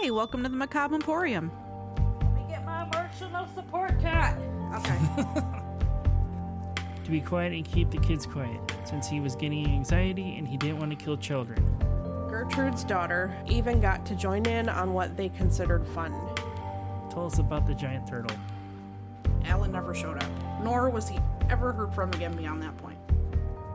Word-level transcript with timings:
Hi, 0.00 0.10
welcome 0.10 0.44
to 0.44 0.48
the 0.48 0.54
Macabre 0.54 0.94
Emporium. 0.94 1.50
Let 2.22 2.32
me 2.36 2.44
get 2.48 2.64
my 2.64 2.84
emotional 2.84 3.48
support 3.52 4.00
cat. 4.00 4.38
Okay. 4.76 4.96
to 7.04 7.10
be 7.10 7.20
quiet 7.20 7.52
and 7.52 7.64
keep 7.64 7.90
the 7.90 7.98
kids 7.98 8.24
quiet, 8.24 8.60
since 8.84 9.08
he 9.08 9.18
was 9.18 9.34
getting 9.34 9.66
anxiety 9.66 10.36
and 10.38 10.46
he 10.46 10.56
didn't 10.56 10.78
want 10.78 10.96
to 10.96 11.04
kill 11.04 11.16
children. 11.16 11.58
Gertrude's 12.30 12.84
daughter 12.84 13.36
even 13.48 13.80
got 13.80 14.06
to 14.06 14.14
join 14.14 14.46
in 14.46 14.68
on 14.68 14.94
what 14.94 15.16
they 15.16 15.30
considered 15.30 15.84
fun. 15.88 16.12
Tell 17.10 17.26
us 17.26 17.40
about 17.40 17.66
the 17.66 17.74
giant 17.74 18.06
turtle. 18.06 18.36
Alan 19.46 19.72
never 19.72 19.96
showed 19.96 20.22
up, 20.22 20.30
nor 20.62 20.90
was 20.90 21.08
he 21.08 21.18
ever 21.50 21.72
heard 21.72 21.92
from 21.92 22.12
again 22.12 22.36
beyond 22.36 22.62
that 22.62 22.76
point. 22.76 22.98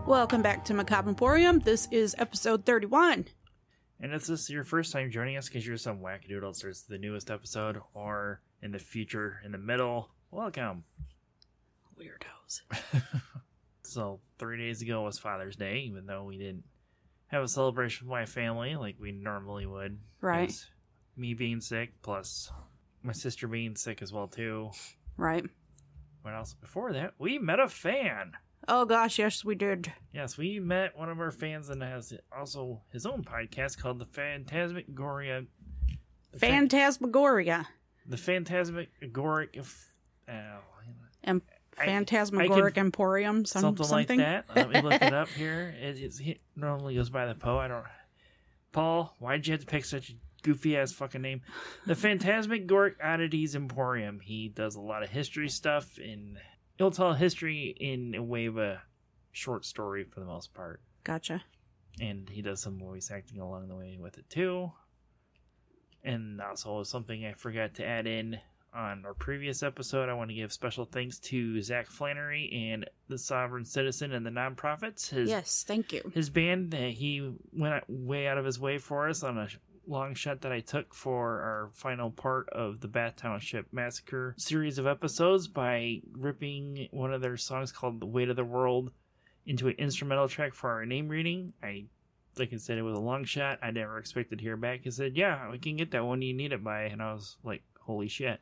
Welcome 0.07 0.41
back 0.41 0.63
to 0.65 0.73
Macabre 0.73 1.09
Emporium. 1.09 1.59
This 1.59 1.89
is 1.91 2.15
episode 2.17 2.65
31. 2.65 3.25
And 3.99 4.13
if 4.13 4.25
this 4.25 4.41
is 4.41 4.49
your 4.49 4.63
first 4.63 4.91
time 4.91 5.11
joining 5.11 5.37
us 5.37 5.47
because 5.47 5.65
you're 5.65 5.77
some 5.77 5.99
wackadoodle 5.99 6.55
starts 6.55 6.81
the 6.81 6.97
newest 6.97 7.31
episode 7.31 7.77
or 7.93 8.41
in 8.61 8.71
the 8.71 8.79
future 8.79 9.39
in 9.45 9.51
the 9.51 9.57
middle, 9.57 10.09
welcome. 10.31 10.83
Weirdos. 11.99 12.61
So 13.85 14.21
three 14.39 14.57
days 14.57 14.81
ago 14.81 15.03
was 15.03 15.19
Father's 15.19 15.55
Day, 15.57 15.79
even 15.81 16.05
though 16.07 16.23
we 16.23 16.37
didn't 16.37 16.63
have 17.27 17.43
a 17.43 17.47
celebration 17.47 18.07
with 18.07 18.11
my 18.11 18.25
family 18.25 18.75
like 18.75 18.95
we 18.99 19.11
normally 19.11 19.65
would. 19.67 19.99
Right. 20.21 20.47
'cause 20.47 20.67
Me 21.15 21.33
being 21.35 21.59
sick, 21.61 21.91
plus 22.01 22.49
my 23.03 23.13
sister 23.13 23.47
being 23.47 23.75
sick 23.75 24.01
as 24.01 24.11
well 24.11 24.27
too. 24.27 24.71
Right. 25.17 25.45
What 26.23 26.33
else? 26.33 26.53
Before 26.55 26.91
that, 26.93 27.13
we 27.19 27.37
met 27.37 27.59
a 27.59 27.67
fan. 27.67 28.31
Oh 28.67 28.85
gosh, 28.85 29.19
yes, 29.19 29.43
we 29.43 29.55
did. 29.55 29.91
Yes, 30.13 30.37
we 30.37 30.59
met 30.59 30.97
one 30.97 31.09
of 31.09 31.19
our 31.19 31.31
fans 31.31 31.69
and 31.69 31.81
has 31.83 32.13
also 32.35 32.81
his 32.91 33.05
own 33.05 33.23
podcast 33.23 33.77
called 33.77 33.99
the 33.99 34.05
Phantasmagoria. 34.05 35.45
the 36.31 36.39
Fan- 36.39 36.69
Phantasmagoria. 36.69 37.67
the 38.05 38.17
Phantasmagoric. 38.17 39.59
Uh, 40.27 40.31
And 41.23 41.41
I- 41.77 41.85
Phantasmagoric 41.85 42.77
I 42.77 42.81
Emporium, 42.81 43.45
some, 43.45 43.61
something, 43.61 43.85
something. 43.85 44.19
like 44.19 44.45
that. 44.47 44.55
Let 44.55 44.69
me 44.69 44.81
look 44.81 45.01
it 45.01 45.13
up 45.13 45.27
here. 45.37 45.75
It, 45.81 45.97
it's, 45.99 46.19
it 46.19 46.39
normally 46.55 46.95
goes 46.95 47.09
by 47.09 47.25
the 47.25 47.35
Poe. 47.35 47.57
I 47.57 47.67
don't. 47.67 47.83
Paul, 48.71 49.15
why'd 49.19 49.45
you 49.47 49.51
have 49.53 49.61
to 49.61 49.65
pick 49.67 49.83
such 49.85 50.09
a 50.09 50.13
goofy 50.43 50.77
ass 50.77 50.91
fucking 50.91 51.21
name? 51.21 51.41
The 51.85 51.95
Phantasmagoric 51.95 52.95
Oddities 53.03 53.55
Emporium. 53.55 54.19
He 54.19 54.49
does 54.49 54.75
a 54.75 54.81
lot 54.81 55.03
of 55.03 55.09
history 55.09 55.49
stuff, 55.49 55.97
and 55.97 56.37
he'll 56.77 56.91
tell 56.91 57.13
history 57.13 57.75
in 57.79 58.15
a 58.15 58.23
way 58.23 58.45
of 58.45 58.57
a 58.57 58.81
short 59.31 59.65
story 59.65 60.03
for 60.03 60.19
the 60.19 60.25
most 60.25 60.53
part. 60.53 60.81
Gotcha. 61.03 61.43
and 61.99 62.29
he 62.29 62.41
does 62.41 62.61
some 62.61 62.79
voice 62.79 63.11
acting 63.11 63.39
along 63.39 63.67
the 63.67 63.75
way 63.75 63.97
with 63.99 64.17
it 64.17 64.29
too. 64.29 64.71
And 66.03 66.41
also 66.41 66.83
something 66.83 67.25
I 67.25 67.33
forgot 67.33 67.75
to 67.75 67.85
add 67.85 68.07
in 68.07 68.39
on 68.73 69.05
our 69.05 69.13
previous 69.13 69.61
episode, 69.63 70.09
I 70.09 70.13
want 70.13 70.29
to 70.31 70.35
give 70.35 70.51
special 70.51 70.85
thanks 70.85 71.19
to 71.19 71.61
Zach 71.61 71.87
Flannery 71.87 72.51
and 72.71 72.89
the 73.07 73.17
Sovereign 73.17 73.63
Citizen 73.65 74.11
and 74.13 74.25
the 74.25 74.31
nonprofits. 74.31 75.09
His 75.09 75.29
Yes, 75.29 75.63
thank 75.65 75.93
you. 75.93 76.11
his 76.13 76.29
band 76.29 76.71
that 76.71 76.89
he 76.91 77.33
went 77.53 77.83
way 77.87 78.27
out 78.27 78.37
of 78.39 78.45
his 78.45 78.59
way 78.59 78.79
for 78.79 79.07
us 79.07 79.21
on 79.23 79.37
a 79.37 79.47
long 79.87 80.13
shot 80.13 80.41
that 80.41 80.51
I 80.51 80.59
took 80.59 80.93
for 80.93 81.41
our 81.41 81.69
final 81.73 82.11
part 82.11 82.49
of 82.49 82.79
the 82.79 82.87
Bath 82.87 83.15
Township 83.17 83.71
Massacre 83.71 84.35
series 84.37 84.77
of 84.77 84.87
episodes 84.87 85.47
by 85.47 86.01
ripping 86.11 86.87
one 86.91 87.13
of 87.13 87.21
their 87.21 87.37
songs 87.37 87.71
called 87.71 87.99
"The 87.99 88.05
Weight 88.05 88.29
of 88.29 88.35
the 88.35 88.45
World" 88.45 88.91
into 89.45 89.67
an 89.67 89.75
instrumental 89.77 90.27
track 90.27 90.53
for 90.53 90.69
our 90.69 90.85
name 90.85 91.09
reading. 91.09 91.53
I 91.61 91.85
like 92.37 92.51
I 92.51 92.57
said, 92.57 92.77
it 92.77 92.83
was 92.83 92.97
a 92.97 93.01
long 93.01 93.25
shot. 93.25 93.59
I 93.61 93.71
never 93.71 93.99
expected 93.99 94.39
to 94.39 94.43
hear 94.43 94.57
back. 94.57 94.81
He 94.83 94.91
said, 94.91 95.15
"Yeah, 95.15 95.51
we 95.51 95.59
can 95.59 95.75
get 95.75 95.91
that 95.91 96.05
one 96.05 96.21
you 96.21 96.33
need 96.33 96.53
it 96.53 96.63
by," 96.63 96.83
and 96.83 97.01
I 97.01 97.13
was 97.13 97.37
like, 97.43 97.63
"Holy 97.81 98.07
shit!" 98.07 98.39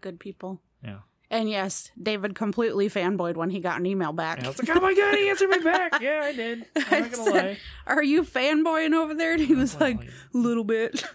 Good 0.00 0.18
people. 0.18 0.60
Yeah. 0.82 1.00
And 1.30 1.50
yes, 1.50 1.90
David 2.02 2.34
completely 2.34 2.88
fanboyed 2.88 3.36
when 3.36 3.50
he 3.50 3.60
got 3.60 3.78
an 3.78 3.84
email 3.86 4.12
back. 4.12 4.38
And 4.38 4.46
I 4.46 4.50
was 4.50 4.58
like, 4.58 4.74
"Oh 4.74 4.80
my 4.80 4.94
god, 4.94 5.14
he 5.14 5.28
answered 5.28 5.50
me 5.50 5.58
back!" 5.58 5.92
Yeah, 6.00 6.22
I 6.24 6.32
did. 6.32 6.64
I'm 6.76 6.84
I 6.90 7.00
not 7.00 7.12
gonna 7.12 7.30
lie. 7.30 7.58
Are 7.86 8.02
you 8.02 8.22
fanboying 8.22 8.94
over 8.94 9.14
there? 9.14 9.34
And 9.34 9.42
he 9.42 9.54
was 9.54 9.78
like, 9.78 10.02
a 10.02 10.08
little 10.38 10.64
bit. 10.64 11.04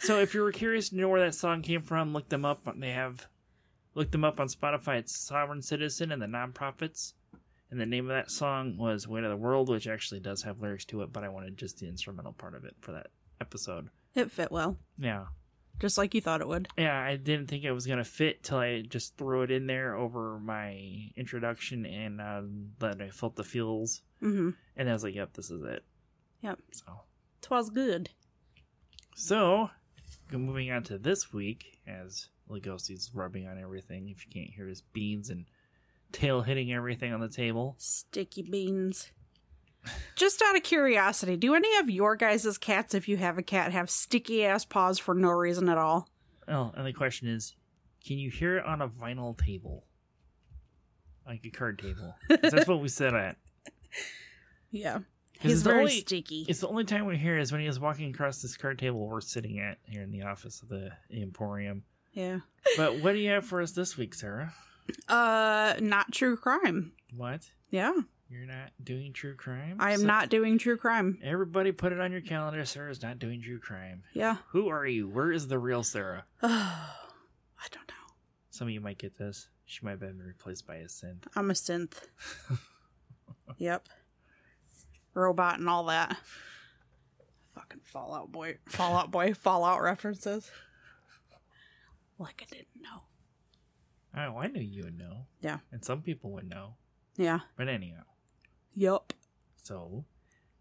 So 0.00 0.18
if 0.20 0.34
you 0.34 0.42
were 0.42 0.52
curious 0.52 0.90
to 0.90 0.96
know 0.96 1.08
where 1.08 1.24
that 1.24 1.34
song 1.34 1.62
came 1.62 1.80
from, 1.80 2.12
look 2.12 2.28
them 2.28 2.44
up. 2.44 2.68
They 2.78 2.90
have 2.90 3.26
look 3.94 4.10
them 4.10 4.22
up 4.22 4.38
on 4.38 4.48
Spotify. 4.48 4.98
It's 4.98 5.16
Sovereign 5.16 5.62
Citizen 5.62 6.12
and 6.12 6.20
the 6.20 6.26
Nonprofits. 6.26 7.14
And 7.70 7.80
the 7.80 7.86
name 7.86 8.10
of 8.10 8.14
that 8.14 8.30
song 8.30 8.76
was 8.76 9.08
Weight 9.08 9.24
of 9.24 9.30
the 9.30 9.36
World, 9.36 9.70
which 9.70 9.88
actually 9.88 10.20
does 10.20 10.42
have 10.42 10.60
lyrics 10.60 10.84
to 10.86 11.00
it, 11.02 11.12
but 11.12 11.24
I 11.24 11.30
wanted 11.30 11.56
just 11.56 11.78
the 11.78 11.88
instrumental 11.88 12.34
part 12.34 12.54
of 12.54 12.64
it 12.66 12.74
for 12.80 12.92
that 12.92 13.06
episode. 13.40 13.88
it 14.14 14.30
fit 14.30 14.52
well, 14.52 14.76
Yeah. 14.98 15.24
Just 15.80 15.98
like 15.98 16.14
you 16.14 16.20
thought 16.20 16.40
it 16.40 16.48
would. 16.48 16.68
Yeah, 16.78 16.98
I 16.98 17.16
didn't 17.16 17.48
think 17.48 17.64
it 17.64 17.72
was 17.72 17.86
gonna 17.86 18.04
fit 18.04 18.42
till 18.42 18.58
I 18.58 18.82
just 18.82 19.16
threw 19.16 19.42
it 19.42 19.50
in 19.50 19.66
there 19.66 19.94
over 19.96 20.38
my 20.38 21.10
introduction 21.16 21.84
and 21.86 22.20
um, 22.20 22.70
then 22.78 23.00
I 23.02 23.10
felt 23.10 23.36
the 23.36 23.44
feels 23.44 24.02
Mm-hmm. 24.22 24.50
and 24.76 24.88
I 24.88 24.92
was 24.92 25.04
like, 25.04 25.14
Yep, 25.14 25.34
this 25.34 25.50
is 25.50 25.62
it. 25.62 25.84
Yep. 26.40 26.58
So 26.72 26.84
Twas 27.42 27.68
good. 27.70 28.10
So, 29.16 29.70
moving 30.32 30.70
on 30.72 30.82
to 30.84 30.98
this 30.98 31.32
week, 31.32 31.78
as 31.86 32.28
Legosi's 32.50 33.10
rubbing 33.14 33.46
on 33.46 33.58
everything. 33.60 34.08
If 34.08 34.24
you 34.26 34.32
can't 34.32 34.54
hear 34.54 34.66
his 34.66 34.80
beans 34.80 35.30
and 35.30 35.44
tail 36.12 36.42
hitting 36.42 36.72
everything 36.72 37.12
on 37.12 37.20
the 37.20 37.28
table. 37.28 37.74
Sticky 37.78 38.42
beans. 38.42 39.10
Just 40.16 40.40
out 40.42 40.56
of 40.56 40.62
curiosity, 40.62 41.36
do 41.36 41.54
any 41.54 41.76
of 41.76 41.90
your 41.90 42.16
guys' 42.16 42.56
cats, 42.58 42.94
if 42.94 43.08
you 43.08 43.16
have 43.16 43.36
a 43.38 43.42
cat, 43.42 43.72
have 43.72 43.90
sticky 43.90 44.44
ass 44.44 44.64
paws 44.64 44.98
for 44.98 45.14
no 45.14 45.30
reason 45.30 45.68
at 45.68 45.78
all? 45.78 46.08
Oh, 46.48 46.72
and 46.76 46.86
the 46.86 46.92
question 46.92 47.28
is, 47.28 47.54
can 48.06 48.18
you 48.18 48.30
hear 48.30 48.56
it 48.58 48.64
on 48.66 48.80
a 48.82 48.88
vinyl 48.88 49.36
table, 49.36 49.84
like 51.26 51.44
a 51.44 51.50
card 51.50 51.78
table? 51.78 52.14
that's 52.28 52.66
what 52.66 52.80
we 52.80 52.88
said 52.88 53.14
at. 53.14 53.36
Yeah, 54.70 54.98
He's 55.38 55.62
very 55.62 55.80
only- 55.82 56.00
sticky. 56.00 56.46
It's 56.48 56.58
the 56.58 56.66
only 56.66 56.82
time 56.84 57.06
we 57.06 57.16
hear 57.16 57.38
is 57.38 57.52
when 57.52 57.60
he 57.60 57.66
was 57.68 57.78
walking 57.78 58.10
across 58.12 58.42
this 58.42 58.56
card 58.56 58.76
table 58.76 59.06
we're 59.06 59.20
sitting 59.20 59.60
at 59.60 59.78
here 59.84 60.02
in 60.02 60.10
the 60.10 60.22
office 60.22 60.62
of 60.62 60.68
the 60.68 60.90
Emporium. 61.12 61.84
Yeah. 62.12 62.40
But 62.76 62.96
what 63.00 63.12
do 63.12 63.18
you 63.18 63.30
have 63.30 63.44
for 63.44 63.62
us 63.62 63.70
this 63.70 63.96
week, 63.96 64.14
Sarah? 64.14 64.52
Uh, 65.08 65.74
not 65.80 66.10
true 66.12 66.36
crime. 66.36 66.90
What? 67.16 67.50
Yeah. 67.70 67.92
You're 68.34 68.46
not 68.46 68.72
doing 68.82 69.12
true 69.12 69.36
crime? 69.36 69.76
I 69.78 69.92
am 69.92 70.00
So- 70.00 70.06
not 70.06 70.28
doing 70.28 70.58
true 70.58 70.76
crime. 70.76 71.20
Everybody 71.22 71.70
put 71.70 71.92
it 71.92 72.00
on 72.00 72.10
your 72.10 72.20
calendar. 72.20 72.64
Sarah's 72.64 73.00
not 73.00 73.20
doing 73.20 73.40
true 73.40 73.60
crime. 73.60 74.02
Yeah. 74.12 74.38
Who 74.48 74.68
are 74.70 74.84
you? 74.84 75.06
Where 75.08 75.30
is 75.30 75.46
the 75.46 75.58
real 75.58 75.84
Sarah? 75.84 76.24
Oh, 76.42 76.48
I 77.58 77.66
don't 77.70 77.86
know. 77.88 78.14
Some 78.50 78.66
of 78.66 78.74
you 78.74 78.80
might 78.80 78.98
get 78.98 79.16
this. 79.18 79.48
She 79.66 79.84
might 79.84 79.92
have 79.92 80.00
been 80.00 80.18
replaced 80.20 80.66
by 80.66 80.76
a 80.76 80.86
synth. 80.86 81.22
I'm 81.36 81.48
a 81.48 81.54
synth. 81.54 82.08
yep. 83.56 83.88
Robot 85.14 85.60
and 85.60 85.68
all 85.68 85.84
that. 85.84 86.16
Fucking 87.54 87.82
Fallout 87.84 88.32
Boy. 88.32 88.58
Fallout 88.66 89.12
Boy. 89.12 89.32
Fallout 89.32 89.80
references. 89.80 90.50
Like 92.18 92.42
I 92.44 92.52
didn't 92.52 92.82
know. 92.82 93.02
Oh, 94.16 94.38
I 94.38 94.48
knew 94.48 94.60
you 94.60 94.82
would 94.82 94.98
know. 94.98 95.26
Yeah. 95.40 95.58
And 95.70 95.84
some 95.84 96.02
people 96.02 96.32
would 96.32 96.48
know. 96.50 96.74
Yeah. 97.16 97.40
But 97.56 97.68
anyhow. 97.68 98.02
So 99.64 100.04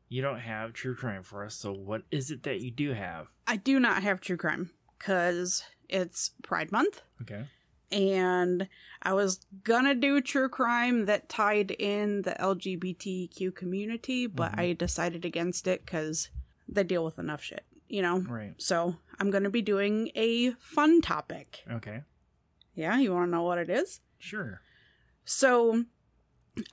you 0.09 0.21
don't 0.21 0.39
have 0.39 0.73
true 0.73 0.95
crime 0.95 1.23
for 1.23 1.43
us. 1.45 1.55
So 1.55 1.71
what 1.71 2.03
is 2.11 2.31
it 2.31 2.43
that 2.43 2.61
you 2.61 2.71
do 2.71 2.93
have? 2.93 3.27
I 3.47 3.57
do 3.57 3.79
not 3.79 4.03
have 4.03 4.21
true 4.21 4.37
crime 4.37 4.71
because 4.97 5.63
it's 5.89 6.31
Pride 6.41 6.71
Month. 6.71 7.01
Okay. 7.21 7.45
and 7.91 8.67
I 9.03 9.13
was 9.13 9.45
gonna 9.63 9.93
do 9.93 10.19
true 10.19 10.49
crime 10.49 11.05
that 11.05 11.29
tied 11.29 11.69
in 11.69 12.23
the 12.23 12.31
LGBTQ 12.41 13.51
community, 13.53 14.25
but 14.25 14.53
Mhm. 14.53 14.59
I 14.59 14.73
decided 14.73 15.25
against 15.25 15.67
it 15.67 15.85
because 15.85 16.29
they 16.67 16.83
deal 16.83 17.05
with 17.05 17.19
enough 17.19 17.43
shit, 17.43 17.63
you 17.87 18.01
know? 18.01 18.21
Right. 18.21 18.55
So 18.59 18.97
I'm 19.19 19.29
gonna 19.29 19.51
be 19.51 19.61
doing 19.61 20.09
a 20.15 20.53
fun 20.53 21.01
topic. 21.01 21.63
Okay. 21.69 22.01
Yeah, 22.73 22.97
you 22.97 23.13
wanna 23.13 23.27
know 23.29 23.43
what 23.43 23.59
it 23.59 23.69
is? 23.69 24.01
Sure. 24.17 24.61
So 25.23 25.85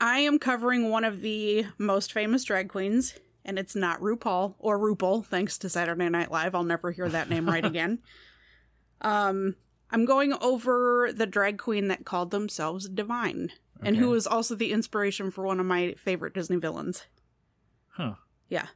I 0.00 0.19
am 0.21 0.38
covering 0.38 0.91
one 0.91 1.05
of 1.05 1.21
the 1.21 1.67
most 1.79 2.12
famous 2.12 2.44
drag 2.44 2.69
queens, 2.69 3.15
and 3.44 3.59
it's 3.59 3.75
not 3.75 4.00
RuPaul 4.00 4.55
or 4.59 4.79
RuPaul, 4.79 5.25
thanks 5.25 5.56
to 5.59 5.69
Saturday 5.69 6.09
Night 6.09 6.31
Live. 6.31 6.55
I'll 6.55 6.62
never 6.65 6.91
hear 6.93 7.09
that 7.09 7.31
name 7.31 7.49
right 7.49 7.65
again. 7.65 8.00
Um, 9.03 9.56
I'm 9.91 10.05
going 10.05 10.35
over 10.43 11.11
the 11.11 11.25
drag 11.25 11.56
queen 11.56 11.88
that 11.88 12.05
called 12.05 12.31
themselves 12.31 12.87
Divine, 12.87 13.50
and 13.82 13.97
who 13.97 14.11
was 14.11 14.27
also 14.27 14.55
the 14.55 14.73
inspiration 14.73 15.31
for 15.31 15.47
one 15.47 15.59
of 15.59 15.65
my 15.65 15.94
favorite 15.94 16.35
Disney 16.35 16.56
villains. 16.59 17.06
Huh. 17.88 18.17
Yeah. 18.50 18.67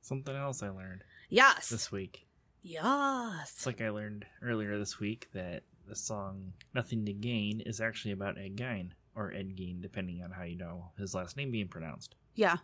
Something 0.00 0.36
else 0.36 0.62
I 0.62 0.68
learned 0.68 1.02
Yes. 1.28 1.68
this 1.68 1.90
week. 1.90 2.28
Yes. 2.62 3.52
It's 3.56 3.66
like 3.66 3.80
I 3.80 3.90
learned 3.90 4.24
earlier 4.40 4.78
this 4.78 5.00
week 5.00 5.26
that 5.34 5.64
the 5.88 5.96
song 5.96 6.52
Nothing 6.72 7.04
to 7.06 7.12
Gein 7.12 7.60
is 7.66 7.80
actually 7.80 8.12
about 8.12 8.38
Ed 8.38 8.54
Gein, 8.54 8.92
or 9.14 9.32
Ed 9.32 9.56
Gein, 9.56 9.80
depending 9.82 10.22
on 10.22 10.30
how 10.30 10.44
you 10.44 10.56
know 10.56 10.90
his 10.98 11.14
last 11.14 11.36
name 11.36 11.50
being 11.50 11.68
pronounced. 11.68 12.14
Yeah. 12.34 12.56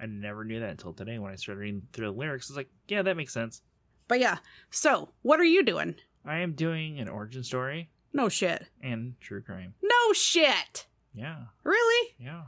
I 0.00 0.06
never 0.06 0.44
knew 0.44 0.60
that 0.60 0.70
until 0.70 0.92
today 0.92 1.18
when 1.18 1.32
I 1.32 1.36
started 1.36 1.60
reading 1.60 1.82
through 1.92 2.06
the 2.06 2.12
lyrics. 2.18 2.48
It's 2.48 2.56
like, 2.56 2.68
yeah, 2.88 3.02
that 3.02 3.16
makes 3.16 3.32
sense. 3.32 3.62
But 4.08 4.20
yeah, 4.20 4.38
so 4.70 5.10
what 5.22 5.40
are 5.40 5.44
you 5.44 5.62
doing? 5.64 5.94
I 6.24 6.38
am 6.38 6.52
doing 6.52 6.98
an 6.98 7.08
origin 7.08 7.42
story 7.44 7.90
No 8.12 8.28
shit. 8.28 8.66
and 8.82 9.14
true 9.20 9.40
crime. 9.42 9.74
No 9.82 10.12
shit. 10.12 10.86
Yeah, 11.14 11.44
Really? 11.62 12.14
yeah. 12.18 12.42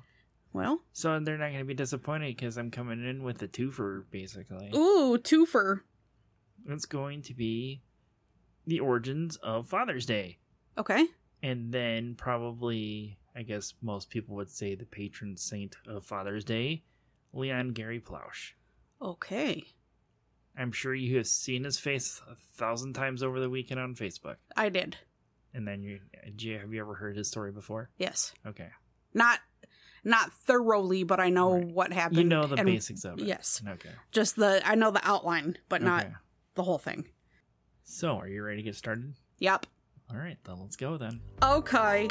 Well, 0.52 0.80
So 0.92 1.20
they're 1.20 1.36
not 1.38 1.48
going 1.48 1.58
to 1.58 1.64
be 1.64 1.74
disappointed 1.74 2.34
because 2.36 2.56
I'm 2.56 2.70
coming 2.70 3.04
in 3.06 3.22
with 3.22 3.42
a 3.42 3.48
twofer, 3.48 4.04
basically. 4.10 4.70
ooh, 4.74 5.18
twofer. 5.18 5.80
It's 6.68 6.86
going 6.86 7.22
to 7.22 7.34
be 7.34 7.82
the 8.66 8.80
origins 8.80 9.36
of 9.36 9.68
Father's 9.68 10.04
Day. 10.06 10.38
Okay. 10.78 11.04
And 11.42 11.72
then 11.72 12.14
probably, 12.16 13.18
I 13.34 13.42
guess 13.42 13.74
most 13.82 14.10
people 14.10 14.34
would 14.36 14.50
say 14.50 14.74
the 14.74 14.84
patron 14.86 15.36
saint 15.36 15.76
of 15.86 16.04
Father's 16.04 16.44
Day, 16.44 16.82
Leon 17.32 17.70
Gary 17.72 18.00
Plauche. 18.00 18.52
Okay. 19.00 19.64
I'm 20.58 20.72
sure 20.72 20.94
you 20.94 21.18
have 21.18 21.26
seen 21.26 21.64
his 21.64 21.78
face 21.78 22.20
a 22.30 22.34
thousand 22.56 22.94
times 22.94 23.22
over 23.22 23.38
the 23.40 23.50
weekend 23.50 23.78
on 23.78 23.94
Facebook. 23.94 24.36
I 24.56 24.70
did. 24.70 24.96
And 25.52 25.68
then 25.68 25.82
you, 25.82 26.00
you 26.38 26.58
have 26.58 26.72
you 26.72 26.80
ever 26.80 26.94
heard 26.94 27.16
his 27.16 27.28
story 27.28 27.52
before? 27.52 27.90
Yes. 27.98 28.32
Okay, 28.46 28.68
Not 29.14 29.40
not 30.04 30.32
thoroughly, 30.32 31.02
but 31.02 31.18
I 31.18 31.30
know 31.30 31.54
Right. 31.54 31.66
what 31.66 31.92
happened. 31.92 32.18
you 32.18 32.24
know 32.24 32.46
the 32.46 32.56
and 32.56 32.66
basics 32.66 33.04
of 33.04 33.18
it. 33.18 33.24
yes. 33.26 33.60
Okay. 33.66 33.90
Just 34.12 34.36
the 34.36 34.62
I 34.64 34.74
know 34.76 34.90
the 34.90 35.00
outline, 35.06 35.58
but 35.68 35.82
not 35.82 36.04
Okay. 36.04 36.14
the 36.54 36.62
whole 36.62 36.78
thing. 36.78 37.08
So, 37.84 38.16
are 38.18 38.28
you 38.28 38.42
ready 38.42 38.58
to 38.58 38.62
get 38.62 38.76
started? 38.76 39.14
Yep. 39.38 39.66
All 40.10 40.16
right, 40.16 40.38
then 40.44 40.60
let's 40.60 40.76
go 40.76 40.96
then. 40.96 41.20
Okay. 41.42 42.08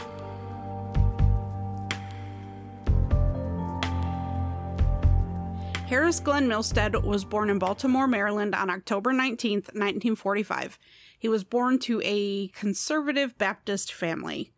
Harris 5.87 6.19
Glenn 6.19 6.47
Milstead 6.47 7.03
was 7.03 7.23
born 7.23 7.49
in 7.51 7.59
Baltimore, 7.59 8.07
Maryland 8.07 8.55
on 8.55 8.71
October 8.71 9.11
19th, 9.13 9.67
1945. 9.75 10.79
He 11.19 11.27
was 11.27 11.43
born 11.43 11.77
to 11.79 12.01
a 12.03 12.47
conservative 12.49 13.37
Baptist 13.37 13.93
family. 13.93 14.51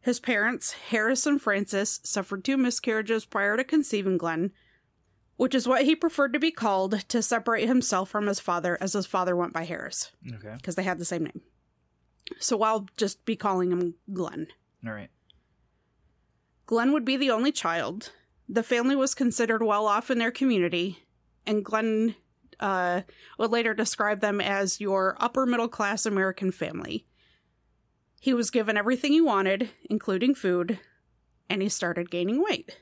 His 0.00 0.18
parents, 0.18 0.72
Harris 0.90 1.26
and 1.26 1.40
Frances, 1.42 2.00
suffered 2.04 2.42
two 2.42 2.56
miscarriages 2.56 3.26
prior 3.26 3.56
to 3.58 3.64
conceiving 3.64 4.16
Glenn, 4.16 4.52
which 5.36 5.54
is 5.54 5.68
what 5.68 5.84
he 5.84 5.94
preferred 5.94 6.32
to 6.32 6.38
be 6.38 6.50
called 6.50 7.06
to 7.08 7.22
separate 7.22 7.66
himself 7.66 8.08
from 8.08 8.26
his 8.26 8.40
father, 8.40 8.78
as 8.80 8.94
his 8.94 9.04
father 9.06 9.36
went 9.36 9.52
by 9.52 9.64
Harris, 9.64 10.10
Okay. 10.26 10.54
because 10.56 10.74
they 10.76 10.84
had 10.84 10.98
the 10.98 11.04
same 11.04 11.24
name. 11.24 11.42
So 12.38 12.62
I'll 12.62 12.88
just 12.96 13.24
be 13.24 13.36
calling 13.36 13.70
him 13.70 13.94
Glenn. 14.12 14.48
All 14.86 14.92
right. 14.92 15.10
Glenn 16.66 16.92
would 16.92 17.04
be 17.04 17.16
the 17.16 17.30
only 17.30 17.52
child. 17.52 18.12
The 18.48 18.62
family 18.62 18.96
was 18.96 19.14
considered 19.14 19.62
well 19.62 19.86
off 19.86 20.10
in 20.10 20.18
their 20.18 20.30
community, 20.30 21.04
and 21.46 21.64
Glenn 21.64 22.16
uh, 22.60 23.02
would 23.38 23.50
later 23.50 23.74
describe 23.74 24.20
them 24.20 24.40
as 24.40 24.80
your 24.80 25.16
upper 25.20 25.46
middle 25.46 25.68
class 25.68 26.06
American 26.06 26.50
family. 26.50 27.06
He 28.20 28.34
was 28.34 28.50
given 28.50 28.76
everything 28.76 29.12
he 29.12 29.20
wanted, 29.20 29.70
including 29.88 30.34
food, 30.34 30.80
and 31.48 31.62
he 31.62 31.68
started 31.68 32.10
gaining 32.10 32.42
weight. 32.42 32.76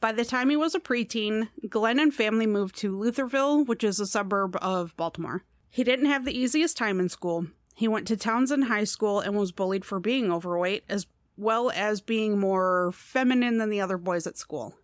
By 0.00 0.12
the 0.12 0.24
time 0.24 0.50
he 0.50 0.56
was 0.56 0.74
a 0.74 0.80
preteen, 0.80 1.48
Glenn 1.68 1.98
and 1.98 2.14
family 2.14 2.46
moved 2.46 2.76
to 2.78 2.96
Lutherville, 2.96 3.66
which 3.66 3.82
is 3.82 3.98
a 3.98 4.06
suburb 4.06 4.56
of 4.60 4.96
Baltimore. 4.96 5.44
He 5.70 5.82
didn't 5.82 6.06
have 6.06 6.24
the 6.24 6.38
easiest 6.38 6.76
time 6.76 7.00
in 7.00 7.08
school. 7.08 7.46
He 7.74 7.88
went 7.88 8.06
to 8.08 8.16
Townsend 8.16 8.64
High 8.64 8.84
School 8.84 9.20
and 9.20 9.36
was 9.36 9.52
bullied 9.52 9.84
for 9.84 9.98
being 9.98 10.32
overweight, 10.32 10.84
as 10.88 11.06
well 11.36 11.70
as 11.70 12.00
being 12.00 12.38
more 12.38 12.92
feminine 12.92 13.58
than 13.58 13.68
the 13.68 13.80
other 13.80 13.98
boys 13.98 14.26
at 14.26 14.38
school. 14.38 14.76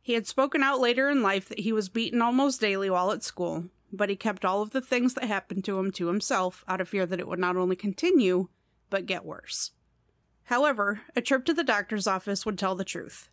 He 0.00 0.14
had 0.14 0.26
spoken 0.26 0.62
out 0.62 0.80
later 0.80 1.10
in 1.10 1.22
life 1.22 1.48
that 1.48 1.60
he 1.60 1.72
was 1.72 1.88
beaten 1.88 2.22
almost 2.22 2.60
daily 2.60 2.88
while 2.88 3.10
at 3.10 3.24
school, 3.24 3.66
but 3.92 4.08
he 4.08 4.16
kept 4.16 4.44
all 4.44 4.62
of 4.62 4.70
the 4.70 4.80
things 4.80 5.14
that 5.14 5.24
happened 5.24 5.64
to 5.64 5.78
him 5.78 5.90
to 5.92 6.06
himself 6.06 6.64
out 6.68 6.80
of 6.80 6.88
fear 6.88 7.06
that 7.06 7.20
it 7.20 7.28
would 7.28 7.38
not 7.38 7.56
only 7.56 7.76
continue, 7.76 8.48
but 8.88 9.06
get 9.06 9.24
worse. 9.24 9.72
However, 10.44 11.02
a 11.14 11.20
trip 11.20 11.44
to 11.46 11.54
the 11.54 11.64
doctor's 11.64 12.06
office 12.06 12.46
would 12.46 12.58
tell 12.58 12.74
the 12.74 12.84
truth. 12.84 13.28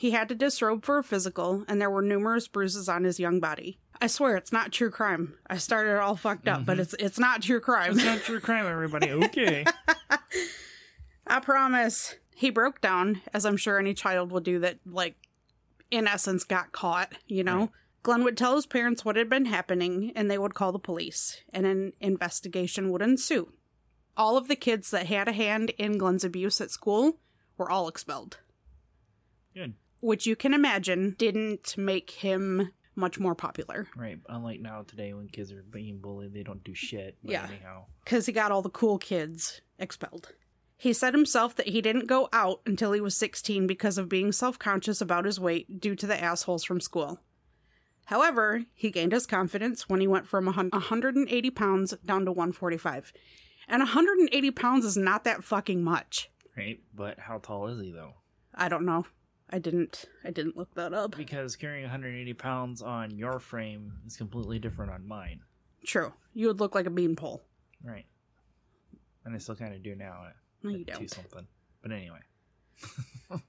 He 0.00 0.12
had 0.12 0.30
to 0.30 0.34
disrobe 0.34 0.82
for 0.82 0.96
a 0.96 1.04
physical, 1.04 1.62
and 1.68 1.78
there 1.78 1.90
were 1.90 2.00
numerous 2.00 2.48
bruises 2.48 2.88
on 2.88 3.04
his 3.04 3.20
young 3.20 3.38
body. 3.38 3.80
I 4.00 4.06
swear 4.06 4.34
it's 4.38 4.50
not 4.50 4.72
true 4.72 4.90
crime. 4.90 5.34
I 5.46 5.58
started 5.58 6.00
all 6.00 6.16
fucked 6.16 6.48
up, 6.48 6.64
but 6.64 6.72
mm-hmm. 6.72 6.80
it's 6.80 6.94
it's 6.98 7.18
not 7.18 7.42
true 7.42 7.60
crime. 7.60 7.92
It's 7.92 8.04
not 8.06 8.22
true 8.22 8.40
crime, 8.40 8.64
everybody. 8.64 9.10
Okay. 9.26 9.66
I 11.26 11.40
promise. 11.40 12.14
He 12.34 12.48
broke 12.48 12.80
down, 12.80 13.20
as 13.34 13.44
I'm 13.44 13.58
sure 13.58 13.78
any 13.78 13.92
child 13.92 14.32
will 14.32 14.40
do 14.40 14.58
that, 14.60 14.78
like, 14.86 15.16
in 15.90 16.08
essence, 16.08 16.44
got 16.44 16.72
caught, 16.72 17.12
you 17.26 17.44
know? 17.44 17.58
Right. 17.58 17.70
Glenn 18.02 18.24
would 18.24 18.38
tell 18.38 18.54
his 18.54 18.64
parents 18.64 19.04
what 19.04 19.16
had 19.16 19.28
been 19.28 19.44
happening, 19.44 20.12
and 20.16 20.30
they 20.30 20.38
would 20.38 20.54
call 20.54 20.72
the 20.72 20.78
police, 20.78 21.42
and 21.52 21.66
an 21.66 21.92
investigation 22.00 22.90
would 22.90 23.02
ensue. 23.02 23.52
All 24.16 24.38
of 24.38 24.48
the 24.48 24.56
kids 24.56 24.90
that 24.92 25.08
had 25.08 25.28
a 25.28 25.32
hand 25.32 25.74
in 25.76 25.98
Glenn's 25.98 26.24
abuse 26.24 26.58
at 26.62 26.70
school 26.70 27.18
were 27.58 27.70
all 27.70 27.86
expelled, 27.86 28.38
Good. 29.54 29.74
Which 30.00 30.26
you 30.26 30.36
can 30.36 30.54
imagine 30.54 31.14
didn't 31.18 31.76
make 31.78 32.10
him 32.10 32.72
much 32.96 33.18
more 33.18 33.34
popular. 33.34 33.86
Right. 33.96 34.18
Unlike 34.28 34.60
now 34.60 34.82
today 34.82 35.14
when 35.14 35.28
kids 35.28 35.52
are 35.52 35.62
being 35.62 35.98
bullied, 36.00 36.34
they 36.34 36.42
don't 36.42 36.62
do 36.64 36.74
shit. 36.74 37.16
But 37.22 37.32
Yeah. 37.32 37.46
anyhow. 37.48 37.86
because 38.04 38.26
he 38.26 38.32
got 38.32 38.50
all 38.52 38.62
the 38.62 38.68
cool 38.70 38.98
kids 38.98 39.60
expelled. 39.78 40.32
He 40.76 40.92
said 40.94 41.12
himself 41.14 41.54
that 41.56 41.68
he 41.68 41.80
didn't 41.82 42.06
go 42.06 42.28
out 42.32 42.62
until 42.66 42.92
he 42.92 43.00
was 43.00 43.14
16 43.16 43.66
because 43.66 43.98
of 43.98 44.08
being 44.08 44.32
self 44.32 44.58
conscious 44.58 45.00
about 45.00 45.24
his 45.26 45.38
weight 45.38 45.80
due 45.80 45.94
to 45.94 46.06
the 46.06 46.20
assholes 46.22 46.64
from 46.64 46.80
school. 46.80 47.20
However, 48.06 48.64
he 48.74 48.90
gained 48.90 49.12
his 49.12 49.26
confidence 49.26 49.88
when 49.88 50.00
he 50.00 50.08
went 50.08 50.26
from 50.26 50.48
a 50.48 50.52
180 50.52 51.50
pounds 51.50 51.94
down 52.04 52.24
to 52.24 52.32
145. 52.32 53.12
And 53.68 53.80
180 53.80 54.50
pounds 54.50 54.84
is 54.84 54.96
not 54.96 55.24
that 55.24 55.44
fucking 55.44 55.84
much. 55.84 56.28
Right. 56.56 56.80
But 56.94 57.20
how 57.20 57.38
tall 57.38 57.68
is 57.68 57.80
he 57.80 57.92
though? 57.92 58.14
I 58.54 58.68
don't 58.68 58.84
know. 58.84 59.06
I 59.52 59.58
didn't. 59.58 60.04
I 60.24 60.30
didn't 60.30 60.56
look 60.56 60.72
that 60.74 60.94
up. 60.94 61.16
Because 61.16 61.56
carrying 61.56 61.82
180 61.84 62.32
pounds 62.34 62.82
on 62.82 63.10
your 63.16 63.38
frame 63.40 63.92
is 64.06 64.16
completely 64.16 64.58
different 64.58 64.92
on 64.92 65.06
mine. 65.06 65.40
True. 65.84 66.12
You 66.34 66.46
would 66.48 66.60
look 66.60 66.74
like 66.74 66.86
a 66.86 66.90
beanpole. 66.90 67.42
Right. 67.82 68.06
And 69.24 69.34
I 69.34 69.38
still 69.38 69.56
kind 69.56 69.74
of 69.74 69.82
do 69.82 69.94
now. 69.96 70.24
At, 70.28 70.36
No, 70.62 70.70
you 70.70 70.84
don't. 70.84 71.10
something. 71.10 71.46
But 71.82 71.92
anyway. 71.92 72.18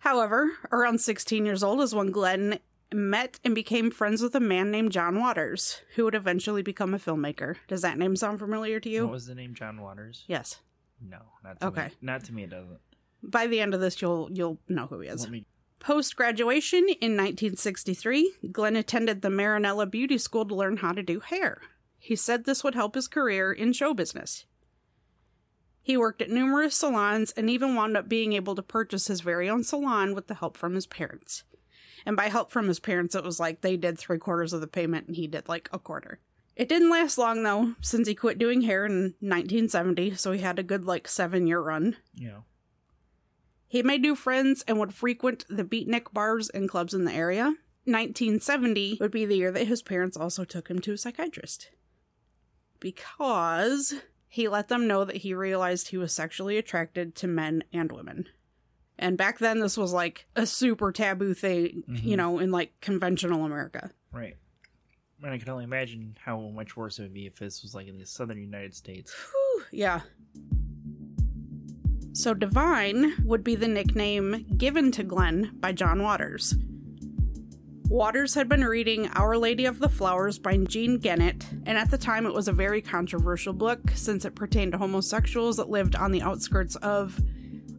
However, 0.00 0.50
around 0.70 1.00
16 1.00 1.46
years 1.46 1.62
old 1.62 1.80
is 1.80 1.94
when 1.94 2.10
Glenn 2.10 2.58
met 2.92 3.40
and 3.44 3.54
became 3.54 3.90
friends 3.90 4.22
with 4.22 4.34
a 4.34 4.40
man 4.40 4.70
named 4.70 4.92
John 4.92 5.18
Waters, 5.18 5.80
who 5.94 6.04
would 6.04 6.14
eventually 6.14 6.62
become 6.62 6.92
a 6.94 6.98
filmmaker. 6.98 7.56
Does 7.68 7.82
that 7.82 7.96
name 7.98 8.14
sound 8.16 8.38
familiar 8.38 8.80
to 8.80 8.88
you? 8.88 9.04
What 9.04 9.12
was 9.12 9.26
the 9.26 9.34
name? 9.34 9.54
John 9.54 9.80
Waters? 9.80 10.24
yes. 10.26 10.60
No, 11.00 11.18
not 11.42 11.60
to 11.60 11.66
Okay. 11.66 11.86
me. 11.86 11.90
Not 12.00 12.24
to 12.24 12.32
me. 12.32 12.44
It 12.44 12.50
doesn't. 12.50 12.78
By 13.22 13.46
the 13.46 13.60
end 13.60 13.74
of 13.74 13.80
this, 13.80 14.00
you'll 14.00 14.30
you'll 14.32 14.58
know 14.68 14.86
who 14.86 15.00
he 15.00 15.08
is. 15.08 15.22
Let 15.22 15.30
me. 15.32 15.44
Post 15.78 16.16
graduation 16.16 16.80
in 16.88 17.16
1963, 17.16 18.32
Glenn 18.52 18.76
attended 18.76 19.20
the 19.20 19.28
Marinello 19.28 19.90
Beauty 19.90 20.16
School 20.18 20.46
to 20.46 20.54
learn 20.54 20.78
how 20.78 20.92
to 20.92 21.02
do 21.02 21.20
hair. 21.20 21.60
He 21.98 22.16
said 22.16 22.44
this 22.44 22.64
would 22.64 22.74
help 22.74 22.94
his 22.94 23.08
career 23.08 23.52
in 23.52 23.72
show 23.72 23.94
business. 23.94 24.46
He 25.82 25.98
worked 25.98 26.22
at 26.22 26.30
numerous 26.30 26.74
salons 26.74 27.32
and 27.32 27.50
even 27.50 27.74
wound 27.74 27.96
up 27.96 28.08
being 28.08 28.32
able 28.32 28.54
to 28.54 28.62
purchase 28.62 29.06
his 29.06 29.20
very 29.20 29.50
own 29.50 29.64
salon 29.64 30.14
with 30.14 30.26
the 30.26 30.34
help 30.34 30.56
from 30.56 30.74
his 30.74 30.86
parents. 30.86 31.44
And 32.06 32.16
by 32.16 32.28
help 32.28 32.50
from 32.50 32.68
his 32.68 32.80
parents, 32.80 33.14
it 33.14 33.24
was 33.24 33.38
like 33.38 33.60
they 33.60 33.76
did 33.76 33.98
three 33.98 34.18
quarters 34.18 34.54
of 34.54 34.62
the 34.62 34.66
payment 34.66 35.06
and 35.06 35.16
he 35.16 35.26
did 35.26 35.48
like 35.48 35.68
a 35.72 35.78
quarter. 35.78 36.20
It 36.56 36.68
didn't 36.68 36.90
last 36.90 37.18
long 37.18 37.42
though, 37.42 37.74
since 37.80 38.08
he 38.08 38.14
quit 38.14 38.38
doing 38.38 38.62
hair 38.62 38.86
in 38.86 39.14
1970, 39.20 40.14
so 40.14 40.32
he 40.32 40.40
had 40.40 40.58
a 40.58 40.62
good 40.62 40.84
like 40.84 41.08
seven 41.08 41.46
year 41.46 41.60
run. 41.60 41.96
Know. 42.16 42.44
He 43.74 43.82
made 43.82 44.02
new 44.02 44.14
friends 44.14 44.62
and 44.68 44.78
would 44.78 44.94
frequent 44.94 45.44
the 45.48 45.64
beatnik 45.64 46.12
bars 46.12 46.48
and 46.48 46.68
clubs 46.68 46.94
in 46.94 47.06
the 47.06 47.12
area. 47.12 47.56
1970 47.86 48.98
would 49.00 49.10
be 49.10 49.24
the 49.26 49.34
year 49.34 49.50
that 49.50 49.66
his 49.66 49.82
parents 49.82 50.16
also 50.16 50.44
took 50.44 50.68
him 50.68 50.78
to 50.78 50.92
a 50.92 50.96
psychiatrist. 50.96 51.70
Because 52.78 53.94
he 54.28 54.46
let 54.46 54.68
them 54.68 54.86
know 54.86 55.04
that 55.04 55.16
he 55.16 55.34
realized 55.34 55.88
he 55.88 55.96
was 55.96 56.12
sexually 56.12 56.56
attracted 56.56 57.16
to 57.16 57.26
men 57.26 57.64
and 57.72 57.90
women. 57.90 58.26
And 58.96 59.18
back 59.18 59.40
then, 59.40 59.58
this 59.58 59.76
was 59.76 59.92
like 59.92 60.28
a 60.36 60.46
super 60.46 60.92
taboo 60.92 61.34
thing, 61.34 61.82
you 61.88 62.14
Mhm. 62.14 62.16
know, 62.16 62.38
in 62.38 62.52
like 62.52 62.80
conventional 62.80 63.44
America. 63.44 63.90
Right. 64.12 64.36
And 65.20 65.32
I 65.32 65.38
can 65.38 65.48
only 65.48 65.64
imagine 65.64 66.16
how 66.20 66.38
much 66.50 66.76
worse 66.76 67.00
it 67.00 67.02
would 67.02 67.12
be 67.12 67.26
if 67.26 67.40
this 67.40 67.64
was 67.64 67.74
like 67.74 67.88
in 67.88 67.98
the 67.98 68.06
southern 68.06 68.38
United 68.40 68.76
States. 68.76 69.12
Whew, 69.32 69.64
yeah. 69.72 70.02
So 72.14 72.32
Divine 72.32 73.12
would 73.24 73.42
be 73.42 73.56
the 73.56 73.66
nickname 73.66 74.46
given 74.56 74.92
to 74.92 75.02
Glenn 75.02 75.50
by 75.54 75.72
John 75.72 76.00
Waters. 76.00 76.54
Waters 77.88 78.34
had 78.34 78.48
been 78.48 78.64
reading 78.64 79.08
Our 79.14 79.36
Lady 79.36 79.64
of 79.64 79.80
the 79.80 79.88
Flowers 79.88 80.38
by 80.38 80.56
Jean 80.58 81.00
Genet, 81.00 81.44
and 81.66 81.76
at 81.76 81.90
the 81.90 81.98
time 81.98 82.24
it 82.24 82.32
was 82.32 82.46
a 82.46 82.52
very 82.52 82.80
controversial 82.80 83.52
book 83.52 83.80
since 83.96 84.24
it 84.24 84.36
pertained 84.36 84.72
to 84.72 84.78
homosexuals 84.78 85.56
that 85.56 85.70
lived 85.70 85.96
on 85.96 86.12
the 86.12 86.22
outskirts 86.22 86.76
of 86.76 87.20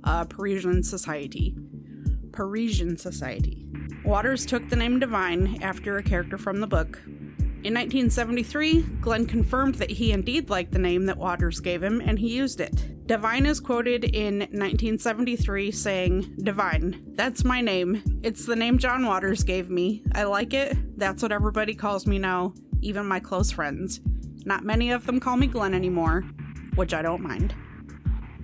uh, 0.04 0.25
Parisian 0.25 0.84
society. 0.84 1.56
Parisian 2.34 2.98
society. 2.98 3.65
Waters 4.04 4.46
took 4.46 4.68
the 4.68 4.75
name 4.75 5.00
Divine 5.00 5.60
after 5.63 5.98
a 5.98 6.04
character 6.04 6.38
from 6.38 6.60
the 6.60 6.68
book, 6.68 7.01
In 7.66 7.74
1973, 7.74 8.82
Glenn 9.02 9.26
confirmed 9.26 9.74
that 9.76 9.90
he 9.90 10.12
indeed 10.12 10.52
liked 10.52 10.72
the 10.72 10.78
name 10.78 11.08
that 11.08 11.18
Waters 11.18 11.60
gave 11.60 11.82
him 11.82 12.00
and 12.00 12.20
he 12.20 12.38
used 12.38 12.62
it. 12.62 13.08
Divine 13.08 13.48
is 13.48 13.60
quoted 13.60 14.04
in 14.04 14.42
1973 14.42 15.72
saying, 15.72 16.36
Divine, 16.44 17.02
that's 17.16 17.44
my 17.44 17.62
name. 17.62 18.04
It's 18.22 18.46
the 18.46 18.56
name 18.56 18.78
John 18.78 19.08
Waters 19.08 19.44
gave 19.44 19.72
me. 19.72 20.04
I 20.14 20.26
like 20.26 20.54
it. 20.54 20.78
That's 21.00 21.24
what 21.24 21.32
everybody 21.32 21.74
calls 21.74 22.06
me 22.06 22.20
now, 22.20 22.54
even 22.82 23.08
my 23.08 23.20
close 23.20 23.50
friends. 23.50 24.00
Not 24.46 24.64
many 24.64 24.92
of 24.92 25.08
them 25.08 25.20
call 25.20 25.36
me 25.36 25.48
Glenn 25.48 25.74
anymore, 25.74 26.22
which 26.76 26.94
I 26.94 27.02
don't 27.02 27.24
mind. 27.24 27.56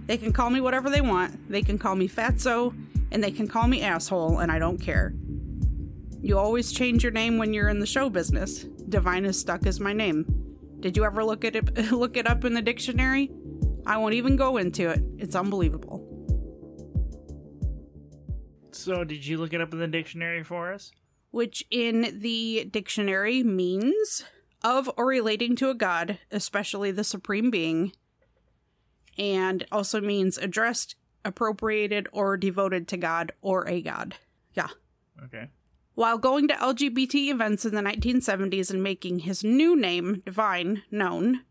They 0.08 0.18
can 0.18 0.34
call 0.34 0.50
me 0.50 0.62
whatever 0.62 0.90
they 0.90 1.02
want. 1.02 1.48
They 1.48 1.62
can 1.62 1.78
call 1.78 1.94
me 1.94 2.10
fatso, 2.10 2.76
and 3.12 3.24
they 3.24 3.32
can 3.32 3.48
call 3.48 3.68
me 3.68 3.84
asshole, 3.84 4.40
and 4.40 4.52
I 4.52 4.58
don't 4.58 4.80
care. 4.80 5.14
You 6.24 6.40
always 6.40 6.72
change 6.72 7.04
your 7.04 7.12
name 7.12 7.38
when 7.38 7.54
you're 7.54 7.70
in 7.70 7.80
the 7.80 7.86
show 7.86 8.10
business. 8.10 8.66
Divine 8.92 9.26
is 9.26 9.40
stuck 9.40 9.66
as 9.66 9.80
my 9.80 9.94
name. 9.94 10.26
Did 10.82 10.98
you 10.98 11.06
ever 11.06 11.24
look 11.24 11.46
at 11.46 11.56
it 11.56 11.92
look 11.92 12.18
it 12.18 12.28
up 12.28 12.46
in 12.46 12.54
the 12.54 12.62
dictionary? 12.62 13.32
I 13.86 13.98
won't 13.98 14.14
even 14.14 14.36
go 14.36 14.58
into 14.58 14.90
it. 14.90 15.02
It's 15.18 15.36
unbelievable. 15.36 16.08
So, 18.72 19.04
did 19.04 19.26
you 19.26 19.38
look 19.38 19.54
it 19.54 19.62
up 19.62 19.74
in 19.74 19.80
the 19.80 19.88
dictionary 19.88 20.44
for 20.44 20.74
us? 20.74 20.92
Which 21.32 21.64
in 21.72 22.20
the 22.20 22.66
dictionary 22.70 23.44
means 23.44 24.24
of 24.64 24.90
or 24.98 25.06
relating 25.06 25.56
to 25.58 25.70
a 25.70 25.76
god, 25.76 26.20
especially 26.32 26.92
the 26.92 27.04
supreme 27.04 27.50
being, 27.50 27.94
and 29.18 29.66
also 29.72 30.02
means 30.02 30.38
addressed, 30.38 30.96
appropriated, 31.24 32.08
or 32.12 32.38
devoted 32.38 32.88
to 32.90 32.98
God 32.98 33.32
or 33.42 33.68
a 33.68 33.82
god. 33.82 34.16
Yeah. 34.54 34.70
Okay. 35.24 35.50
While 35.94 36.18
going 36.18 36.48
to 36.48 36.54
LGBT 36.56 37.30
events 37.30 37.66
in 37.66 37.76
the 37.76 37.82
1970s 37.82 38.72
and 38.72 38.82
making 38.82 39.20
his 39.20 39.44
new 39.44 39.76
name, 39.76 40.22
Divine, 40.26 40.84
known, 40.90 41.42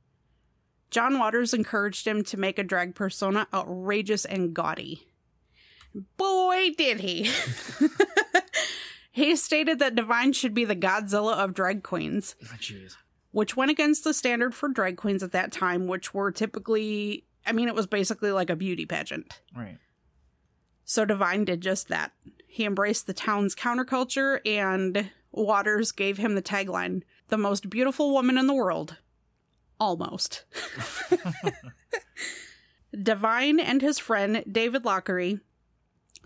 John 0.90 1.18
Waters 1.18 1.52
encouraged 1.54 2.06
him 2.06 2.24
to 2.24 2.36
make 2.36 2.58
a 2.58 2.64
drag 2.64 2.94
persona 2.94 3.46
outrageous 3.54 4.24
and 4.24 4.54
gaudy. 4.54 5.06
Boy, 6.16 6.70
did 6.76 7.00
he! 7.00 7.30
he 9.12 9.36
stated 9.36 9.78
that 9.78 9.94
Divine 9.94 10.32
should 10.32 10.54
be 10.54 10.64
the 10.64 10.76
Godzilla 10.76 11.34
of 11.34 11.54
drag 11.54 11.82
queens, 11.82 12.34
Oh, 12.44 12.56
Jeez. 12.58 12.96
which 13.32 13.56
went 13.56 13.70
against 13.70 14.04
the 14.04 14.14
standard 14.14 14.54
for 14.54 14.68
drag 14.68 14.96
queens 14.96 15.22
at 15.22 15.32
that 15.32 15.52
time, 15.52 15.86
which 15.86 16.14
were 16.14 16.32
typically, 16.32 17.24
I 17.46 17.52
mean, 17.52 17.68
it 17.68 17.74
was 17.74 17.86
basically 17.86 18.32
like 18.32 18.50
a 18.50 18.56
beauty 18.56 18.86
pageant. 18.86 19.40
Right. 19.54 19.78
So 20.84 21.04
Divine 21.04 21.44
did 21.44 21.60
just 21.60 21.88
that. 21.88 22.12
He 22.52 22.64
embraced 22.64 23.06
the 23.06 23.14
town's 23.14 23.54
counterculture, 23.54 24.40
and 24.44 25.10
Waters 25.30 25.92
gave 25.92 26.18
him 26.18 26.34
the 26.34 26.42
tagline 26.42 27.02
The 27.28 27.38
most 27.38 27.70
beautiful 27.70 28.12
woman 28.12 28.36
in 28.36 28.48
the 28.48 28.54
world. 28.54 28.96
Almost. 29.78 30.44
Divine 33.02 33.60
and 33.60 33.80
his 33.80 33.98
friend 34.00 34.44
David 34.50 34.82
Lochary 34.82 35.40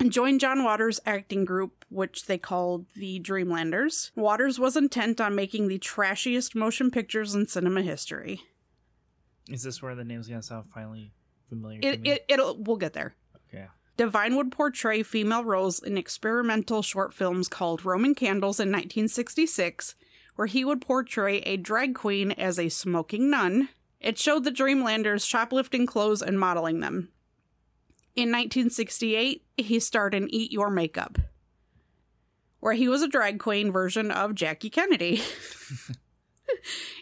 joined 0.09 0.40
John 0.40 0.64
Waters' 0.64 0.99
acting 1.04 1.45
group, 1.45 1.85
which 1.90 2.25
they 2.25 2.38
called 2.38 2.87
the 2.97 3.19
Dreamlanders. 3.19 4.11
Waters 4.16 4.59
was 4.59 4.76
intent 4.76 5.21
on 5.21 5.35
making 5.35 5.69
the 5.69 5.78
trashiest 5.78 6.54
motion 6.54 6.90
pictures 6.90 7.35
in 7.35 7.47
cinema 7.47 7.83
history. 7.83 8.40
Is 9.50 9.62
this 9.62 9.83
where 9.83 9.95
the 9.95 10.04
name's 10.04 10.26
gonna 10.26 10.43
sound 10.43 10.66
finally 10.71 11.12
familiar 11.50 11.83
to 11.83 11.87
It, 11.88 12.00
me? 12.00 12.11
it, 12.12 12.25
it'll, 12.28 12.57
we'll 12.62 12.78
get 12.78 12.95
there. 12.95 13.14
Okay. 13.95 14.05
Divine 14.05 14.37
would 14.37 14.53
portray 14.53 15.03
female 15.03 15.45
roles 15.45 15.83
in 15.83 15.97
experimental 15.97 16.83
short 16.83 17.13
films 17.13 17.49
called 17.49 17.85
Roman 17.85 18.15
Candles 18.15 18.61
in 18.61 18.69
1966, 18.69 19.95
where 20.37 20.47
he 20.47 20.65
would 20.65 20.81
portray 20.81 21.39
a 21.39 21.57
drag 21.57 21.95
queen 21.95 22.33
as 22.33 22.59
a 22.59 22.69
smoking 22.69 23.31
nun. 23.31 23.69
It 24.01 24.19
showed 24.19 24.45
the 24.45 24.51
Dreamlanders 24.51 25.25
shoplifting 25.25 25.87
clothes 25.87 26.23
and 26.23 26.39
modeling 26.39 26.81
them. 26.81 27.09
In 28.15 28.31
1968, 28.31 29.45
he 29.57 29.81
starred 29.81 30.15
in 30.15 30.33
Eat 30.33 30.53
Your 30.53 30.71
Makeup, 30.71 31.19
where 32.61 32.75
he 32.75 32.87
was 32.87 33.03
a 33.03 33.09
drag 33.09 33.41
queen 33.41 33.73
version 33.73 34.11
of 34.11 34.35
Jackie 34.35 34.71
Kennedy. 34.71 35.23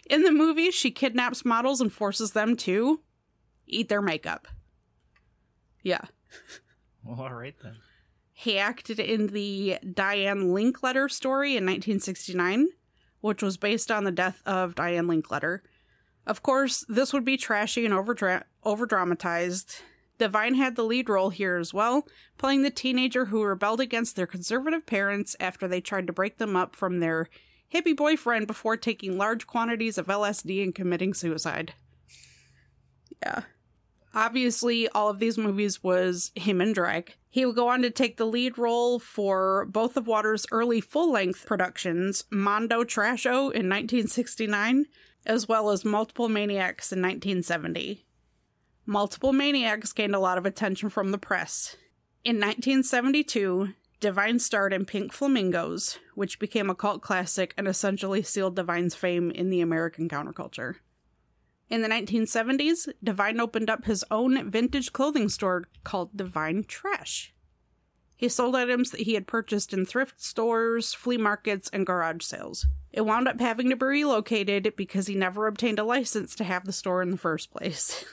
in 0.09 0.23
the 0.23 0.31
movie, 0.31 0.71
she 0.71 0.91
kidnaps 0.91 1.45
models 1.45 1.81
and 1.81 1.91
forces 1.91 2.31
them 2.31 2.55
to 2.57 3.01
eat 3.67 3.89
their 3.89 4.01
makeup. 4.01 4.47
Yeah. 5.81 6.05
Well, 7.03 7.19
all 7.21 7.33
right 7.33 7.55
then. 7.61 7.77
He 8.33 8.57
acted 8.57 8.99
in 8.99 9.27
the 9.27 9.77
Diane 9.93 10.49
Linkletter 10.49 11.09
story 11.09 11.51
in 11.51 11.65
1969, 11.65 12.69
which 13.21 13.43
was 13.43 13.57
based 13.57 13.91
on 13.91 14.03
the 14.03 14.11
death 14.11 14.41
of 14.45 14.75
Diane 14.75 15.07
Linkletter. 15.07 15.59
Of 16.25 16.41
course, 16.41 16.85
this 16.87 17.13
would 17.13 17.25
be 17.25 17.37
trashy 17.37 17.85
and 17.85 17.93
overdra- 17.93 18.43
overdramatized. 18.65 19.81
Divine 20.17 20.55
had 20.55 20.75
the 20.75 20.83
lead 20.83 21.09
role 21.09 21.29
here 21.29 21.57
as 21.57 21.73
well, 21.73 22.07
playing 22.37 22.61
the 22.61 22.71
teenager 22.71 23.25
who 23.25 23.43
rebelled 23.43 23.81
against 23.81 24.15
their 24.15 24.27
conservative 24.27 24.85
parents 24.85 25.35
after 25.39 25.67
they 25.67 25.81
tried 25.81 26.07
to 26.07 26.13
break 26.13 26.37
them 26.37 26.55
up 26.55 26.75
from 26.75 26.99
their 26.99 27.27
hippie 27.73 27.95
boyfriend 27.95 28.47
before 28.47 28.77
taking 28.77 29.17
large 29.17 29.47
quantities 29.47 29.97
of 29.97 30.07
LSD 30.07 30.63
and 30.63 30.73
committing 30.73 31.13
suicide. 31.13 31.73
Yeah. 33.21 33.41
Obviously, 34.13 34.87
all 34.89 35.09
of 35.09 35.19
these 35.19 35.37
movies 35.37 35.83
was 35.83 36.31
him 36.35 36.61
and 36.61 36.75
drag. 36.75 37.15
He 37.29 37.45
would 37.45 37.55
go 37.55 37.67
on 37.67 37.81
to 37.81 37.89
take 37.89 38.17
the 38.17 38.27
lead 38.27 38.59
role 38.59 38.99
for 38.99 39.65
both 39.65 39.97
of 39.97 40.05
Waters' 40.05 40.45
early 40.51 40.81
full 40.81 41.11
length 41.11 41.47
productions, 41.47 42.25
Mondo 42.29 42.83
Trasho 42.83 43.51
in 43.51 43.67
1969, 43.69 44.85
as 45.25 45.47
well 45.47 45.71
as 45.71 45.83
Multiple 45.83 46.29
Maniacs 46.29 46.91
in 46.91 47.01
1970. 47.01 48.05
Multiple 48.85 49.33
Maniacs 49.33 49.93
gained 49.93 50.13
a 50.13 50.19
lot 50.19 50.37
of 50.37 50.45
attention 50.45 50.89
from 50.89 51.11
the 51.11 51.17
press. 51.17 51.75
In 52.23 52.35
1972, 52.35 53.69
Divine 53.99 54.37
starred 54.37 54.73
in 54.73 54.85
Pink 54.85 55.13
Flamingos, 55.13 55.97
which 56.13 56.37
became 56.37 56.69
a 56.69 56.75
cult 56.75 57.01
classic 57.01 57.53
and 57.57 57.67
essentially 57.67 58.21
sealed 58.21 58.55
Divine's 58.55 58.93
fame 58.93 59.31
in 59.31 59.49
the 59.49 59.61
American 59.61 60.09
counterculture. 60.09 60.75
In 61.69 61.81
the 61.81 61.87
1970s, 61.87 62.89
Divine 63.03 63.39
opened 63.39 63.69
up 63.69 63.85
his 63.85 64.03
own 64.11 64.49
vintage 64.49 64.93
clothing 64.93 65.29
store 65.29 65.65
called 65.83 66.15
Divine 66.15 66.65
Trash. 66.65 67.33
He 68.15 68.29
sold 68.29 68.55
items 68.55 68.91
that 68.91 69.01
he 69.01 69.15
had 69.15 69.27
purchased 69.27 69.73
in 69.73 69.85
thrift 69.85 70.21
stores, 70.21 70.93
flea 70.93 71.17
markets, 71.17 71.69
and 71.73 71.85
garage 71.85 72.23
sales. 72.23 72.67
It 72.91 73.01
wound 73.01 73.27
up 73.27 73.39
having 73.39 73.69
to 73.69 73.75
be 73.75 73.85
relocated 73.85 74.75
because 74.77 75.07
he 75.07 75.15
never 75.15 75.47
obtained 75.47 75.79
a 75.79 75.83
license 75.83 76.35
to 76.35 76.43
have 76.43 76.65
the 76.65 76.71
store 76.71 77.01
in 77.01 77.11
the 77.11 77.17
first 77.17 77.51
place. 77.51 78.05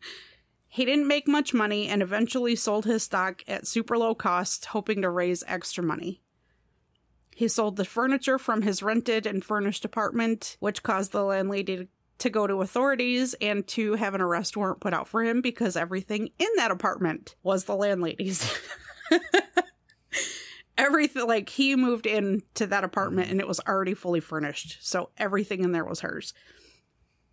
he 0.68 0.84
didn't 0.84 1.08
make 1.08 1.26
much 1.26 1.52
money 1.52 1.88
and 1.88 2.00
eventually 2.00 2.54
sold 2.54 2.84
his 2.84 3.02
stock 3.02 3.42
at 3.48 3.66
super 3.66 3.98
low 3.98 4.14
cost, 4.14 4.66
hoping 4.66 5.02
to 5.02 5.10
raise 5.10 5.42
extra 5.46 5.82
money. 5.82 6.22
He 7.34 7.48
sold 7.48 7.76
the 7.76 7.84
furniture 7.84 8.38
from 8.38 8.62
his 8.62 8.82
rented 8.82 9.26
and 9.26 9.44
furnished 9.44 9.84
apartment, 9.84 10.56
which 10.60 10.84
caused 10.84 11.10
the 11.10 11.24
landlady 11.24 11.88
to 12.18 12.30
go 12.30 12.46
to 12.46 12.62
authorities 12.62 13.34
and 13.40 13.66
to 13.68 13.94
have 13.94 14.14
an 14.14 14.20
arrest 14.20 14.56
warrant 14.56 14.80
put 14.80 14.94
out 14.94 15.08
for 15.08 15.22
him 15.22 15.40
because 15.40 15.76
everything 15.76 16.30
in 16.38 16.48
that 16.56 16.70
apartment 16.70 17.34
was 17.42 17.64
the 17.64 17.76
landlady's. 17.76 18.56
everything 20.78 21.26
like 21.26 21.48
he 21.48 21.76
moved 21.76 22.06
into 22.06 22.66
that 22.66 22.84
apartment 22.84 23.30
and 23.30 23.40
it 23.40 23.48
was 23.48 23.60
already 23.60 23.94
fully 23.94 24.20
furnished, 24.20 24.78
so 24.80 25.10
everything 25.18 25.62
in 25.62 25.72
there 25.72 25.84
was 25.84 26.00
hers. 26.00 26.34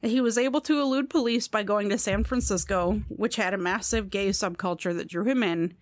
He 0.02 0.20
was 0.20 0.38
able 0.38 0.62
to 0.62 0.80
elude 0.80 1.12
police 1.12 1.48
by 1.48 1.62
going 1.62 1.90
to 1.90 1.98
San 1.98 2.24
Francisco, 2.24 3.04
which 3.08 3.36
had 3.36 3.54
a 3.54 3.58
massive 3.58 4.10
gay 4.10 4.30
subculture 4.30 4.96
that 4.96 5.08
drew 5.08 5.26
him 5.26 5.44
in, 5.44 5.76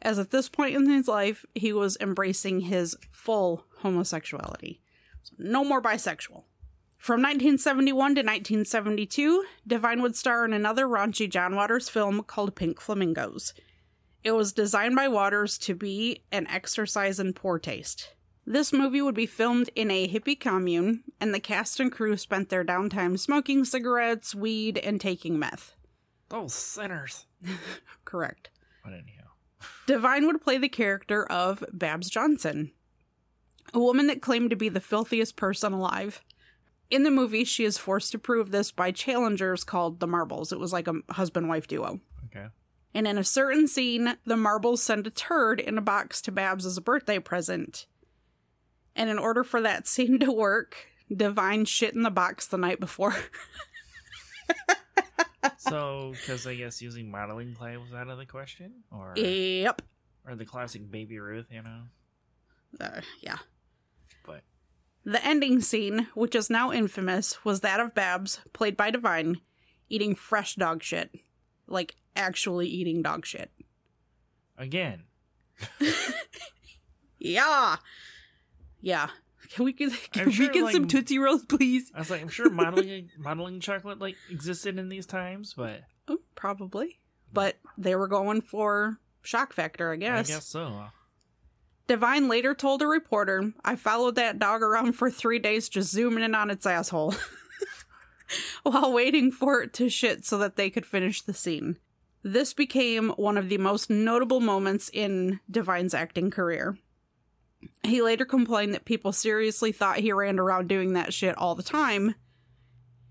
as 0.00 0.18
at 0.18 0.30
this 0.30 0.48
point 0.48 0.74
in 0.74 0.90
his 0.90 1.06
life, 1.06 1.46
he 1.54 1.72
was 1.72 1.96
embracing 2.00 2.62
his 2.62 2.96
full 3.12 3.64
homosexuality. 3.78 4.80
So 5.22 5.36
no 5.38 5.64
more 5.64 5.80
bisexual. 5.80 6.42
From 7.02 7.18
1971 7.18 7.96
to 8.14 8.20
1972, 8.20 9.44
Divine 9.66 10.02
would 10.02 10.14
star 10.14 10.44
in 10.44 10.52
another 10.52 10.86
raunchy 10.86 11.28
John 11.28 11.56
Waters 11.56 11.88
film 11.88 12.22
called 12.22 12.54
Pink 12.54 12.80
Flamingos. 12.80 13.54
It 14.22 14.30
was 14.36 14.52
designed 14.52 14.94
by 14.94 15.08
Waters 15.08 15.58
to 15.58 15.74
be 15.74 16.22
an 16.30 16.46
exercise 16.46 17.18
in 17.18 17.32
poor 17.32 17.58
taste. 17.58 18.14
This 18.46 18.72
movie 18.72 19.02
would 19.02 19.16
be 19.16 19.26
filmed 19.26 19.68
in 19.74 19.90
a 19.90 20.06
hippie 20.06 20.38
commune, 20.38 21.02
and 21.20 21.34
the 21.34 21.40
cast 21.40 21.80
and 21.80 21.90
crew 21.90 22.16
spent 22.16 22.50
their 22.50 22.64
downtime 22.64 23.18
smoking 23.18 23.64
cigarettes, 23.64 24.32
weed, 24.32 24.78
and 24.78 25.00
taking 25.00 25.40
meth. 25.40 25.74
Those 26.28 26.54
sinners. 26.54 27.26
Correct. 28.04 28.50
But 28.84 28.92
anyhow. 28.92 29.30
Divine 29.88 30.24
would 30.28 30.40
play 30.40 30.56
the 30.56 30.68
character 30.68 31.26
of 31.26 31.64
Babs 31.72 32.08
Johnson, 32.08 32.70
a 33.74 33.80
woman 33.80 34.06
that 34.06 34.22
claimed 34.22 34.50
to 34.50 34.56
be 34.56 34.68
the 34.68 34.80
filthiest 34.80 35.34
person 35.34 35.72
alive. 35.72 36.22
In 36.92 37.04
the 37.04 37.10
movie, 37.10 37.44
she 37.44 37.64
is 37.64 37.78
forced 37.78 38.12
to 38.12 38.18
prove 38.18 38.50
this 38.50 38.70
by 38.70 38.90
challengers 38.90 39.64
called 39.64 39.98
the 39.98 40.06
Marbles. 40.06 40.52
It 40.52 40.60
was 40.60 40.72
like 40.72 40.86
a 40.86 41.00
husband 41.10 41.48
wife 41.48 41.66
duo. 41.66 42.00
Okay. 42.26 42.48
And 42.94 43.06
in 43.06 43.16
a 43.16 43.24
certain 43.24 43.66
scene, 43.66 44.16
the 44.26 44.36
Marbles 44.36 44.82
send 44.82 45.06
a 45.06 45.10
turd 45.10 45.58
in 45.58 45.78
a 45.78 45.82
box 45.82 46.20
to 46.22 46.32
Babs 46.32 46.66
as 46.66 46.76
a 46.76 46.82
birthday 46.82 47.18
present. 47.18 47.86
And 48.94 49.08
in 49.08 49.18
order 49.18 49.42
for 49.42 49.62
that 49.62 49.88
scene 49.88 50.18
to 50.20 50.30
work, 50.30 50.88
Divine 51.14 51.66
shit 51.66 51.94
in 51.94 52.02
the 52.02 52.10
box 52.10 52.46
the 52.46 52.56
night 52.56 52.80
before. 52.80 53.14
So, 55.58 56.12
because 56.12 56.46
I 56.46 56.54
guess 56.54 56.82
using 56.82 57.10
modeling 57.10 57.54
clay 57.54 57.76
was 57.76 57.92
out 57.94 58.08
of 58.08 58.18
the 58.18 58.26
question, 58.26 58.72
or 58.90 59.14
yep. 59.16 59.80
or 60.26 60.34
the 60.34 60.44
classic 60.44 60.90
Baby 60.90 61.18
Ruth, 61.18 61.46
you 61.50 61.62
know. 61.62 61.82
Uh, 62.80 63.00
yeah. 63.20 63.38
But 64.26 64.42
The 65.04 65.24
ending 65.24 65.60
scene, 65.60 66.08
which 66.14 66.34
is 66.34 66.48
now 66.50 66.70
infamous, 66.72 67.44
was 67.44 67.60
that 67.60 67.80
of 67.80 67.94
Babs, 67.94 68.40
played 68.52 68.76
by 68.76 68.90
Divine, 68.90 69.40
eating 69.88 70.14
fresh 70.14 70.54
dog 70.54 70.82
shit. 70.82 71.10
Like, 71.66 71.96
actually 72.14 72.68
eating 72.68 73.02
dog 73.02 73.26
shit. 73.26 73.50
again, 74.58 75.04
Yeah. 77.18 77.76
Yeah. 78.80 79.08
Can 79.50 79.64
we 79.64 79.72
get, 79.72 79.92
can 80.12 80.22
I'm 80.22 80.26
we 80.28 80.32
sure, 80.32 80.48
get 80.48 80.72
some 80.72 80.82
like- 80.82 80.90
Tootsie 80.90 81.18
Rolls, 81.18 81.44
please? 81.44 81.90
I 81.94 81.98
was 82.00 82.10
like, 82.10 82.20
I'm 82.22 82.28
sure 82.28 82.48
modeling 82.50 83.10
modeling 83.18 83.60
chocolate 83.60 83.98
like 84.00 84.16
existed 84.30 84.78
in 84.78 84.88
these 84.88 85.06
times, 85.06 85.54
but 85.56 85.82
Oh, 86.08 86.18
probably. 86.34 87.00
But 87.32 87.56
they 87.78 87.94
were 87.94 88.08
going 88.08 88.40
for 88.40 88.98
shock 89.22 89.52
factor, 89.52 89.92
I 89.92 89.96
guess. 89.96 90.30
I 90.30 90.34
guess 90.34 90.46
so. 90.46 90.84
Divine 91.86 92.28
later 92.28 92.54
told 92.54 92.82
a 92.82 92.86
reporter, 92.86 93.52
I 93.64 93.76
followed 93.76 94.14
that 94.14 94.38
dog 94.38 94.62
around 94.62 94.92
for 94.92 95.10
three 95.10 95.38
days 95.38 95.68
just 95.68 95.90
zooming 95.90 96.24
in 96.24 96.34
on 96.34 96.50
its 96.50 96.66
asshole 96.66 97.14
while 98.62 98.92
waiting 98.92 99.32
for 99.32 99.62
it 99.62 99.72
to 99.74 99.90
shit 99.90 100.24
so 100.24 100.38
that 100.38 100.56
they 100.56 100.70
could 100.70 100.86
finish 100.86 101.22
the 101.22 101.34
scene. 101.34 101.78
This 102.22 102.54
became 102.54 103.10
one 103.10 103.36
of 103.36 103.48
the 103.48 103.58
most 103.58 103.90
notable 103.90 104.40
moments 104.40 104.88
in 104.92 105.40
Divine's 105.50 105.92
acting 105.92 106.30
career. 106.30 106.78
He 107.82 108.00
later 108.00 108.24
complained 108.24 108.74
that 108.74 108.84
people 108.84 109.12
seriously 109.12 109.72
thought 109.72 109.98
he 109.98 110.12
ran 110.12 110.38
around 110.38 110.68
doing 110.68 110.92
that 110.92 111.12
shit 111.12 111.36
all 111.36 111.54
the 111.54 111.62
time. 111.62 112.14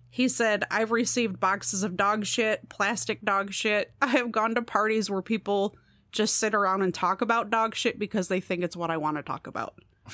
He 0.10 0.28
said, 0.28 0.66
I've 0.72 0.92
received 0.92 1.40
boxes 1.40 1.84
of 1.84 1.98
dog 1.98 2.26
shit, 2.26 2.70
plastic 2.70 3.22
dog 3.24 3.54
shit. 3.54 3.92
I 4.02 4.08
have 4.08 4.32
gone 4.32 4.56
to 4.56 4.62
parties 4.62 5.10
where 5.10 5.22
people 5.22 5.76
just 6.12 6.38
sit 6.38 6.54
around 6.54 6.82
and 6.82 6.94
talk 6.94 7.22
about 7.22 7.50
dog 7.50 7.76
shit 7.76 7.98
because 8.00 8.28
they 8.28 8.40
think 8.40 8.64
it's 8.64 8.76
what 8.76 8.92
I 8.92 8.98
want 8.98 9.18
to 9.18 9.24
talk 9.24 9.48
about. 9.48 9.76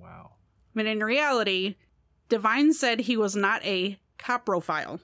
Wow. 0.00 0.30
But 0.74 0.86
in 0.86 1.00
reality, 1.00 1.76
Divine 2.30 2.72
said 2.72 3.00
he 3.00 3.18
was 3.18 3.36
not 3.36 3.62
a 3.66 3.98
coprophile, 4.18 5.00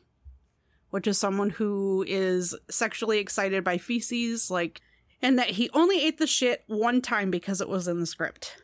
which 0.89 1.07
is 1.07 1.19
someone 1.19 1.51
who 1.51 2.03
is 2.09 2.57
sexually 2.71 3.19
excited 3.19 3.63
by 3.63 3.77
feces, 3.77 4.51
like, 4.51 4.81
and 5.21 5.39
that 5.39 5.51
he 5.51 5.69
only 5.75 6.03
ate 6.03 6.17
the 6.17 6.27
shit 6.27 6.65
one 6.67 7.03
time 7.03 7.31
because 7.31 7.61
it 7.61 7.69
was 7.69 7.87
in 7.87 8.01
the 8.01 8.07
script. 8.07 8.57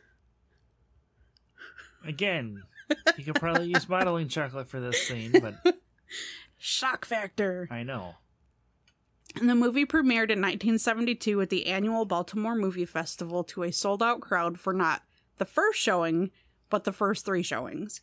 Again, 2.03 2.63
you 3.15 3.23
could 3.23 3.35
probably 3.35 3.67
use 3.67 3.87
modeling 3.89 4.27
chocolate 4.27 4.67
for 4.67 4.79
this 4.79 5.07
scene, 5.07 5.33
but 5.39 5.77
Shock 6.57 7.05
factor. 7.05 7.67
I 7.69 7.83
know. 7.83 8.15
And 9.39 9.49
the 9.49 9.55
movie 9.55 9.85
premiered 9.85 10.31
in 10.31 10.41
1972 10.41 11.41
at 11.41 11.49
the 11.49 11.67
annual 11.67 12.05
Baltimore 12.05 12.55
Movie 12.55 12.85
Festival 12.85 13.43
to 13.45 13.63
a 13.63 13.71
sold 13.71 14.01
out 14.01 14.19
crowd 14.19 14.59
for 14.59 14.73
not 14.73 15.03
the 15.37 15.45
first 15.45 15.79
showing, 15.79 16.31
but 16.69 16.83
the 16.83 16.91
first 16.91 17.25
three 17.25 17.43
showings. 17.43 18.01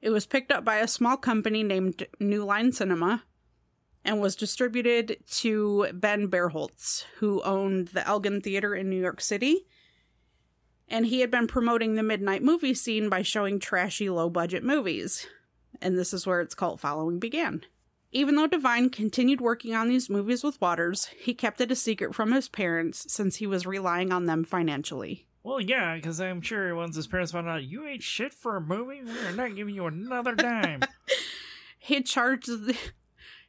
It 0.00 0.10
was 0.10 0.26
picked 0.26 0.50
up 0.50 0.64
by 0.64 0.76
a 0.76 0.88
small 0.88 1.16
company 1.16 1.62
named 1.62 2.06
New 2.20 2.44
Line 2.44 2.72
Cinema 2.72 3.24
and 4.04 4.20
was 4.20 4.36
distributed 4.36 5.16
to 5.30 5.88
Ben 5.92 6.28
Barenholtz, 6.28 7.04
who 7.18 7.42
owned 7.42 7.88
the 7.88 8.06
Elgin 8.06 8.40
Theater 8.40 8.74
in 8.74 8.90
New 8.90 9.00
York 9.00 9.20
City. 9.20 9.66
And 10.88 11.06
he 11.06 11.20
had 11.20 11.30
been 11.30 11.46
promoting 11.46 11.94
the 11.94 12.02
midnight 12.02 12.42
movie 12.42 12.74
scene 12.74 13.08
by 13.08 13.22
showing 13.22 13.58
trashy, 13.58 14.10
low 14.10 14.28
budget 14.28 14.62
movies. 14.62 15.26
And 15.80 15.98
this 15.98 16.12
is 16.12 16.26
where 16.26 16.40
its 16.40 16.54
cult 16.54 16.80
following 16.80 17.18
began. 17.18 17.64
Even 18.16 18.36
though 18.36 18.46
Divine 18.46 18.90
continued 18.90 19.40
working 19.40 19.74
on 19.74 19.88
these 19.88 20.08
movies 20.08 20.44
with 20.44 20.60
Waters, 20.60 21.10
he 21.18 21.34
kept 21.34 21.60
it 21.60 21.72
a 21.72 21.76
secret 21.76 22.14
from 22.14 22.30
his 22.30 22.48
parents 22.48 23.12
since 23.12 23.36
he 23.36 23.46
was 23.46 23.66
relying 23.66 24.12
on 24.12 24.26
them 24.26 24.44
financially. 24.44 25.26
Well, 25.42 25.60
yeah, 25.60 25.96
because 25.96 26.20
I'm 26.20 26.40
sure 26.40 26.76
once 26.76 26.94
his 26.94 27.08
parents 27.08 27.32
found 27.32 27.48
out 27.48 27.64
you 27.64 27.86
ate 27.86 28.04
shit 28.04 28.32
for 28.32 28.56
a 28.56 28.60
movie, 28.60 29.02
we're 29.04 29.32
not 29.32 29.56
giving 29.56 29.74
you 29.74 29.86
another 29.86 30.34
dime. 30.34 30.80
He 31.84 32.00
charged 32.00 32.48
the, 32.48 32.74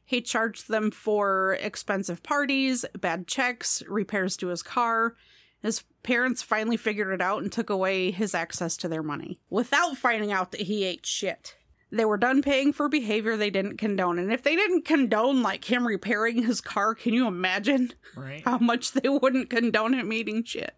he 0.04 0.20
charged 0.20 0.68
them 0.68 0.90
for 0.90 1.56
expensive 1.62 2.22
parties, 2.22 2.84
bad 3.00 3.26
checks, 3.26 3.82
repairs 3.88 4.36
to 4.36 4.48
his 4.48 4.62
car. 4.62 5.16
His 5.62 5.84
parents 6.02 6.42
finally 6.42 6.76
figured 6.76 7.14
it 7.14 7.22
out 7.22 7.42
and 7.42 7.50
took 7.50 7.70
away 7.70 8.10
his 8.10 8.34
access 8.34 8.76
to 8.76 8.88
their 8.88 9.02
money 9.02 9.40
without 9.48 9.96
finding 9.96 10.32
out 10.32 10.52
that 10.52 10.60
he 10.60 10.84
ate 10.84 11.06
shit. 11.06 11.56
They 11.90 12.04
were 12.04 12.16
done 12.16 12.42
paying 12.42 12.72
for 12.72 12.88
behavior 12.88 13.36
they 13.36 13.50
didn't 13.50 13.76
condone. 13.76 14.18
And 14.18 14.32
if 14.32 14.42
they 14.42 14.56
didn't 14.56 14.84
condone 14.84 15.42
like 15.42 15.70
him 15.70 15.86
repairing 15.86 16.42
his 16.42 16.60
car, 16.60 16.94
can 16.94 17.14
you 17.14 17.26
imagine 17.26 17.92
right? 18.16 18.42
how 18.44 18.58
much 18.58 18.92
they 18.92 19.08
wouldn't 19.08 19.50
condone 19.50 19.92
him 19.94 20.12
eating 20.12 20.42
shit? 20.42 20.74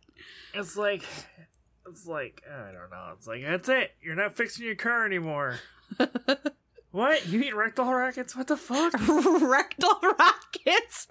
It's 0.52 0.76
like, 0.76 1.04
it's 1.88 2.06
like 2.06 2.42
I 2.50 2.72
don't 2.72 2.90
know. 2.90 3.12
It's 3.14 3.26
like 3.26 3.42
that's 3.42 3.68
it. 3.68 3.92
You're 4.02 4.16
not 4.16 4.36
fixing 4.36 4.66
your 4.66 4.74
car 4.74 5.06
anymore. 5.06 5.58
what? 6.90 7.26
You 7.26 7.42
eat 7.42 7.56
rectal 7.56 7.92
rockets? 7.92 8.36
What 8.36 8.48
the 8.48 8.56
fuck? 8.56 8.92
rectal 9.40 9.98
rockets. 10.02 11.08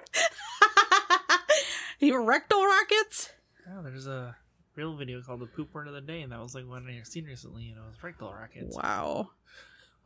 you 2.00 2.24
rectal 2.24 2.64
rockets? 2.64 3.32
Oh, 3.70 3.82
there's 3.82 4.08
a 4.08 4.36
real 4.76 4.96
video 4.96 5.22
called 5.22 5.40
"The 5.40 5.48
Poop 5.48 5.74
Word 5.74 5.88
of 5.88 5.94
the 5.94 6.02
Day," 6.02 6.22
and 6.22 6.32
that 6.32 6.40
was 6.40 6.54
like 6.54 6.68
one 6.68 6.88
I've 6.88 7.08
seen 7.08 7.26
recently, 7.26 7.70
and 7.70 7.78
it 7.78 7.88
was 7.88 8.02
rectal 8.04 8.32
rockets. 8.32 8.76
Wow. 8.76 9.32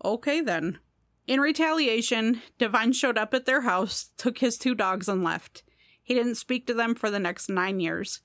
Okay 0.04 0.42
then. 0.42 0.80
In 1.28 1.40
retaliation, 1.40 2.42
Divine 2.58 2.94
showed 2.94 3.18
up 3.18 3.34
at 3.34 3.46
their 3.46 3.62
house, 3.62 4.10
took 4.18 4.40
his 4.40 4.58
two 4.58 4.74
dogs, 4.74 5.08
and 5.08 5.24
left. 5.24 5.64
He 6.02 6.14
didn't 6.14 6.36
speak 6.36 6.66
to 6.68 6.74
them 6.74 6.96
for 6.96 7.12
the 7.12 7.20
next 7.20 7.50
nine 7.50 7.80
years. 7.80 8.22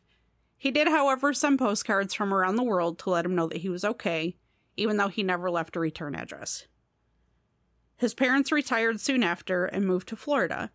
He 0.57 0.71
did, 0.71 0.89
however, 0.89 1.33
send 1.33 1.59
postcards 1.59 2.15
from 2.15 2.33
around 2.33 2.57
the 2.57 2.65
world 2.65 2.99
to 3.01 3.11
let 3.11 3.27
him 3.27 3.35
know 3.35 3.47
that 3.49 3.59
he 3.59 3.69
was 3.69 3.85
okay, 3.85 4.37
even 4.77 4.97
though 4.97 5.09
he 5.09 5.23
never 5.23 5.51
left 5.51 5.77
a 5.77 5.81
return 5.81 6.15
address. 6.15 6.67
His 7.97 8.15
parents 8.15 8.51
retired 8.51 9.01
soon 9.01 9.23
after 9.23 9.67
and 9.67 9.87
moved 9.87 10.09
to 10.09 10.17
Florida. 10.17 10.71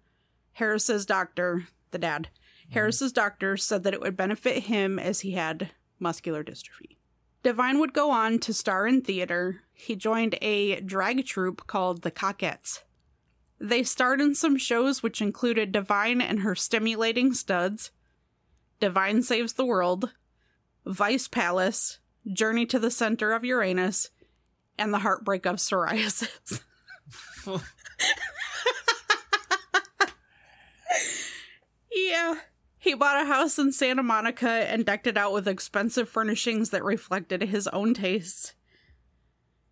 Harris's 0.53 1.05
doctor, 1.05 1.67
the 1.91 1.97
dad, 1.97 2.29
Harris's 2.69 3.11
doctor 3.11 3.57
said 3.57 3.83
that 3.83 3.93
it 3.93 4.01
would 4.01 4.15
benefit 4.15 4.63
him 4.63 4.97
as 4.97 5.21
he 5.21 5.31
had 5.31 5.71
muscular 5.99 6.43
dystrophy. 6.43 6.97
Divine 7.43 7.79
would 7.79 7.93
go 7.93 8.11
on 8.11 8.39
to 8.39 8.53
star 8.53 8.85
in 8.85 9.01
theater. 9.01 9.61
He 9.73 9.95
joined 9.95 10.37
a 10.41 10.79
drag 10.81 11.25
troupe 11.25 11.65
called 11.65 12.03
the 12.03 12.11
Coquettes. 12.11 12.83
They 13.59 13.83
starred 13.83 14.21
in 14.21 14.35
some 14.35 14.57
shows 14.57 15.01
which 15.03 15.21
included 15.21 15.71
Divine 15.71 16.21
and 16.21 16.41
her 16.41 16.55
stimulating 16.55 17.33
studs, 17.33 17.91
Divine 18.79 19.21
Saves 19.23 19.53
the 19.53 19.65
World, 19.65 20.11
Vice 20.85 21.27
Palace, 21.27 21.99
Journey 22.31 22.65
to 22.67 22.79
the 22.79 22.91
Center 22.91 23.33
of 23.33 23.43
Uranus, 23.45 24.09
and 24.77 24.93
The 24.93 24.99
Heartbreak 24.99 25.45
of 25.45 25.57
Psoriasis. 25.57 26.61
yeah. 31.91 32.35
He 32.81 32.95
bought 32.95 33.21
a 33.21 33.25
house 33.27 33.59
in 33.59 33.71
Santa 33.71 34.01
Monica 34.01 34.49
and 34.49 34.83
decked 34.83 35.05
it 35.05 35.15
out 35.15 35.33
with 35.33 35.47
expensive 35.47 36.09
furnishings 36.09 36.71
that 36.71 36.83
reflected 36.83 37.43
his 37.43 37.67
own 37.67 37.93
tastes. 37.93 38.55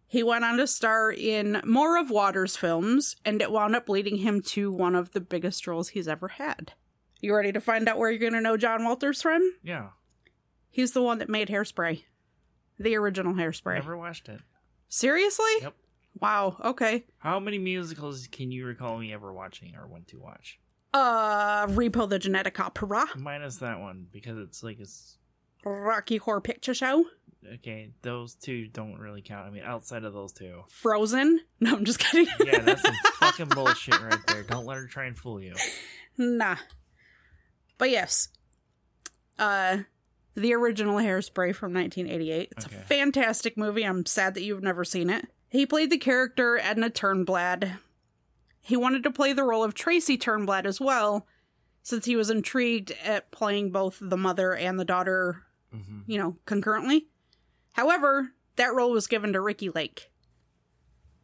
He 0.06 0.22
went 0.22 0.46
on 0.46 0.58
to 0.58 0.68
star 0.68 1.12
in 1.12 1.60
more 1.66 1.98
of 1.98 2.12
Waters' 2.12 2.56
films, 2.56 3.16
and 3.26 3.42
it 3.42 3.52
wound 3.52 3.76
up 3.76 3.90
leading 3.90 4.18
him 4.18 4.44
to 4.44 4.72
one 4.72 4.94
of 4.94 5.14
the 5.14 5.22
biggest 5.22 5.66
roles 5.66 5.90
he's 5.90 6.08
ever 6.08 6.28
had. 6.28 6.74
You 7.20 7.36
ready 7.36 7.52
to 7.52 7.60
find 7.60 7.90
out 7.90 7.98
where 7.98 8.12
you're 8.12 8.20
going 8.20 8.34
to 8.34 8.42
know 8.42 8.58
John 8.58 8.86
Waters 8.86 9.24
from? 9.24 9.42
Yeah, 9.64 9.90
He's 10.70 10.92
the 10.92 11.02
one 11.02 11.18
that 11.18 11.30
made 11.30 11.48
Hairspray. 11.48 12.04
The 12.78 12.96
original 12.96 13.34
Hairspray. 13.34 13.74
never 13.76 13.98
watched 13.98 14.30
it. 14.30 14.42
Seriously? 14.88 15.52
Yep. 15.62 15.74
Wow, 16.22 16.58
okay. 16.64 17.06
How 17.18 17.40
many 17.40 17.58
musicals 17.58 18.28
can 18.28 18.52
you 18.52 18.68
recall 18.68 19.00
me 19.00 19.12
ever 19.14 19.34
watching 19.34 19.76
or 19.76 19.88
went 19.88 20.08
to 20.10 20.20
watch? 20.20 20.60
Uh, 20.94 21.68
Repo 21.68 22.10
the 22.10 22.18
Genetic 22.20 22.60
Opera, 22.60 23.06
Minus 23.16 23.58
that 23.58 23.80
one 23.80 24.08
because 24.12 24.38
it's 24.40 24.64
like 24.64 24.80
it's 24.80 25.18
Rocky 25.64 26.18
Horror 26.18 26.42
Picture 26.42 26.74
Show, 26.74 27.06
okay. 27.56 27.92
Those 28.02 28.34
two 28.36 28.68
don't 28.68 28.98
really 28.98 29.22
count. 29.22 29.46
I 29.48 29.52
mean, 29.52 29.64
outside 29.64 30.04
of 30.04 30.14
those 30.14 30.32
two, 30.34 30.64
Frozen. 30.70 31.42
No, 31.60 31.76
I'm 31.76 31.86
just 31.86 32.00
kidding. 32.00 32.28
yeah, 32.44 32.60
that's 32.60 32.82
some 32.82 32.96
fucking 33.20 33.50
bullshit 33.50 34.02
right 34.02 34.20
there. 34.28 34.44
Don't 34.44 34.66
let 34.66 34.78
her 34.78 34.88
try 34.88 35.06
and 35.06 35.18
fool 35.18 35.42
you. 35.42 35.54
Nah. 36.18 36.56
But 37.78 37.90
yes. 37.92 38.30
Uh 39.38 39.80
the 40.36 40.54
original 40.54 40.96
Hairspray 40.98 41.54
from 41.54 41.74
1988. 41.74 42.54
It's 42.56 42.66
Okay. 42.66 42.78
a 42.78 42.80
fantastic 42.80 43.58
movie. 43.58 43.84
I'm 43.84 44.06
sad 44.06 44.34
that 44.36 44.42
you've 44.44 44.64
never 44.64 44.86
seen 44.86 45.10
it. 45.10 45.26
He 45.50 45.66
played 45.66 45.90
the 45.90 45.98
character 45.98 46.58
Edna 46.58 46.90
Turnblad. 46.90 47.78
He 48.62 48.78
wanted 48.78 49.04
to 49.04 49.12
play 49.12 49.34
the 49.34 49.44
role 49.44 49.64
of 49.64 49.74
Tracy 49.74 50.18
Turnblad 50.18 50.66
as 50.66 50.80
well, 50.80 51.28
since 51.82 52.06
he 52.06 52.16
was 52.16 52.30
intrigued 52.30 52.94
at 53.04 53.32
playing 53.32 53.72
both 53.72 53.98
the 54.02 54.18
mother 54.18 54.56
and 54.56 54.80
the 54.80 54.86
daughter, 54.86 55.44
mm-hmm. 55.74 56.00
you 56.06 56.18
know, 56.18 56.38
concurrently. 56.46 57.08
However, 57.74 58.32
that 58.58 58.74
role 58.74 58.92
was 58.92 59.08
given 59.08 59.34
to 59.34 59.42
Ricki 59.42 59.70
Lake. 59.70 60.12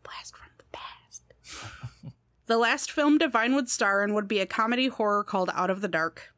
Blast 0.04 0.36
from 0.36 0.50
the 0.58 0.66
past. 0.72 2.14
the 2.46 2.58
last 2.58 2.92
film 2.92 3.18
Divine 3.18 3.56
would 3.56 3.70
star 3.70 4.04
in 4.04 4.14
would 4.14 4.28
be 4.28 4.40
a 4.40 4.46
comedy 4.46 4.88
horror 4.88 5.24
called 5.24 5.50
Out 5.54 5.70
of 5.70 5.82
the 5.82 5.88
Dark. 5.88 6.34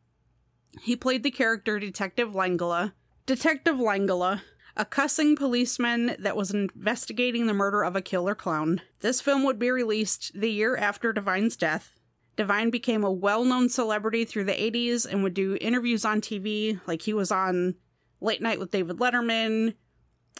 He 0.81 0.95
played 0.95 1.23
the 1.23 1.31
character 1.31 1.79
Detective 1.79 2.29
Langella. 2.29 2.93
Detective 3.25 3.75
Langella 3.75 4.41
a 4.77 4.85
cussing 4.85 5.35
policeman 5.35 6.15
that 6.19 6.37
was 6.37 6.51
investigating 6.51 7.47
the 7.47 7.53
murder 7.53 7.83
of 7.83 7.95
a 7.95 8.01
killer 8.01 8.35
clown. 8.35 8.81
This 8.99 9.19
film 9.19 9.43
would 9.43 9.59
be 9.59 9.71
released 9.71 10.31
the 10.33 10.51
year 10.51 10.77
after 10.77 11.11
Divine's 11.11 11.57
death. 11.57 11.99
Divine 12.35 12.69
became 12.69 13.03
a 13.03 13.11
well 13.11 13.43
known 13.43 13.67
celebrity 13.67 14.23
through 14.23 14.43
the 14.45 14.53
80s 14.53 15.05
and 15.09 15.23
would 15.23 15.33
do 15.33 15.57
interviews 15.59 16.05
on 16.05 16.21
TV, 16.21 16.79
like 16.85 17.01
he 17.01 17.13
was 17.13 17.31
on 17.31 17.75
Late 18.21 18.41
Night 18.41 18.59
with 18.59 18.71
David 18.71 18.97
Letterman, 18.97 19.73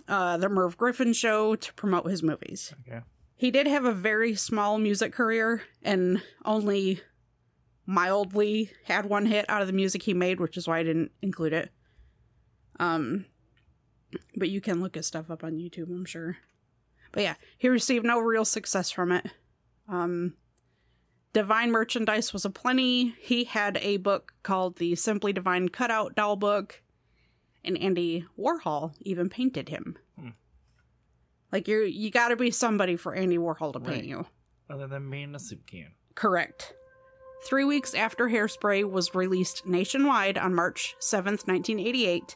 uh, 0.08 0.38
The 0.38 0.50
Merv 0.50 0.78
Griffin 0.78 1.14
Show, 1.14 1.56
to 1.56 1.74
promote 1.74 2.10
his 2.10 2.22
movies. 2.22 2.74
Okay. 2.88 3.02
He 3.36 3.52
did 3.52 3.68
have 3.68 3.86
a 3.86 3.94
very 3.94 4.36
small 4.36 4.78
music 4.78 5.12
career 5.12 5.64
and 5.84 6.22
only 6.46 7.02
mildly 7.88 8.72
had 8.86 9.06
one 9.06 9.26
hit 9.26 9.46
out 9.50 9.62
of 9.62 9.68
the 9.68 9.74
music 9.74 10.04
he 10.04 10.14
made, 10.14 10.40
which 10.40 10.58
is 10.58 10.68
why 10.68 10.80
I 10.80 10.84
didn't 10.84 11.12
include 11.22 11.54
it. 11.54 11.72
Um, 12.80 13.26
but 14.36 14.50
you 14.50 14.62
can 14.62 14.80
look 14.82 14.96
his 14.96 15.06
stuff 15.08 15.30
up 15.30 15.44
on 15.44 15.54
YouTube, 15.58 15.90
I'm 15.90 16.06
sure. 16.06 16.38
But 17.12 17.24
yeah, 17.24 17.36
he 17.58 17.70
received 17.70 18.06
no 18.06 18.20
real 18.20 18.46
success 18.46 18.92
from 18.92 19.12
it. 19.12 19.26
Um, 19.88 20.34
Divine 21.34 21.72
merchandise 21.72 22.34
was 22.34 22.46
aplenty. 22.46 23.14
He 23.20 23.44
had 23.44 23.78
a 23.82 23.98
book 23.98 24.34
called 24.44 24.78
the 24.78 24.96
Simply 24.96 25.34
Divine 25.34 25.70
Cutout 25.70 26.16
Doll 26.16 26.36
Book, 26.36 26.82
and 27.64 27.78
Andy 27.78 28.26
Warhol 28.40 28.94
even 29.02 29.30
painted 29.30 29.70
him. 29.70 29.98
Hmm. 30.20 30.30
Like 31.52 31.68
you, 31.68 31.82
you 31.84 32.10
got 32.12 32.30
to 32.30 32.36
be 32.36 32.50
somebody 32.52 32.96
for 32.96 33.14
Andy 33.14 33.38
Warhol 33.38 33.72
to 33.74 33.80
paint 33.80 33.98
Right. 34.02 34.06
you. 34.06 34.26
Other 34.70 34.88
than 34.88 35.10
being 35.10 35.36
a 35.36 35.40
soup 35.40 35.66
can. 35.68 35.92
Correct. 36.16 36.74
Three 37.46 37.64
weeks 37.64 37.94
after 37.94 38.26
Hairspray 38.26 38.90
was 38.90 39.14
released 39.14 39.66
nationwide 39.66 40.38
on 40.38 40.56
March 40.56 40.96
7th, 41.00 41.48
1988, 41.48 42.36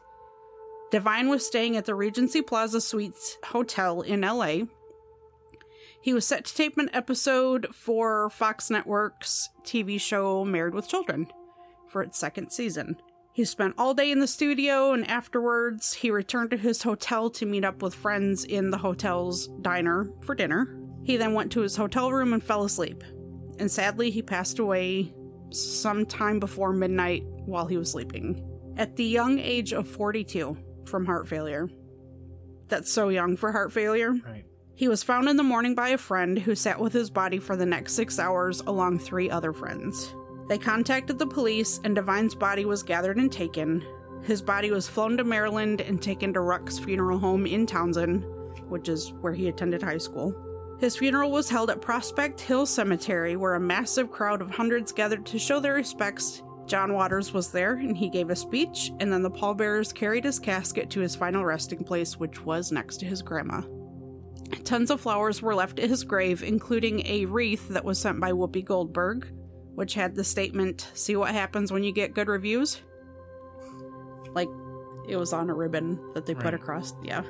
Divine 0.91 1.29
was 1.29 1.45
staying 1.45 1.77
at 1.77 1.85
the 1.85 1.95
Regency 1.95 2.41
Plaza 2.41 2.81
Suites 2.81 3.37
Hotel 3.45 4.01
in 4.01 4.21
LA. 4.21 4.65
He 6.01 6.13
was 6.13 6.27
set 6.27 6.45
to 6.45 6.55
tape 6.55 6.77
an 6.77 6.89
episode 6.93 7.67
for 7.73 8.29
Fox 8.29 8.69
Network's 8.69 9.49
TV 9.63 9.99
show 9.99 10.45
Married 10.45 10.73
with 10.73 10.87
Children 10.87 11.27
for 11.87 12.03
its 12.03 12.19
second 12.19 12.51
season. 12.51 12.97
He 13.33 13.45
spent 13.45 13.75
all 13.77 13.93
day 13.93 14.11
in 14.11 14.19
the 14.19 14.27
studio, 14.27 14.91
and 14.91 15.09
afterwards, 15.09 15.93
he 15.93 16.11
returned 16.11 16.51
to 16.51 16.57
his 16.57 16.83
hotel 16.83 17.29
to 17.31 17.45
meet 17.45 17.63
up 17.63 17.81
with 17.81 17.95
friends 17.95 18.43
in 18.43 18.71
the 18.71 18.77
hotel's 18.77 19.47
diner 19.61 20.11
for 20.21 20.35
dinner. 20.35 20.77
He 21.03 21.17
then 21.17 21.33
went 21.33 21.51
to 21.53 21.61
his 21.61 21.77
hotel 21.77 22.11
room 22.11 22.33
and 22.33 22.43
fell 22.43 22.63
asleep 22.63 23.03
and 23.61 23.71
sadly, 23.71 24.09
he 24.09 24.23
passed 24.23 24.57
away 24.57 25.13
sometime 25.51 26.39
before 26.39 26.73
midnight 26.73 27.23
while 27.45 27.67
he 27.67 27.77
was 27.77 27.91
sleeping 27.91 28.43
at 28.75 28.95
the 28.95 29.03
young 29.03 29.37
age 29.37 29.71
of 29.71 29.87
42 29.87 30.57
from 30.91 31.05
heart 31.05 31.27
failure. 31.27 31.69
That's 32.67 32.91
so 32.91 33.09
young 33.09 33.35
for 33.35 33.51
heart 33.51 33.71
failure. 33.71 34.11
Right. 34.11 34.45
He 34.75 34.87
was 34.87 35.03
found 35.03 35.27
in 35.27 35.37
the 35.37 35.43
morning 35.43 35.75
by 35.75 35.89
a 35.89 35.97
friend 35.97 36.37
who 36.37 36.55
sat 36.55 36.79
with 36.79 36.93
his 36.93 37.09
body 37.09 37.39
for 37.39 37.55
the 37.55 37.65
next 37.65 37.93
six 37.93 38.19
hours 38.19 38.61
along 38.61 38.99
three 38.99 39.29
other 39.29 39.53
friends. 39.53 40.15
They 40.47 40.57
contacted 40.57 41.17
the 41.17 41.27
police, 41.27 41.79
and 41.83 41.95
Divine's 41.95 42.35
body 42.35 42.65
was 42.65 42.83
gathered 42.83 43.17
and 43.17 43.31
taken. 43.31 43.85
His 44.23 44.41
body 44.41 44.71
was 44.71 44.87
flown 44.87 45.17
to 45.17 45.23
Maryland 45.23 45.81
and 45.81 46.01
taken 46.01 46.33
to 46.33 46.41
Ruck's 46.41 46.77
funeral 46.77 47.19
home 47.19 47.45
in 47.45 47.65
Townsend, 47.65 48.25
which 48.67 48.89
is 48.89 49.13
where 49.21 49.33
he 49.33 49.47
attended 49.47 49.81
high 49.81 49.97
school. 49.97 50.35
His 50.79 50.95
funeral 50.95 51.31
was 51.31 51.49
held 51.49 51.69
at 51.69 51.81
Prospect 51.81 52.41
Hill 52.41 52.65
Cemetery, 52.65 53.35
where 53.35 53.53
a 53.53 53.59
massive 53.59 54.11
crowd 54.11 54.41
of 54.41 54.49
hundreds 54.49 54.91
gathered 54.91 55.25
to 55.27 55.39
show 55.39 55.59
their 55.59 55.75
respects. 55.75 56.41
John 56.67 56.93
Waters 56.93 57.33
was 57.33 57.51
there, 57.51 57.73
and 57.73 57.97
he 57.97 58.09
gave 58.09 58.29
a 58.29 58.35
speech, 58.35 58.91
and 58.99 59.11
then 59.11 59.23
the 59.23 59.29
pallbearers 59.31 59.91
carried 59.93 60.23
his 60.23 60.39
casket 60.39 60.89
to 60.91 60.99
his 61.01 61.15
final 61.15 61.43
resting 61.43 61.83
place, 61.83 62.17
which 62.17 62.45
was 62.45 62.71
next 62.71 62.97
to 62.97 63.05
his 63.05 63.21
grandma. 63.21 63.61
Tons 64.63 64.91
of 64.91 65.01
flowers 65.01 65.41
were 65.41 65.55
left 65.55 65.79
at 65.79 65.89
his 65.89 66.03
grave, 66.03 66.43
including 66.43 67.05
a 67.05 67.25
wreath 67.25 67.67
that 67.69 67.83
was 67.83 67.99
sent 67.99 68.19
by 68.19 68.31
Whoopi 68.31 68.63
Goldberg, 68.63 69.27
which 69.75 69.93
had 69.95 70.15
the 70.15 70.23
statement, 70.23 70.89
See 70.93 71.15
what 71.15 71.33
happens 71.33 71.71
when 71.71 71.83
you 71.83 71.91
get 71.91 72.13
good 72.13 72.27
reviews? 72.27 72.81
Like, 74.33 74.49
it 75.09 75.17
was 75.17 75.33
on 75.33 75.49
a 75.49 75.53
ribbon 75.53 75.99
that 76.13 76.25
they 76.25 76.33
put 76.35 76.45
Right. 76.45 76.53
across. 76.53 76.93
Yeah, 77.03 77.23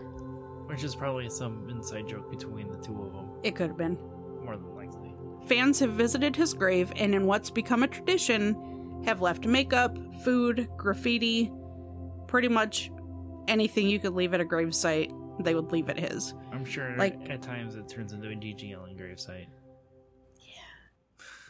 Which 0.68 0.84
is 0.84 0.96
probably 0.96 1.30
some 1.30 1.68
inside 1.70 2.08
joke 2.08 2.30
between 2.30 2.70
the 2.70 2.78
two 2.78 3.02
of 3.02 3.12
them, 3.14 3.30
it 3.44 3.56
could 3.56 3.68
have 3.70 3.78
been. 3.78 3.98
more 4.44 4.56
than 4.58 4.76
likely. 4.76 5.14
Fans 5.48 5.80
have 5.80 5.92
visited 5.92 6.36
his 6.36 6.54
grave 6.54 6.92
and, 6.96 7.14
in 7.16 7.26
what's 7.28 7.50
become 7.50 7.84
a 7.84 7.88
tradition, 7.88 8.56
have 9.06 9.22
left 9.22 9.46
makeup, 9.46 9.98
food, 10.24 10.68
graffiti, 10.78 11.52
pretty 12.28 12.48
much 12.48 12.92
anything 13.48 13.88
you 13.88 14.00
could 14.00 14.14
leave 14.14 14.34
at 14.34 14.42
a 14.42 14.46
gravesite, 14.46 15.12
they 15.44 15.56
would 15.56 15.72
leave 15.72 15.90
at 15.90 15.98
his. 16.00 16.34
I'm 16.52 16.64
sure 16.66 16.96
Like- 16.98 17.30
at 17.30 17.42
times 17.42 17.76
it 17.76 17.88
turns 17.90 18.14
into 18.14 18.30
a 18.30 18.36
G.G. 18.36 18.72
Allin 18.74 18.96
gravesite. 18.96 19.48
Yeah. 20.40 20.62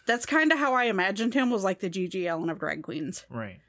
That's 0.05 0.25
kind 0.25 0.51
of 0.51 0.59
how 0.59 0.73
I 0.73 0.85
imagined 0.85 1.33
him 1.33 1.49
was 1.49 1.63
like 1.63 1.79
the 1.79 1.89
G.G. 1.89 2.25
Allin 2.27 2.49
of 2.49 2.59
drag 2.59 2.83
queens. 2.83 3.25
Right. 3.29 3.59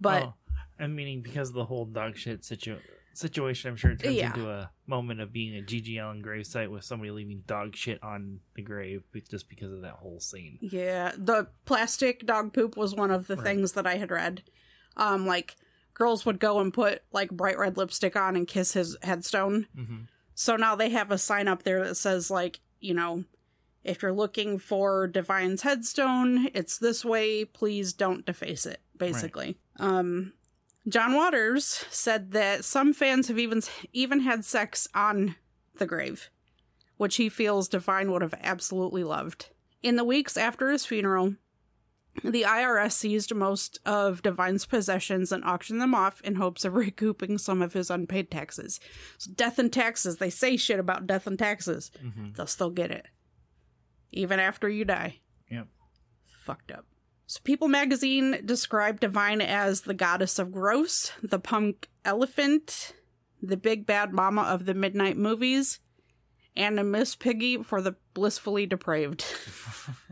But 0.00 0.22
Oh, 0.24 0.34
I'm 0.78 0.94
meaning 0.94 1.20
because 1.20 1.50
of 1.50 1.54
the 1.54 1.64
whole 1.66 1.84
dog 1.84 2.16
shit 2.16 2.44
situ- 2.44 2.78
situation, 3.14 3.70
I'm 3.70 3.76
sure 3.76 3.90
it 3.92 4.00
turns 4.00 4.14
Yeah. 4.16 4.28
into 4.28 4.48
a 4.50 4.70
moment 4.86 5.20
of 5.20 5.32
being 5.32 5.54
a 5.54 5.62
G.G. 5.62 5.98
Allin 5.98 6.22
gravesite 6.22 6.70
with 6.70 6.84
somebody 6.84 7.10
leaving 7.10 7.42
dog 7.46 7.76
shit 7.76 8.02
on 8.02 8.40
the 8.54 8.62
grave 8.62 9.02
just 9.28 9.48
because 9.48 9.72
of 9.72 9.82
that 9.82 9.94
whole 9.94 10.20
scene. 10.20 10.58
yeah, 10.60 11.12
the 11.16 11.48
plastic 11.64 12.26
dog 12.26 12.52
poop 12.52 12.76
was 12.76 12.94
one 12.94 13.10
of 13.10 13.26
the 13.26 13.36
Right. 13.36 13.44
things 13.44 13.72
that 13.72 13.86
I 13.86 13.96
had 13.96 14.10
read. 14.10 14.42
Um, 14.96 15.26
like 15.26 15.56
girls 15.94 16.24
would 16.26 16.40
go 16.40 16.60
and 16.60 16.72
put 16.72 17.02
like 17.12 17.30
bright 17.30 17.58
red 17.58 17.76
lipstick 17.76 18.16
on 18.16 18.36
and 18.36 18.46
kiss 18.48 18.72
his 18.72 18.96
headstone. 19.02 19.66
hmm 19.74 20.02
So 20.34 20.56
now 20.56 20.74
they 20.74 20.88
have 20.90 21.10
a 21.10 21.18
sign 21.18 21.48
up 21.48 21.62
there 21.64 21.84
that 21.84 21.96
says, 21.96 22.30
like, 22.30 22.60
you 22.80 22.94
know, 22.94 23.24
if 23.84 24.02
you're 24.02 24.12
looking 24.12 24.58
for 24.58 25.06
Divine's 25.06 25.62
headstone, 25.62 26.48
it's 26.54 26.78
this 26.78 27.04
way. 27.04 27.44
Please 27.44 27.92
don't 27.92 28.24
deface 28.26 28.64
it, 28.66 28.80
basically. 28.96 29.58
Um, 29.78 30.32
John 30.90 31.14
Waters 31.14 31.64
said 31.90 32.32
that 32.32 32.64
some 32.64 32.92
fans 32.92 33.28
have 33.28 33.38
even 33.38 33.62
even 33.92 34.20
had 34.20 34.44
sex 34.44 34.88
on 34.94 35.36
the 35.76 35.86
grave, 35.86 36.30
which 36.96 37.16
he 37.16 37.28
feels 37.28 37.68
Divine 37.68 38.10
would 38.10 38.22
have 38.22 38.34
absolutely 38.42 39.04
loved. 39.04 39.50
In 39.82 39.96
the 39.96 40.04
weeks 40.04 40.36
after 40.36 40.70
his 40.70 40.84
funeral, 40.84 41.36
the 42.24 42.42
IRS 42.42 42.92
seized 42.92 43.34
most 43.34 43.78
of 43.86 44.20
Divine's 44.22 44.66
possessions 44.66 45.30
and 45.32 45.44
auctioned 45.44 45.80
them 45.80 45.94
off 45.94 46.20
in 46.22 46.34
hopes 46.34 46.64
of 46.64 46.74
recouping 46.74 47.38
some 47.38 47.62
of 47.62 47.72
his 47.72 47.88
unpaid 47.88 48.30
taxes. 48.30 48.80
So 49.16 49.30
death 49.34 49.58
and 49.58 49.72
taxes, 49.72 50.16
they 50.16 50.28
say 50.30 50.56
shit 50.56 50.80
about 50.80 51.06
death 51.06 51.26
and 51.26 51.38
taxes. 51.38 51.90
hmm 52.00 52.32
They'll 52.36 52.46
still 52.46 52.70
get 52.70 52.90
it. 52.90 53.06
Even 54.12 54.40
after 54.40 54.68
you 54.68 54.84
die. 54.84 55.20
Yep. 55.50 55.68
Fucked 56.44 56.72
up. 56.72 56.84
So 57.30 57.38
People 57.44 57.68
magazine 57.68 58.40
described 58.44 58.98
Divine 58.98 59.40
as 59.40 59.82
the 59.82 59.94
goddess 59.94 60.40
of 60.40 60.50
gross, 60.50 61.12
the 61.22 61.38
punk 61.38 61.88
elephant, 62.04 62.92
the 63.40 63.56
big 63.56 63.86
bad 63.86 64.12
mama 64.12 64.42
of 64.42 64.66
the 64.66 64.74
midnight 64.74 65.16
movies, 65.16 65.78
and 66.56 66.80
a 66.80 66.82
Miss 66.82 67.14
Piggy 67.14 67.62
for 67.62 67.80
the 67.80 67.94
blissfully 68.14 68.66
depraved. 68.66 69.24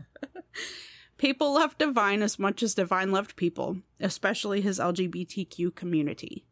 People 1.17 1.55
loved 1.55 1.79
Divine 1.79 2.21
as 2.21 2.39
much 2.39 2.63
as 2.63 2.73
Divine 2.73 3.11
loved 3.11 3.35
people, 3.35 3.81
especially 3.99 4.61
his 4.61 4.79
LGBTQ 4.79 5.75
community. 5.75 6.45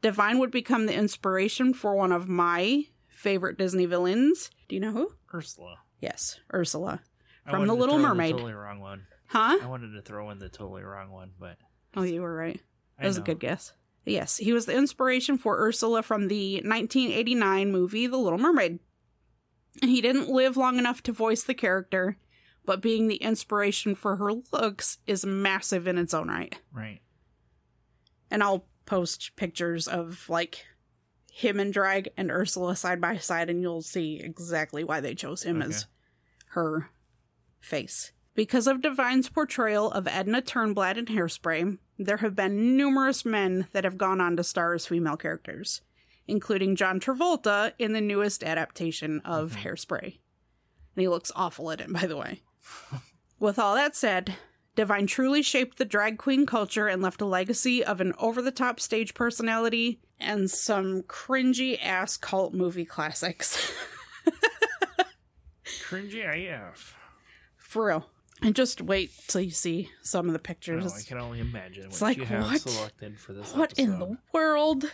Divine 0.00 0.38
would 0.38 0.50
become 0.50 0.86
the 0.86 0.96
inspiration 0.96 1.74
for 1.74 1.94
one 1.94 2.12
of 2.12 2.30
my 2.30 2.84
favorite 3.08 3.58
Disney 3.58 3.84
villains. 3.84 4.50
Do 4.70 4.76
you 4.76 4.80
know 4.80 4.92
who? 4.92 5.12
Ursula. 5.34 5.80
Yes, 6.00 6.40
Ursula. 6.50 7.02
From 7.46 7.66
The 7.66 7.74
Little 7.74 7.98
Mermaid. 7.98 8.32
totally 8.32 8.54
wrong 8.54 8.80
one. 8.80 9.04
Huh? 9.30 9.58
I 9.62 9.66
wanted 9.66 9.92
to 9.92 10.02
throw 10.02 10.30
in 10.30 10.40
the 10.40 10.48
totally 10.48 10.82
wrong 10.82 11.12
one, 11.12 11.30
but 11.38 11.56
Oh, 11.96 12.02
you 12.02 12.20
were 12.20 12.34
right. 12.34 12.60
I 12.98 13.02
That 13.02 13.08
was 13.08 13.18
a 13.18 13.22
good 13.22 13.38
guess. 13.38 13.72
Yes, 14.04 14.38
he 14.38 14.52
was 14.52 14.66
the 14.66 14.76
inspiration 14.76 15.38
for 15.38 15.60
Ursula 15.60 16.02
from 16.02 16.26
the 16.26 16.54
1989 16.54 17.70
movie 17.70 18.08
The 18.08 18.16
Little 18.16 18.40
Mermaid. 18.40 18.80
He 19.82 20.00
didn't 20.00 20.28
live 20.28 20.56
long 20.56 20.78
enough 20.78 21.00
to 21.04 21.12
voice 21.12 21.44
the 21.44 21.54
character, 21.54 22.16
but 22.64 22.82
being 22.82 23.06
the 23.06 23.16
inspiration 23.16 23.94
for 23.94 24.16
her 24.16 24.32
looks 24.52 24.98
is 25.06 25.24
massive 25.24 25.86
in 25.86 25.96
its 25.96 26.12
own 26.12 26.26
right. 26.26 26.58
Right. 26.72 27.00
And 28.32 28.42
I'll 28.42 28.66
post 28.84 29.36
pictures 29.36 29.86
of 29.86 30.28
like 30.28 30.66
him 31.30 31.60
in 31.60 31.70
drag 31.70 32.08
and 32.16 32.32
Ursula 32.32 32.74
side 32.74 33.00
by 33.00 33.18
side, 33.18 33.48
and 33.48 33.62
you'll 33.62 33.82
see 33.82 34.18
exactly 34.20 34.82
why 34.82 35.00
they 35.00 35.14
chose 35.14 35.44
him 35.44 35.62
as 35.62 35.86
her 36.48 36.90
face. 37.60 38.10
Because 38.34 38.66
of 38.66 38.80
Divine's 38.80 39.28
portrayal 39.28 39.90
of 39.90 40.06
Edna 40.06 40.40
Turnblad 40.40 40.96
in 40.96 41.06
Hairspray, 41.06 41.78
there 41.98 42.18
have 42.18 42.34
been 42.36 42.76
numerous 42.76 43.24
men 43.24 43.66
that 43.72 43.84
have 43.84 43.98
gone 43.98 44.20
on 44.20 44.36
to 44.36 44.44
star 44.44 44.74
as 44.74 44.86
female 44.86 45.16
characters, 45.16 45.82
including 46.26 46.76
John 46.76 47.00
Travolta 47.00 47.72
in 47.78 47.92
the 47.92 48.00
newest 48.00 48.42
adaptation 48.44 49.20
of 49.24 49.52
Mhm. 49.56 49.62
Hairspray. 49.62 50.04
And 50.04 51.02
he 51.02 51.08
looks 51.08 51.32
awful 51.34 51.70
at 51.70 51.80
it, 51.80 51.92
by 51.92 52.06
the 52.06 52.16
way. 52.16 52.42
With 53.38 53.58
all 53.58 53.74
that 53.74 53.96
said, 53.96 54.36
Divine 54.76 55.06
truly 55.08 55.42
shaped 55.42 55.76
the 55.78 55.84
drag 55.84 56.16
queen 56.16 56.46
culture 56.46 56.86
and 56.86 57.02
left 57.02 57.20
a 57.20 57.26
legacy 57.26 57.84
of 57.84 58.00
an 58.00 58.14
over 58.18 58.40
the 58.40 58.52
top 58.52 58.78
stage 58.78 59.12
personality 59.14 60.00
and 60.18 60.48
some 60.50 61.02
cringy 61.02 61.78
ass 61.82 62.16
cult 62.16 62.54
movie 62.54 62.84
classics. 62.84 63.72
Cringy 65.88 66.24
AF. 66.24 66.96
For 67.56 67.86
real. 67.86 68.10
And 68.42 68.54
just 68.54 68.80
wait 68.80 69.10
till 69.28 69.42
you 69.42 69.50
see 69.50 69.90
some 70.02 70.26
of 70.26 70.32
the 70.32 70.38
Oh, 70.38 70.42
pictures. 70.42 70.92
I 70.94 71.02
can 71.02 71.18
only 71.18 71.40
imagine 71.40 71.84
It's 71.86 72.00
what 72.00 72.08
like, 72.08 72.16
you 72.18 72.24
have 72.24 72.44
what? 72.44 72.60
selected 72.60 73.18
for 73.20 73.32
this 73.34 73.54
what 73.54 73.72
in 73.78 73.98
the 73.98 74.16
world? 74.32 74.84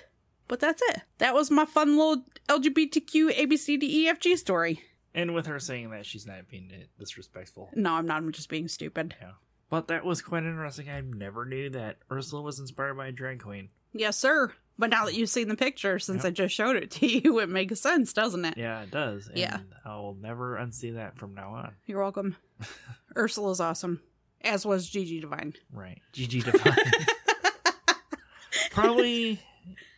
But 0.49 0.61
that's 0.61 0.83
it. 0.91 1.03
That 1.19 1.35
was 1.35 1.51
my 1.51 1.65
fun 1.65 1.97
little 1.97 2.25
LGBTQ 2.49 3.37
ABCDEFG 3.37 4.37
story. 4.39 4.81
And 5.15 5.35
with 5.35 5.47
her 5.47 5.59
saying 5.59 5.91
that, 5.91 6.07
she's 6.07 6.27
not 6.27 6.49
being 6.49 6.71
disrespectful. 6.99 7.71
No, 7.75 7.95
I'm 7.95 8.07
not. 8.07 8.19
I'm 8.19 8.33
just 8.33 8.49
being 8.49 8.69
stupid. 8.69 9.15
Yeah. 9.21 9.33
But 9.71 9.89
that 9.89 10.05
was 10.05 10.23
quite 10.23 10.45
interesting. 10.45 10.89
I 10.91 11.01
never 11.01 11.45
knew 11.45 11.71
that 11.71 11.97
Ursula 12.13 12.43
was 12.43 12.61
inspired 12.61 12.95
by 12.95 13.09
a 13.09 13.13
drag 13.13 13.43
queen. 13.43 13.71
Yes, 13.93 14.17
sir. 14.19 14.53
But 14.79 14.91
now 14.91 15.07
that 15.07 15.15
you've 15.15 15.31
seen 15.31 15.49
the 15.49 15.57
picture, 15.57 15.99
since 15.99 16.25
Yep. 16.25 16.27
I 16.27 16.31
just 16.33 16.55
showed 16.55 16.77
it 16.77 16.91
to 16.93 17.07
you, 17.07 17.39
it 17.41 17.49
makes 17.49 17.81
sense, 17.81 18.13
doesn't 18.13 18.45
it? 18.45 18.57
Yeah, 18.59 18.83
it 18.83 18.91
does. 18.91 19.29
And 19.29 19.39
Yeah. 19.39 19.61
I'll 19.85 20.17
never 20.21 20.57
unsee 20.57 20.95
that 20.95 21.17
from 21.17 21.35
now 21.35 21.51
on. 21.55 21.73
You're 21.87 22.03
welcome. 22.03 22.37
Ursula's 23.17 23.61
awesome, 23.61 24.01
as 24.43 24.67
was 24.67 24.89
Gigi 24.89 25.21
Divine. 25.21 25.55
Right. 25.73 26.01
Gigi 26.13 26.41
Divine. 26.43 26.77
probably 28.71 29.41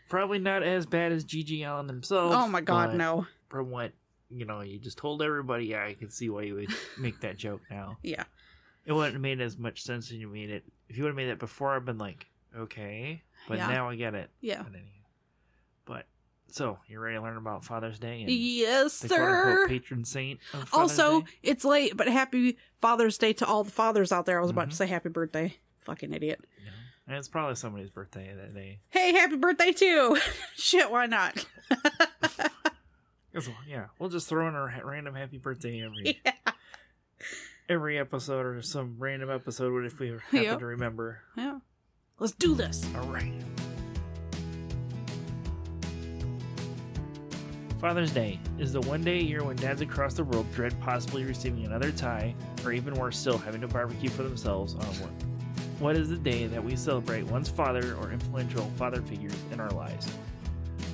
probably 0.08 0.38
not 0.38 0.62
as 0.62 0.86
bad 0.86 1.12
as 1.12 1.24
Gigi 1.24 1.62
Allin 1.62 1.88
himself. 1.88 2.32
Oh 2.34 2.48
my 2.48 2.60
god, 2.60 2.94
no. 2.94 3.26
From 3.48 3.70
what 3.70 3.92
you 4.30 4.44
know, 4.44 4.60
you 4.60 4.78
just 4.78 4.98
told 4.98 5.22
everybody, 5.22 5.66
yeah, 5.66 5.84
I 5.84 5.94
can 5.94 6.10
see 6.10 6.28
why 6.28 6.42
you 6.42 6.54
would 6.54 6.70
make 6.98 7.20
that 7.20 7.36
joke 7.38 7.62
now. 7.70 7.96
Yeah. 8.02 8.24
It 8.84 8.92
wouldn't 8.92 9.14
have 9.14 9.22
made 9.22 9.40
as 9.40 9.56
much 9.58 9.82
sense 9.82 10.10
when 10.10 10.20
you 10.20 10.28
made 10.28 10.50
it. 10.50 10.64
If 10.88 10.96
you 10.96 11.02
would 11.04 11.10
have 11.10 11.16
made 11.16 11.30
that 11.30 11.38
before, 11.38 11.74
I've 11.74 11.84
been 11.84 11.98
like, 11.98 12.26
okay. 12.56 13.22
But 13.48 13.58
Yeah. 13.58 13.68
now 13.68 13.88
I 13.88 13.96
get 13.96 14.14
it. 14.14 14.30
Yeah. 14.40 14.62
But, 14.62 14.72
but 15.84 16.06
so 16.48 16.78
you're 16.88 17.00
ready 17.00 17.16
to 17.16 17.22
learn 17.22 17.36
about 17.36 17.64
Father's 17.64 17.98
Day 17.98 18.22
and 18.22 18.30
Yes, 18.30 19.00
the 19.00 19.08
sir. 19.08 19.66
patron 19.68 20.04
saint 20.04 20.40
of 20.52 20.68
Father's 20.68 20.98
Also, 20.98 21.20
Day? 21.22 21.26
it's 21.42 21.64
late, 21.64 21.96
but 21.96 22.08
happy 22.08 22.56
Father's 22.80 23.18
Day 23.18 23.32
to 23.34 23.46
all 23.46 23.64
the 23.64 23.70
fathers 23.70 24.12
out 24.12 24.26
there. 24.26 24.38
I 24.38 24.42
was 24.42 24.50
about 24.50 24.62
to 24.62 24.66
mm-hmm. 24.68 24.76
say 24.76 24.86
happy 24.86 25.08
birthday. 25.08 25.56
Fucking 25.80 26.12
idiot. 26.12 26.40
Yeah. 26.62 26.70
And 27.06 27.16
it's 27.16 27.28
probably 27.28 27.54
somebody's 27.54 27.90
birthday 27.90 28.34
that 28.34 28.54
day. 28.54 28.80
Hey, 28.90 29.12
happy 29.12 29.36
birthday 29.36 29.72
too. 29.72 30.18
Shit, 30.56 30.90
why 30.90 31.06
not? 31.06 31.46
yeah, 33.66 33.86
we'll 33.98 34.10
just 34.10 34.28
throw 34.28 34.48
in 34.48 34.54
a 34.54 34.60
ra- 34.60 34.80
random 34.84 35.14
happy 35.14 35.38
birthday 35.38 35.82
every 35.82 36.20
every 37.68 37.98
episode 37.98 38.46
or 38.46 38.62
some 38.62 38.96
random 38.98 39.30
episode 39.30 39.84
if 39.84 39.98
we 39.98 40.08
happen 40.08 40.42
Yep. 40.42 40.58
to 40.58 40.66
remember. 40.66 41.20
Yeah. 41.36 41.58
Let's 42.20 42.32
do 42.32 42.54
this. 42.54 42.84
All 42.96 43.06
right. 43.06 43.32
Father's 47.80 48.10
Day 48.10 48.40
is 48.58 48.72
the 48.72 48.80
one 48.80 49.04
day 49.04 49.20
a 49.20 49.22
year 49.22 49.44
when 49.44 49.54
dads 49.54 49.82
across 49.82 50.14
the 50.14 50.24
world 50.24 50.52
dread 50.52 50.78
possibly 50.80 51.24
receiving 51.24 51.64
another 51.64 51.92
tie, 51.92 52.34
or 52.64 52.72
even 52.72 52.94
worse 52.94 53.16
still, 53.16 53.38
having 53.38 53.60
to 53.60 53.68
barbecue 53.68 54.10
for 54.10 54.24
themselves 54.24 54.74
on 54.74 55.00
work. 55.00 55.12
What 55.78 55.96
is 55.96 56.08
the 56.08 56.16
day 56.16 56.48
that 56.48 56.62
we 56.62 56.74
celebrate 56.74 57.22
one's 57.26 57.48
father 57.48 57.94
or 58.00 58.10
influential 58.10 58.64
father 58.76 59.00
figures 59.02 59.36
in 59.52 59.60
our 59.60 59.70
lives? 59.70 60.10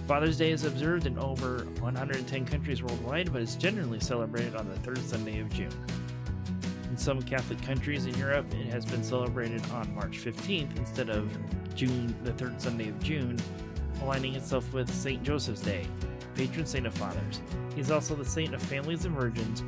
Father's 0.06 0.36
Day 0.36 0.50
is 0.50 0.64
observed 0.64 1.06
in 1.06 1.18
over 1.18 1.64
110 1.80 2.44
countries 2.44 2.82
worldwide, 2.82 3.32
but 3.32 3.40
is 3.40 3.56
generally 3.56 3.98
celebrated 3.98 4.54
on 4.54 4.68
the 4.68 4.76
third 4.80 4.98
Sunday 4.98 5.40
of 5.40 5.48
June. 5.48 5.72
In 6.94 6.98
some 6.98 7.20
Catholic 7.22 7.60
countries 7.60 8.06
in 8.06 8.16
Europe, 8.16 8.46
it 8.54 8.66
has 8.66 8.86
been 8.86 9.02
celebrated 9.02 9.68
on 9.72 9.92
March 9.96 10.16
15th 10.24 10.78
instead 10.78 11.10
of 11.10 11.28
June, 11.74 12.14
the 12.22 12.32
third 12.34 12.62
Sunday 12.62 12.88
of 12.88 13.02
June, 13.02 13.36
aligning 14.00 14.36
itself 14.36 14.72
with 14.72 14.88
St. 14.88 15.20
Joseph's 15.24 15.60
Day, 15.60 15.88
patron 16.36 16.64
saint 16.64 16.86
of 16.86 16.94
fathers. 16.94 17.40
He 17.74 17.80
is 17.80 17.90
also 17.90 18.14
the 18.14 18.24
saint 18.24 18.54
of 18.54 18.62
families 18.62 19.06
and 19.06 19.16
virgins, 19.16 19.64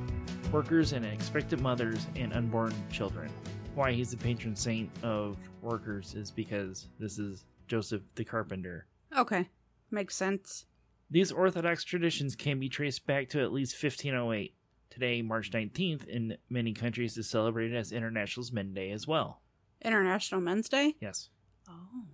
workers 0.52 0.92
and 0.92 1.04
expectant 1.04 1.60
mothers, 1.60 2.06
and 2.14 2.32
unborn 2.32 2.72
children. 2.92 3.28
Why 3.74 3.90
he's 3.90 4.12
the 4.12 4.18
patron 4.18 4.54
saint 4.54 4.88
of 5.02 5.36
workers 5.62 6.14
is 6.14 6.30
because 6.30 6.86
this 7.00 7.18
is 7.18 7.44
Joseph 7.66 8.02
the 8.14 8.24
carpenter. 8.24 8.86
Okay. 9.18 9.48
Makes 9.90 10.14
sense. 10.14 10.66
These 11.10 11.32
Orthodox 11.32 11.82
traditions 11.82 12.36
can 12.36 12.60
be 12.60 12.68
traced 12.68 13.04
back 13.04 13.28
to 13.30 13.42
at 13.42 13.52
least 13.52 13.82
1508. 13.82 14.54
Today, 14.96 15.20
March 15.20 15.50
mm-hmm. 15.50 15.78
19th, 15.78 16.08
in 16.08 16.38
many 16.48 16.72
countries 16.72 17.18
is 17.18 17.28
celebrated 17.28 17.76
as 17.76 17.92
International 17.92 18.46
Men's 18.50 18.74
Day 18.74 18.92
as 18.92 19.06
well. 19.06 19.42
International 19.84 20.40
Men's 20.40 20.70
Day? 20.70 20.96
Yes. 21.02 21.28
Oh. 21.68 22.06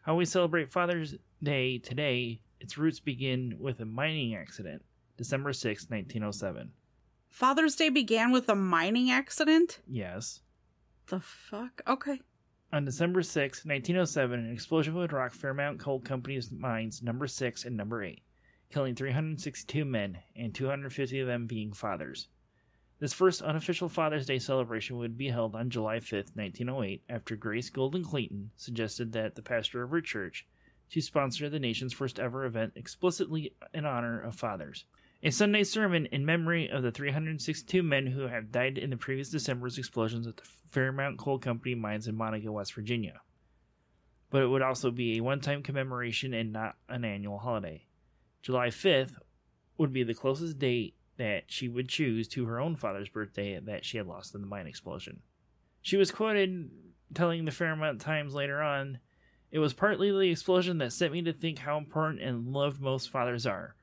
How 0.00 0.14
we 0.14 0.24
celebrate 0.24 0.72
Father's 0.72 1.16
Day 1.42 1.76
today, 1.76 2.40
its 2.60 2.78
roots 2.78 2.98
begin 2.98 3.56
with 3.60 3.80
a 3.80 3.84
mining 3.84 4.34
accident, 4.34 4.82
December 5.18 5.52
6, 5.52 5.90
1907. 5.90 6.70
Father's 7.28 7.76
Day 7.76 7.90
began 7.90 8.32
with 8.32 8.48
a 8.48 8.54
mining 8.54 9.10
accident? 9.10 9.80
Yes. 9.86 10.40
The 11.08 11.20
fuck? 11.20 11.82
Okay. 11.86 12.22
On 12.72 12.86
December 12.86 13.22
6, 13.22 13.66
1907, 13.66 14.40
an 14.40 14.50
explosion 14.50 14.94
would 14.94 15.12
rock 15.12 15.34
Fairmont 15.34 15.78
Coal 15.78 16.00
Company's 16.00 16.50
mines 16.50 17.02
number 17.02 17.26
6 17.26 17.66
and 17.66 17.76
number 17.76 18.02
8, 18.02 18.22
killing 18.72 18.94
362 18.94 19.84
men, 19.84 20.18
and 20.34 20.54
250 20.54 21.20
of 21.20 21.26
them 21.26 21.46
being 21.46 21.72
fathers. 21.72 22.28
This 22.98 23.12
first 23.12 23.42
unofficial 23.42 23.88
Father's 23.88 24.26
Day 24.26 24.38
celebration 24.38 24.96
would 24.96 25.18
be 25.18 25.28
held 25.28 25.54
on 25.54 25.70
July 25.70 26.00
5, 26.00 26.30
1908, 26.34 27.02
after 27.08 27.36
Grace 27.36 27.68
Golden 27.68 28.04
Clayton 28.04 28.52
suggested 28.56 29.12
that 29.12 29.34
the 29.34 29.42
pastor 29.42 29.82
of 29.82 29.90
her 29.90 30.00
church 30.00 30.46
to 30.90 31.00
sponsor 31.00 31.48
the 31.48 31.58
nation's 31.58 31.92
first 31.92 32.20
ever 32.20 32.44
event 32.44 32.74
explicitly 32.76 33.54
in 33.74 33.84
honor 33.84 34.20
of 34.20 34.36
fathers. 34.36 34.84
A 35.24 35.30
Sunday 35.30 35.64
sermon 35.64 36.06
in 36.06 36.26
memory 36.26 36.68
of 36.68 36.82
the 36.82 36.90
362 36.90 37.82
men 37.82 38.06
who 38.06 38.28
have 38.28 38.52
died 38.52 38.76
in 38.76 38.90
the 38.90 38.96
previous 38.96 39.30
December's 39.30 39.78
explosions 39.78 40.26
at 40.26 40.36
the 40.36 40.44
Fairmont 40.70 41.18
Coal 41.18 41.38
Company 41.38 41.74
mines 41.74 42.08
in 42.08 42.16
Monongah, 42.16 42.50
West 42.50 42.74
Virginia. 42.74 43.20
But 44.30 44.42
it 44.42 44.48
would 44.48 44.62
also 44.62 44.90
be 44.90 45.16
a 45.16 45.22
one 45.22 45.40
time 45.40 45.62
commemoration 45.62 46.34
and 46.34 46.52
not 46.52 46.76
an 46.88 47.04
annual 47.04 47.38
holiday. 47.38 47.84
July 48.42 48.68
5th 48.68 49.14
would 49.78 49.92
be 49.92 50.02
the 50.02 50.14
closest 50.14 50.58
date 50.58 50.94
that 51.16 51.44
she 51.46 51.68
would 51.68 51.88
choose 51.88 52.26
to 52.28 52.46
her 52.46 52.60
own 52.60 52.74
father's 52.74 53.08
birthday 53.08 53.58
that 53.60 53.84
she 53.84 53.96
had 53.96 54.06
lost 54.06 54.34
in 54.34 54.40
the 54.40 54.46
mine 54.46 54.66
explosion. 54.66 55.20
She 55.80 55.96
was 55.96 56.10
quoted 56.10 56.70
telling 57.14 57.44
the 57.44 57.52
Fairmont 57.52 58.00
Times 58.00 58.34
later 58.34 58.60
on, 58.60 58.98
It 59.50 59.58
was 59.58 59.74
partly 59.74 60.10
the 60.10 60.30
explosion 60.30 60.78
that 60.78 60.92
set 60.92 61.12
me 61.12 61.22
to 61.22 61.32
think 61.32 61.58
how 61.58 61.78
important 61.78 62.22
and 62.22 62.52
loved 62.52 62.80
most 62.80 63.10
fathers 63.10 63.46
are. 63.46 63.76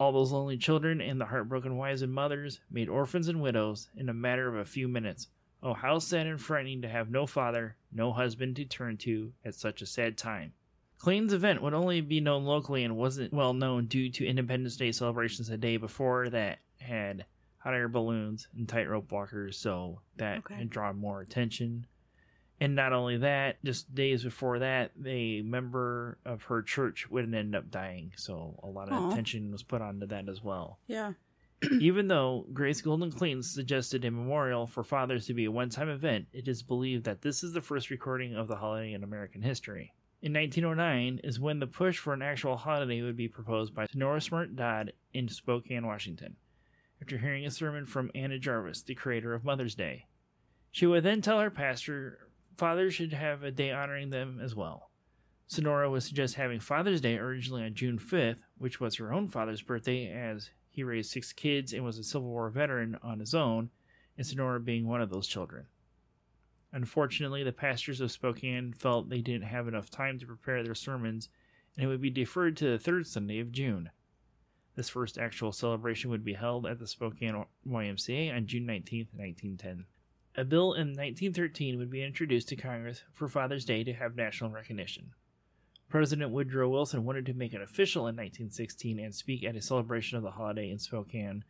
All 0.00 0.10
those 0.10 0.32
lonely 0.32 0.56
children 0.56 1.00
and 1.00 1.20
the 1.20 1.26
heartbroken 1.26 1.76
wives 1.76 2.02
and 2.02 2.12
mothers, 2.12 2.60
made 2.70 2.88
orphans 2.88 3.28
and 3.28 3.40
widows, 3.40 3.90
in 3.96 4.08
a 4.08 4.14
matter 4.14 4.48
of 4.48 4.56
a 4.56 4.64
few 4.64 4.88
minutes. 4.88 5.28
Oh, 5.62 5.74
how 5.74 5.98
sad 5.98 6.26
and 6.26 6.40
frightening 6.40 6.82
to 6.82 6.88
have 6.88 7.10
no 7.10 7.26
father, 7.26 7.76
no 7.92 8.12
husband 8.12 8.56
to 8.56 8.64
turn 8.64 8.96
to 8.98 9.32
at 9.44 9.54
such 9.54 9.82
a 9.82 9.86
sad 9.86 10.18
time. 10.18 10.52
Clayton's 10.98 11.32
event 11.32 11.60
would 11.62 11.74
only 11.74 12.00
be 12.00 12.20
known 12.20 12.44
locally 12.44 12.84
and 12.84 12.96
wasn't 12.96 13.32
well 13.32 13.52
known 13.52 13.86
due 13.86 14.10
to 14.10 14.26
Independence 14.26 14.76
Day 14.76 14.92
celebrations 14.92 15.48
the 15.48 15.58
day 15.58 15.76
before 15.76 16.30
that 16.30 16.60
had 16.80 17.26
hot 17.58 17.74
air 17.74 17.88
balloons 17.88 18.48
and 18.56 18.68
tightrope 18.68 19.10
walkers, 19.12 19.58
so 19.58 20.00
that 20.16 20.38
Okay. 20.38 20.54
had 20.56 20.70
drawn 20.70 20.96
more 20.96 21.20
attention. 21.20 21.86
And 22.60 22.74
not 22.74 22.92
only 22.92 23.16
that, 23.18 23.62
just 23.64 23.92
days 23.94 24.22
before 24.22 24.60
that, 24.60 24.92
a 25.04 25.42
member 25.42 26.18
of 26.24 26.42
her 26.44 26.62
church 26.62 27.10
would 27.10 27.34
end 27.34 27.54
up 27.56 27.70
dying, 27.70 28.12
so 28.16 28.58
a 28.62 28.66
lot 28.68 28.88
of 28.88 28.94
Aw. 28.94 29.10
attention 29.10 29.50
was 29.50 29.62
put 29.62 29.82
onto 29.82 30.06
that 30.06 30.28
as 30.28 30.42
well. 30.42 30.78
Yeah. 30.86 31.14
Even 31.80 32.06
though 32.08 32.46
Grace 32.52 32.80
Golden 32.80 33.10
Clayton 33.10 33.42
suggested 33.42 34.04
a 34.04 34.10
memorial 34.10 34.66
for 34.66 34.84
fathers 34.84 35.26
to 35.26 35.34
be 35.34 35.46
a 35.46 35.50
one 35.50 35.68
time 35.70 35.88
event, 35.88 36.26
it 36.32 36.46
is 36.46 36.62
believed 36.62 37.04
that 37.04 37.22
this 37.22 37.42
is 37.42 37.52
the 37.52 37.60
first 37.62 37.90
recording 37.90 38.34
of 38.36 38.46
the 38.48 38.56
holiday 38.56 38.92
in 38.92 39.02
American 39.02 39.42
history. 39.42 39.92
In 40.24 40.32
1909 40.32 41.20
is 41.22 41.38
when 41.38 41.58
the 41.58 41.66
push 41.66 41.98
for 41.98 42.14
an 42.14 42.22
actual 42.22 42.56
holiday 42.56 43.02
would 43.02 43.14
be 43.14 43.28
proposed 43.28 43.74
by 43.74 43.86
Nora 43.92 44.22
Smart 44.22 44.56
Dodd 44.56 44.94
in 45.12 45.28
Spokane, 45.28 45.86
Washington, 45.86 46.36
after 47.02 47.18
hearing 47.18 47.44
a 47.44 47.50
sermon 47.50 47.84
from 47.84 48.10
Anna 48.14 48.38
Jarvis, 48.38 48.80
the 48.80 48.94
creator 48.94 49.34
of 49.34 49.44
Mother's 49.44 49.74
Day. 49.74 50.06
She 50.70 50.86
would 50.86 51.02
then 51.02 51.20
tell 51.20 51.40
her 51.40 51.50
pastor 51.50 52.30
fathers 52.56 52.94
should 52.94 53.12
have 53.12 53.42
a 53.42 53.50
day 53.50 53.70
honoring 53.70 54.08
them 54.08 54.40
as 54.42 54.54
well. 54.54 54.88
Sonora 55.46 55.90
would 55.90 56.02
suggest 56.02 56.36
having 56.36 56.58
Father's 56.58 57.02
Day 57.02 57.18
originally 57.18 57.62
on 57.62 57.74
June 57.74 57.98
5th, 57.98 58.38
which 58.56 58.80
was 58.80 58.96
her 58.96 59.12
own 59.12 59.28
father's 59.28 59.60
birthday, 59.60 60.10
as 60.10 60.48
he 60.70 60.82
raised 60.82 61.10
six 61.10 61.34
kids 61.34 61.74
and 61.74 61.84
was 61.84 61.98
a 61.98 62.02
Civil 62.02 62.30
War 62.30 62.48
veteran 62.48 62.96
on 63.02 63.20
his 63.20 63.34
own, 63.34 63.68
and 64.16 64.26
Sonora 64.26 64.58
being 64.58 64.86
one 64.86 65.02
of 65.02 65.10
those 65.10 65.26
children. 65.26 65.66
Unfortunately, 66.74 67.44
the 67.44 67.52
pastors 67.52 68.00
of 68.00 68.10
Spokane 68.10 68.72
felt 68.72 69.08
they 69.08 69.20
didn't 69.20 69.46
have 69.46 69.68
enough 69.68 69.90
time 69.90 70.18
to 70.18 70.26
prepare 70.26 70.64
their 70.64 70.74
sermons, 70.74 71.28
and 71.76 71.84
it 71.84 71.86
would 71.86 72.00
be 72.00 72.10
deferred 72.10 72.56
to 72.56 72.68
the 72.68 72.80
third 72.80 73.06
Sunday 73.06 73.38
of 73.38 73.52
June. 73.52 73.90
This 74.74 74.88
first 74.88 75.16
actual 75.16 75.52
celebration 75.52 76.10
would 76.10 76.24
be 76.24 76.32
held 76.32 76.66
at 76.66 76.80
the 76.80 76.88
Spokane 76.88 77.44
YMCA 77.64 78.34
on 78.34 78.48
June 78.48 78.66
19, 78.66 79.06
1910. 79.12 79.86
A 80.34 80.44
bill 80.44 80.72
in 80.72 80.88
1913 80.88 81.78
would 81.78 81.90
be 81.90 82.02
introduced 82.02 82.48
to 82.48 82.56
Congress 82.56 83.04
for 83.12 83.28
Father's 83.28 83.64
Day 83.64 83.84
to 83.84 83.92
have 83.92 84.16
national 84.16 84.50
recognition. 84.50 85.12
President 85.88 86.32
Woodrow 86.32 86.68
Wilson 86.68 87.04
wanted 87.04 87.24
to 87.26 87.34
make 87.34 87.54
it 87.54 87.62
official 87.62 88.08
in 88.08 88.16
1916 88.16 88.98
and 88.98 89.14
speak 89.14 89.44
at 89.44 89.54
a 89.54 89.62
celebration 89.62 90.18
of 90.18 90.24
the 90.24 90.32
holiday 90.32 90.70
in 90.70 90.80
Spokane, 90.80 91.44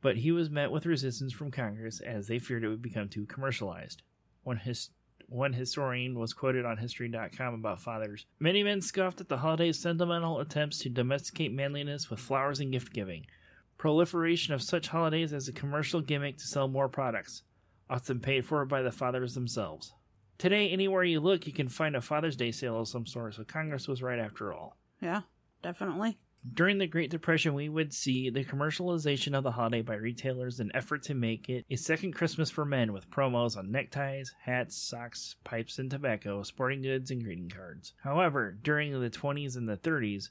but 0.00 0.18
he 0.18 0.30
was 0.30 0.50
met 0.50 0.70
with 0.70 0.86
resistance 0.86 1.32
from 1.32 1.50
Congress 1.50 1.98
as 1.98 2.28
they 2.28 2.38
feared 2.38 2.62
it 2.62 2.68
would 2.68 2.80
become 2.80 3.08
too 3.08 3.26
commercialized. 3.26 4.04
One, 4.42 4.56
his, 4.56 4.90
one 5.28 5.52
historian 5.52 6.18
was 6.18 6.32
quoted 6.32 6.64
on 6.64 6.76
History.com 6.76 7.54
about 7.54 7.80
fathers. 7.80 8.26
Many 8.38 8.62
men 8.62 8.80
scoffed 8.80 9.20
at 9.20 9.28
the 9.28 9.38
holiday's 9.38 9.78
sentimental 9.78 10.40
attempts 10.40 10.78
to 10.80 10.88
domesticate 10.88 11.52
manliness 11.52 12.10
with 12.10 12.20
flowers 12.20 12.60
and 12.60 12.72
gift 12.72 12.92
giving. 12.92 13.26
Proliferation 13.78 14.54
of 14.54 14.62
such 14.62 14.88
holidays 14.88 15.32
as 15.32 15.48
a 15.48 15.52
commercial 15.52 16.00
gimmick 16.00 16.38
to 16.38 16.46
sell 16.46 16.68
more 16.68 16.88
products, 16.88 17.42
often 17.90 18.20
paid 18.20 18.44
for 18.44 18.64
by 18.64 18.82
the 18.82 18.92
fathers 18.92 19.34
themselves. 19.34 19.92
Today, 20.38 20.70
anywhere 20.70 21.04
you 21.04 21.20
look, 21.20 21.46
you 21.46 21.52
can 21.52 21.68
find 21.68 21.94
a 21.94 22.00
Father's 22.00 22.36
Day 22.36 22.50
sale 22.50 22.80
of 22.80 22.88
some 22.88 23.06
sort, 23.06 23.34
so 23.34 23.44
Congress 23.44 23.86
was 23.86 24.02
right 24.02 24.18
after 24.18 24.52
all. 24.52 24.76
Yeah, 25.00 25.22
definitely. 25.62 26.18
During 26.44 26.78
the 26.78 26.88
Great 26.88 27.10
Depression, 27.10 27.54
we 27.54 27.68
would 27.68 27.94
see 27.94 28.28
the 28.28 28.44
commercialization 28.44 29.32
of 29.38 29.44
the 29.44 29.52
holiday 29.52 29.80
by 29.80 29.94
retailers 29.94 30.58
in 30.58 30.74
effort 30.74 31.04
to 31.04 31.14
make 31.14 31.48
it 31.48 31.64
a 31.70 31.76
second 31.76 32.14
Christmas 32.14 32.50
for 32.50 32.64
men 32.64 32.92
with 32.92 33.08
promos 33.10 33.56
on 33.56 33.70
neckties, 33.70 34.34
hats, 34.40 34.76
socks, 34.76 35.36
pipes, 35.44 35.78
and 35.78 35.88
tobacco, 35.88 36.42
sporting 36.42 36.82
goods, 36.82 37.12
and 37.12 37.22
greeting 37.22 37.48
cards. 37.48 37.94
However, 38.02 38.58
during 38.60 38.92
the 38.92 39.08
20s 39.08 39.56
and 39.56 39.68
the 39.68 39.76
30s, 39.76 40.30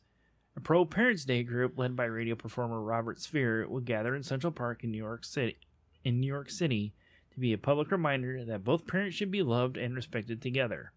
a 0.57 0.59
pro 0.59 0.83
Parents' 0.83 1.23
Day 1.23 1.43
group 1.43 1.77
led 1.77 1.95
by 1.95 2.05
radio 2.05 2.35
performer 2.35 2.81
Robert 2.81 3.21
Spere 3.21 3.65
would 3.69 3.85
gather 3.85 4.13
in 4.13 4.21
Central 4.21 4.51
Park 4.51 4.83
in 4.83 4.91
New 4.91 4.97
York 4.97 5.23
City, 5.23 5.59
in 6.03 6.19
New 6.19 6.27
York 6.27 6.49
City 6.49 6.93
to 7.31 7.39
be 7.39 7.53
a 7.53 7.57
public 7.57 7.89
reminder 7.89 8.43
that 8.43 8.65
both 8.65 8.85
parents 8.85 9.15
should 9.15 9.31
be 9.31 9.43
loved 9.43 9.77
and 9.77 9.95
respected 9.95 10.41
together. 10.41 10.91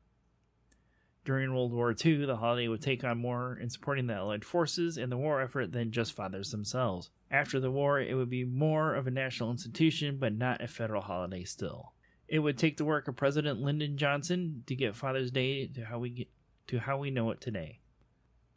During 1.24 1.54
World 1.54 1.72
War 1.72 1.94
II, 2.04 2.26
the 2.26 2.36
holiday 2.36 2.68
would 2.68 2.82
take 2.82 3.02
on 3.02 3.18
more 3.18 3.56
in 3.56 3.70
supporting 3.70 4.06
the 4.06 4.14
Allied 4.14 4.44
forces 4.44 4.98
and 4.98 5.10
the 5.10 5.16
war 5.16 5.40
effort 5.40 5.72
than 5.72 5.90
just 5.90 6.12
fathers 6.12 6.50
themselves. 6.50 7.08
After 7.30 7.58
the 7.58 7.70
war, 7.70 7.98
it 7.98 8.14
would 8.14 8.28
be 8.28 8.44
more 8.44 8.94
of 8.94 9.06
a 9.06 9.10
national 9.10 9.50
institution, 9.50 10.18
but 10.18 10.36
not 10.36 10.60
a 10.60 10.68
federal 10.68 11.00
holiday 11.00 11.44
still. 11.44 11.94
It 12.28 12.40
would 12.40 12.58
take 12.58 12.76
the 12.76 12.84
work 12.84 13.08
of 13.08 13.16
President 13.16 13.60
Lyndon 13.60 13.96
Johnson 13.96 14.64
to 14.66 14.76
get 14.76 14.96
Father's 14.96 15.30
Day 15.30 15.66
to 15.68 15.84
how 15.86 15.98
we 15.98 16.10
get 16.10 16.28
to 16.66 16.78
how 16.78 16.98
we 16.98 17.10
know 17.10 17.30
it 17.30 17.40
today. 17.40 17.80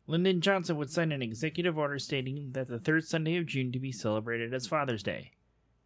Lyndon 0.06 0.40
Johnson 0.40 0.78
would 0.78 0.90
sign 0.90 1.12
an 1.12 1.22
executive 1.22 1.78
order 1.78 2.00
stating 2.00 2.52
that 2.54 2.68
the 2.68 2.80
third 2.80 3.06
Sunday 3.06 3.36
of 3.38 3.46
June 3.46 3.72
to 3.74 3.80
be 3.80 3.92
celebrated 3.92 4.54
as 4.54 4.68
Father's 4.68 5.04
Day. 5.04 5.32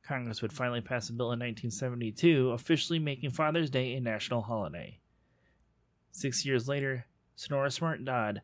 Congress 0.03 0.41
would 0.41 0.53
finally 0.53 0.81
pass 0.81 1.09
a 1.09 1.13
bill 1.13 1.27
in 1.27 1.39
1972, 1.39 2.51
officially 2.51 2.99
making 2.99 3.31
Father's 3.31 3.69
Day 3.69 3.93
a 3.93 4.01
national 4.01 4.41
holiday. 4.41 4.99
Six 6.11 6.45
years 6.45 6.67
later, 6.67 7.05
Sonora 7.35 7.71
Smart 7.71 8.03
Dodd. 8.05 8.41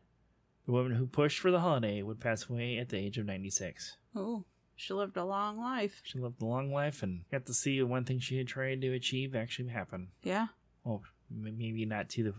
the 0.66 0.72
woman 0.72 0.92
who 0.92 1.06
pushed 1.06 1.38
for 1.38 1.50
the 1.50 1.60
holiday, 1.60 2.02
would 2.02 2.20
pass 2.20 2.48
away 2.48 2.76
at 2.78 2.88
the 2.90 2.96
age 2.98 3.16
of 3.18 3.26
96. 3.26 3.96
Oh, 4.14 4.44
she 4.76 4.92
lived 4.94 5.16
a 5.16 5.24
long 5.24 5.58
life. 5.58 6.00
She 6.04 6.18
lived 6.18 6.42
a 6.42 6.46
long 6.46 6.72
life 6.72 7.02
and 7.02 7.22
got 7.30 7.46
to 7.46 7.54
see 7.54 7.82
one 7.82 8.04
thing 8.04 8.18
she 8.18 8.38
had 8.38 8.48
tried 8.48 8.80
to 8.82 8.92
achieve 8.92 9.34
actually 9.34 9.68
happen. 9.68 10.08
Yeah. 10.22 10.48
Well, 10.84 11.02
maybe 11.30 11.84
not 11.84 12.08
to 12.10 12.22
the 12.24 12.34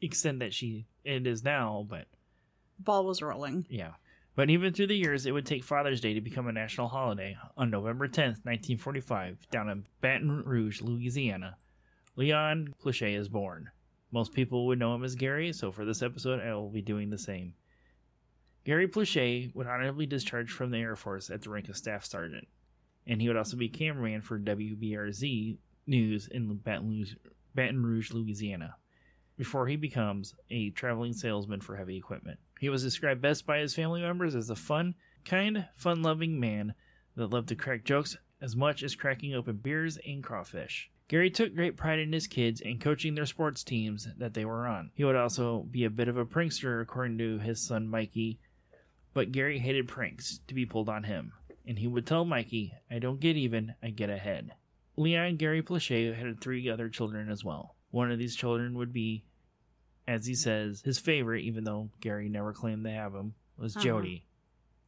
extent 0.00 0.38
that 0.40 0.54
she 0.54 0.86
it 1.04 1.26
is 1.26 1.42
now, 1.44 1.86
but 1.88 2.06
Ball 2.78 3.04
was 3.06 3.20
rolling. 3.22 3.66
yeah. 3.68 3.92
But 4.36 4.48
even 4.48 4.72
through 4.72 4.86
the 4.86 4.96
years, 4.96 5.26
it 5.26 5.32
would 5.32 5.44
take 5.44 5.64
Father's 5.64 6.00
Day 6.00 6.14
to 6.14 6.20
become 6.20 6.46
a 6.46 6.52
national 6.52 6.88
holiday. 6.88 7.36
On 7.56 7.68
November 7.68 8.06
10th, 8.06 8.44
1945, 8.46 9.50
down 9.50 9.68
in 9.68 9.84
Baton 10.00 10.44
Rouge, 10.44 10.80
Louisiana, 10.80 11.56
Leon 12.16 12.74
Plauche 12.82 13.02
is 13.18 13.28
born. 13.28 13.70
Most 14.12 14.32
people 14.32 14.66
would 14.66 14.78
know 14.78 14.94
him 14.94 15.04
as 15.04 15.14
Gary, 15.14 15.52
so 15.52 15.70
for 15.70 15.84
this 15.84 16.02
episode, 16.02 16.40
I 16.40 16.54
will 16.54 16.70
be 16.70 16.82
doing 16.82 17.10
the 17.10 17.18
same. 17.18 17.54
Gary 18.64 18.88
Plauche 18.88 19.54
would 19.54 19.66
honorably 19.66 20.06
discharge 20.06 20.50
from 20.50 20.70
the 20.70 20.78
Air 20.78 20.96
Force 20.96 21.30
at 21.30 21.42
the 21.42 21.50
rank 21.50 21.68
of 21.68 21.76
Staff 21.76 22.04
Sergeant, 22.04 22.46
and 23.06 23.20
he 23.22 23.28
would 23.28 23.36
also 23.36 23.56
be 23.56 23.68
cameraman 23.68 24.20
for 24.20 24.38
WBRZ 24.38 25.58
News 25.86 26.28
in 26.28 26.56
Baton 26.56 27.82
Rouge, 27.82 28.12
Louisiana, 28.12 28.76
before 29.36 29.66
he 29.66 29.76
becomes 29.76 30.34
a 30.50 30.70
traveling 30.70 31.12
salesman 31.12 31.60
for 31.60 31.76
heavy 31.76 31.96
equipment. 31.96 32.38
He 32.58 32.68
was 32.68 32.82
described 32.82 33.22
best 33.22 33.46
by 33.46 33.58
his 33.58 33.74
family 33.74 34.02
members 34.02 34.34
as 34.34 34.50
a 34.50 34.56
fun, 34.56 34.94
kind, 35.24 35.66
fun 35.76 36.02
loving 36.02 36.38
man 36.38 36.74
that 37.16 37.28
loved 37.30 37.48
to 37.48 37.56
crack 37.56 37.84
jokes 37.84 38.16
as 38.42 38.54
much 38.54 38.82
as 38.82 38.94
cracking 38.94 39.34
open 39.34 39.56
beers 39.56 39.98
and 40.06 40.22
crawfish. 40.22 40.90
Gary 41.10 41.28
took 41.28 41.56
great 41.56 41.76
pride 41.76 41.98
in 41.98 42.12
his 42.12 42.28
kids 42.28 42.60
and 42.60 42.80
coaching 42.80 43.16
their 43.16 43.26
sports 43.26 43.64
teams 43.64 44.06
that 44.18 44.32
they 44.32 44.44
were 44.44 44.64
on. 44.64 44.92
He 44.94 45.02
would 45.02 45.16
also 45.16 45.66
be 45.68 45.82
a 45.84 45.90
bit 45.90 46.06
of 46.06 46.16
a 46.16 46.24
prankster, 46.24 46.80
according 46.80 47.18
to 47.18 47.40
his 47.40 47.60
son 47.60 47.88
Mikey, 47.88 48.38
but 49.12 49.32
Gary 49.32 49.58
hated 49.58 49.88
pranks 49.88 50.38
to 50.46 50.54
be 50.54 50.64
pulled 50.64 50.88
on 50.88 51.02
him, 51.02 51.32
and 51.66 51.76
he 51.80 51.88
would 51.88 52.06
tell 52.06 52.24
Mikey, 52.24 52.74
I 52.88 53.00
don't 53.00 53.18
get 53.18 53.36
even, 53.36 53.74
I 53.82 53.90
get 53.90 54.08
ahead. 54.08 54.52
Leon 54.96 55.34
Gary 55.34 55.62
Plauche 55.62 56.14
had 56.16 56.40
three 56.40 56.70
other 56.70 56.88
children 56.88 57.28
as 57.28 57.44
well. 57.44 57.74
One 57.90 58.12
of 58.12 58.20
these 58.20 58.36
children 58.36 58.78
would 58.78 58.92
be, 58.92 59.24
as 60.06 60.26
he 60.26 60.36
says, 60.36 60.80
his 60.84 61.00
favorite, 61.00 61.42
even 61.42 61.64
though 61.64 61.90
Gary 62.00 62.28
never 62.28 62.52
claimed 62.52 62.84
to 62.84 62.90
have 62.92 63.14
him, 63.16 63.34
was 63.56 63.74
Uh-huh. 63.74 63.84
Jody. 63.84 64.26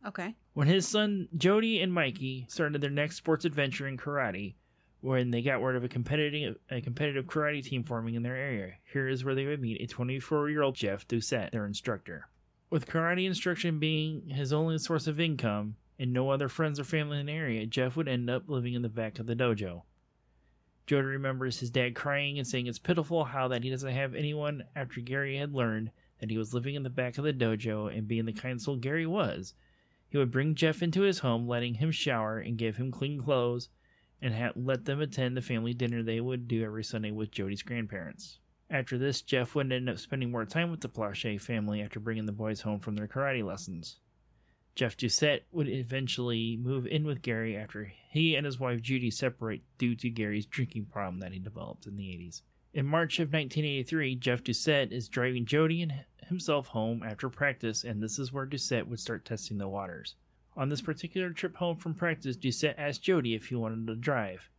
Okay. 0.06 0.36
When 0.52 0.68
his 0.68 0.86
son 0.86 1.26
Jody 1.36 1.80
and 1.80 1.92
Mikey 1.92 2.46
started 2.48 2.80
their 2.80 2.90
next 2.90 3.16
sports 3.16 3.44
adventure 3.44 3.88
in 3.88 3.96
karate, 3.96 4.54
when 5.02 5.32
they 5.32 5.42
got 5.42 5.60
word 5.60 5.74
of 5.74 5.82
a 5.82 5.88
competitive 5.88 6.56
a 6.70 6.80
competitive 6.80 7.26
karate 7.26 7.62
team 7.62 7.82
forming 7.82 8.14
in 8.14 8.22
their 8.22 8.36
area, 8.36 8.74
here 8.92 9.08
is 9.08 9.24
where 9.24 9.34
they 9.34 9.44
would 9.44 9.60
meet 9.60 9.82
a 9.82 9.86
24 9.86 10.48
year 10.48 10.62
old 10.62 10.76
Jeff 10.76 11.06
Doucet, 11.06 11.50
their 11.50 11.66
instructor. 11.66 12.28
With 12.70 12.86
karate 12.86 13.26
instruction 13.26 13.80
being 13.80 14.28
his 14.28 14.52
only 14.52 14.78
source 14.78 15.08
of 15.08 15.20
income 15.20 15.74
and 15.98 16.12
no 16.12 16.30
other 16.30 16.48
friends 16.48 16.78
or 16.78 16.84
family 16.84 17.18
in 17.18 17.26
the 17.26 17.32
area, 17.32 17.66
Jeff 17.66 17.96
would 17.96 18.08
end 18.08 18.30
up 18.30 18.44
living 18.48 18.74
in 18.74 18.82
the 18.82 18.88
back 18.88 19.18
of 19.18 19.26
the 19.26 19.34
dojo. 19.34 19.82
Jody 20.86 21.06
remembers 21.06 21.58
his 21.58 21.70
dad 21.70 21.96
crying 21.96 22.38
and 22.38 22.46
saying 22.46 22.68
it's 22.68 22.78
pitiful 22.78 23.24
how 23.24 23.48
that 23.48 23.64
he 23.64 23.70
doesn't 23.70 23.92
have 23.92 24.14
anyone 24.14 24.64
after 24.76 25.00
Gary 25.00 25.36
had 25.36 25.52
learned 25.52 25.90
that 26.20 26.30
he 26.30 26.38
was 26.38 26.54
living 26.54 26.76
in 26.76 26.84
the 26.84 26.90
back 26.90 27.18
of 27.18 27.24
the 27.24 27.32
dojo 27.32 27.94
and 27.94 28.06
being 28.06 28.24
the 28.24 28.32
kind 28.32 28.62
soul 28.62 28.76
Gary 28.76 29.06
was. 29.06 29.54
He 30.08 30.18
would 30.18 30.30
bring 30.30 30.54
Jeff 30.54 30.80
into 30.80 31.02
his 31.02 31.18
home, 31.18 31.48
letting 31.48 31.74
him 31.74 31.90
shower 31.90 32.38
and 32.38 32.56
give 32.56 32.76
him 32.76 32.92
clean 32.92 33.20
clothes, 33.20 33.68
and 34.22 34.34
ha- 34.34 34.52
let 34.54 34.84
them 34.84 35.00
attend 35.00 35.36
the 35.36 35.42
family 35.42 35.74
dinner 35.74 36.02
they 36.02 36.20
would 36.20 36.48
do 36.48 36.64
every 36.64 36.84
Sunday 36.84 37.10
with 37.10 37.32
Jody's 37.32 37.62
grandparents. 37.62 38.38
After 38.70 38.96
this, 38.96 39.20
Jeff 39.20 39.54
would 39.54 39.70
end 39.70 39.90
up 39.90 39.98
spending 39.98 40.30
more 40.30 40.46
time 40.46 40.70
with 40.70 40.80
the 40.80 40.88
Plauche 40.88 41.38
family 41.40 41.82
after 41.82 42.00
bringing 42.00 42.24
the 42.24 42.32
boys 42.32 42.62
home 42.62 42.80
from 42.80 42.94
their 42.94 43.08
karate 43.08 43.44
lessons. 43.44 43.98
Jeff 44.74 44.96
Doucet 44.96 45.44
would 45.52 45.68
eventually 45.68 46.56
move 46.56 46.86
in 46.86 47.04
with 47.04 47.20
Gary 47.20 47.54
after 47.54 47.92
he 48.08 48.34
and 48.34 48.46
his 48.46 48.58
wife 48.58 48.80
Judy 48.80 49.10
separate 49.10 49.60
due 49.76 49.94
to 49.96 50.08
Gary's 50.08 50.46
drinking 50.46 50.86
problem 50.86 51.20
that 51.20 51.32
he 51.32 51.38
developed 51.38 51.86
in 51.86 51.96
the 51.96 52.04
80s. 52.04 52.40
In 52.72 52.86
March 52.86 53.18
of 53.18 53.28
1983, 53.28 54.14
Jeff 54.16 54.42
Doucet 54.42 54.92
is 54.92 55.10
driving 55.10 55.44
Jody 55.44 55.82
and 55.82 55.92
himself 56.28 56.68
home 56.68 57.02
after 57.02 57.28
practice, 57.28 57.84
and 57.84 58.02
this 58.02 58.18
is 58.18 58.32
where 58.32 58.46
Doucet 58.46 58.88
would 58.88 59.00
start 59.00 59.26
testing 59.26 59.58
the 59.58 59.68
waters. 59.68 60.14
On 60.56 60.68
this 60.68 60.82
particular 60.82 61.30
trip 61.30 61.56
home 61.56 61.76
from 61.76 61.94
practice, 61.94 62.36
Doucet 62.36 62.74
asked 62.76 63.02
Jody 63.02 63.34
if 63.34 63.46
he 63.46 63.54
wanted 63.54 63.86
to 63.86 63.96
drive. 63.96 64.50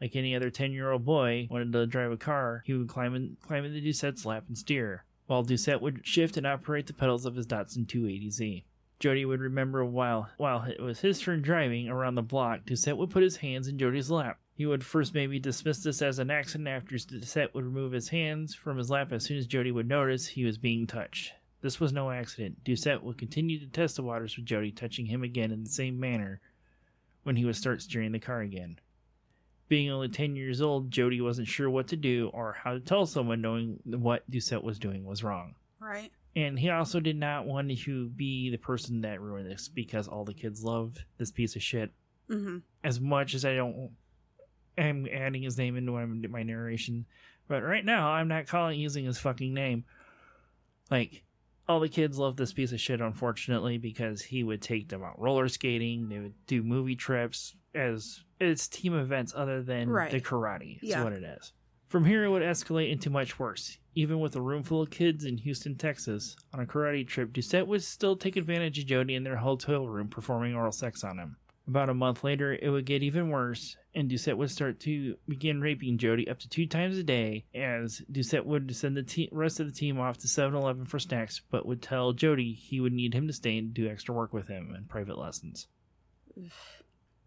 Like 0.00 0.14
any 0.14 0.36
other 0.36 0.50
10 0.50 0.72
year 0.72 0.92
old 0.92 1.04
boy 1.04 1.48
wanted 1.50 1.72
to 1.72 1.86
drive 1.86 2.12
a 2.12 2.16
car, 2.16 2.62
he 2.66 2.74
would 2.74 2.88
climb, 2.88 3.14
in, 3.14 3.36
climb 3.42 3.64
into 3.64 3.80
Doucet's 3.80 4.24
lap 4.24 4.44
and 4.46 4.56
steer, 4.56 5.04
while 5.26 5.42
Doucet 5.42 5.80
would 5.80 6.06
shift 6.06 6.36
and 6.36 6.46
operate 6.46 6.86
the 6.86 6.92
pedals 6.92 7.26
of 7.26 7.34
his 7.34 7.46
Datsun 7.46 7.86
280Z. 7.86 8.64
Jody 8.98 9.24
would 9.24 9.40
remember 9.40 9.84
while 9.84 10.30
while 10.36 10.62
it 10.62 10.80
was 10.80 11.00
his 11.00 11.20
turn 11.20 11.42
driving 11.42 11.88
around 11.88 12.14
the 12.14 12.22
block, 12.22 12.64
Doucet 12.64 12.96
would 12.96 13.10
put 13.10 13.22
his 13.22 13.36
hands 13.36 13.68
in 13.68 13.78
Jody's 13.78 14.10
lap. 14.10 14.38
He 14.54 14.64
would 14.64 14.84
first 14.84 15.12
maybe 15.12 15.38
dismiss 15.38 15.82
this 15.82 16.00
as 16.00 16.18
an 16.18 16.30
accident 16.30 16.68
after 16.68 16.96
Doucet 16.96 17.52
would 17.54 17.64
remove 17.64 17.92
his 17.92 18.08
hands 18.08 18.54
from 18.54 18.78
his 18.78 18.90
lap 18.90 19.12
as 19.12 19.24
soon 19.24 19.36
as 19.36 19.46
Jody 19.46 19.70
would 19.70 19.88
notice 19.88 20.28
he 20.28 20.44
was 20.44 20.56
being 20.56 20.86
touched. 20.86 21.32
This 21.62 21.80
was 21.80 21.92
no 21.92 22.10
accident. 22.10 22.62
Doucet 22.64 23.02
would 23.02 23.18
continue 23.18 23.58
to 23.58 23.66
test 23.66 23.96
the 23.96 24.02
waters 24.02 24.36
with 24.36 24.46
Jody, 24.46 24.70
touching 24.70 25.06
him 25.06 25.22
again 25.22 25.50
in 25.50 25.64
the 25.64 25.70
same 25.70 25.98
manner 25.98 26.40
when 27.22 27.36
he 27.36 27.44
would 27.44 27.56
start 27.56 27.82
steering 27.82 28.12
the 28.12 28.18
car 28.18 28.40
again. 28.40 28.78
Being 29.68 29.90
only 29.90 30.08
10 30.08 30.36
years 30.36 30.60
old, 30.60 30.90
Jody 30.90 31.20
wasn't 31.20 31.48
sure 31.48 31.68
what 31.68 31.88
to 31.88 31.96
do 31.96 32.30
or 32.32 32.52
how 32.52 32.74
to 32.74 32.80
tell 32.80 33.04
someone 33.04 33.40
knowing 33.40 33.80
what 33.84 34.30
Doucet 34.30 34.62
was 34.62 34.78
doing 34.78 35.04
was 35.04 35.24
wrong. 35.24 35.56
Right. 35.80 36.12
And 36.36 36.58
he 36.58 36.70
also 36.70 37.00
did 37.00 37.16
not 37.16 37.46
want 37.46 37.76
to 37.76 38.08
be 38.10 38.50
the 38.50 38.58
person 38.58 39.00
that 39.00 39.20
ruined 39.20 39.50
this 39.50 39.68
because 39.68 40.06
all 40.06 40.24
the 40.24 40.34
kids 40.34 40.62
loved 40.62 41.02
this 41.18 41.32
piece 41.32 41.56
of 41.56 41.62
shit. 41.62 41.90
Mm-hmm. 42.30 42.58
As 42.84 43.00
much 43.00 43.34
as 43.34 43.44
I 43.44 43.54
don't 43.54 43.90
I'm 44.78 45.06
adding 45.10 45.42
his 45.42 45.56
name 45.56 45.76
into 45.76 45.92
my, 45.92 46.04
my 46.04 46.42
narration, 46.42 47.06
but 47.48 47.62
right 47.62 47.84
now 47.84 48.10
I'm 48.10 48.28
not 48.28 48.46
calling 48.46 48.78
using 48.78 49.04
his 49.04 49.18
fucking 49.18 49.54
name. 49.54 49.84
Like, 50.90 51.24
All 51.68 51.80
the 51.80 51.88
kids 51.88 52.18
loved 52.18 52.38
this 52.38 52.52
piece 52.52 52.70
of 52.72 52.80
shit, 52.80 53.00
unfortunately, 53.00 53.76
because 53.78 54.22
he 54.22 54.44
would 54.44 54.62
take 54.62 54.88
them 54.88 55.02
out 55.02 55.20
roller 55.20 55.48
skating. 55.48 56.08
They 56.08 56.20
would 56.20 56.34
do 56.46 56.62
movie 56.62 56.94
trips 56.94 57.56
as 57.74 58.22
it's 58.38 58.68
team 58.68 58.94
events 58.94 59.32
other 59.36 59.62
than 59.62 59.88
Right. 59.90 60.10
the 60.10 60.20
karate. 60.20 60.76
Is 60.82 60.90
Yeah. 60.90 61.02
what 61.02 61.12
it 61.12 61.24
is. 61.24 61.52
From 61.88 62.04
here, 62.04 62.24
it 62.24 62.30
would 62.30 62.42
escalate 62.42 62.90
into 62.90 63.10
much 63.10 63.38
worse. 63.38 63.78
Even 63.94 64.20
with 64.20 64.36
a 64.36 64.40
room 64.40 64.62
full 64.62 64.82
of 64.82 64.90
kids 64.90 65.24
in 65.24 65.38
Houston, 65.38 65.76
Texas, 65.76 66.36
on 66.52 66.60
a 66.60 66.66
karate 66.66 67.06
trip, 67.06 67.32
Doucet 67.32 67.66
would 67.66 67.82
still 67.82 68.16
take 68.16 68.36
advantage 68.36 68.78
of 68.78 68.86
Jody 68.86 69.14
in 69.14 69.24
their 69.24 69.36
hotel 69.36 69.88
room, 69.88 70.08
performing 70.08 70.54
oral 70.54 70.72
sex 70.72 71.02
on 71.02 71.18
him. 71.18 71.36
About 71.68 71.88
a 71.88 71.94
month 71.94 72.22
later, 72.22 72.52
it 72.52 72.68
would 72.68 72.84
get 72.86 73.02
even 73.02 73.30
worse, 73.30 73.76
and 73.92 74.08
Doucet 74.08 74.38
would 74.38 74.52
start 74.52 74.78
to 74.80 75.16
begin 75.26 75.60
raping 75.60 75.98
Jody 75.98 76.28
up 76.28 76.38
to 76.38 76.48
two 76.48 76.66
times 76.66 76.96
a 76.96 77.02
day, 77.02 77.44
as 77.54 78.02
Doucet 78.10 78.46
would 78.46 78.74
send 78.76 78.96
the 78.96 79.02
te- 79.02 79.28
rest 79.32 79.58
of 79.58 79.66
the 79.66 79.72
team 79.72 79.98
off 79.98 80.18
to 80.18 80.28
7 80.28 80.54
Eleven 80.54 80.84
for 80.84 81.00
snacks, 81.00 81.42
but 81.50 81.66
would 81.66 81.82
tell 81.82 82.12
Jody 82.12 82.52
he 82.52 82.80
would 82.80 82.92
need 82.92 83.14
him 83.14 83.26
to 83.26 83.32
stay 83.32 83.58
and 83.58 83.74
do 83.74 83.88
extra 83.88 84.14
work 84.14 84.32
with 84.32 84.46
him 84.46 84.72
and 84.74 84.88
private 84.88 85.18
lessons. 85.18 85.66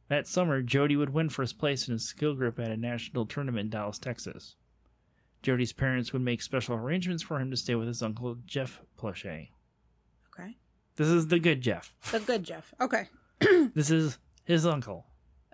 That 0.08 0.28
summer, 0.28 0.64
Jody 0.64 0.96
would 0.96 1.14
win 1.14 1.30
first 1.30 1.60
place 1.60 1.88
in 1.88 1.92
his 1.92 2.04
skill 2.04 2.34
group 2.34 2.60
at 2.60 2.72
a 2.72 2.78
national 2.78 3.28
tournament 3.28 3.66
in 3.66 3.70
Dallas, 3.70 4.00
Texas. 4.00 4.56
Jody's 5.44 5.72
parents 5.72 6.12
would 6.12 6.24
make 6.24 6.42
special 6.42 6.74
arrangements 6.76 7.22
for 7.22 7.40
him 7.40 7.52
to 7.52 7.58
stay 7.58 7.76
with 7.76 7.88
his 7.88 8.02
uncle 8.02 8.36
Jeff 8.48 8.82
Plauche. 8.98 9.50
Okay. 10.34 10.58
This 10.96 11.10
is 11.10 11.28
the 11.28 11.38
good 11.38 11.62
Jeff. 11.62 11.94
The 12.12 12.20
good 12.22 12.44
Jeff. 12.44 12.74
Okay. 12.82 13.08
This 13.76 13.92
is 13.92 14.18
his 14.50 14.66
uncle. 14.66 15.06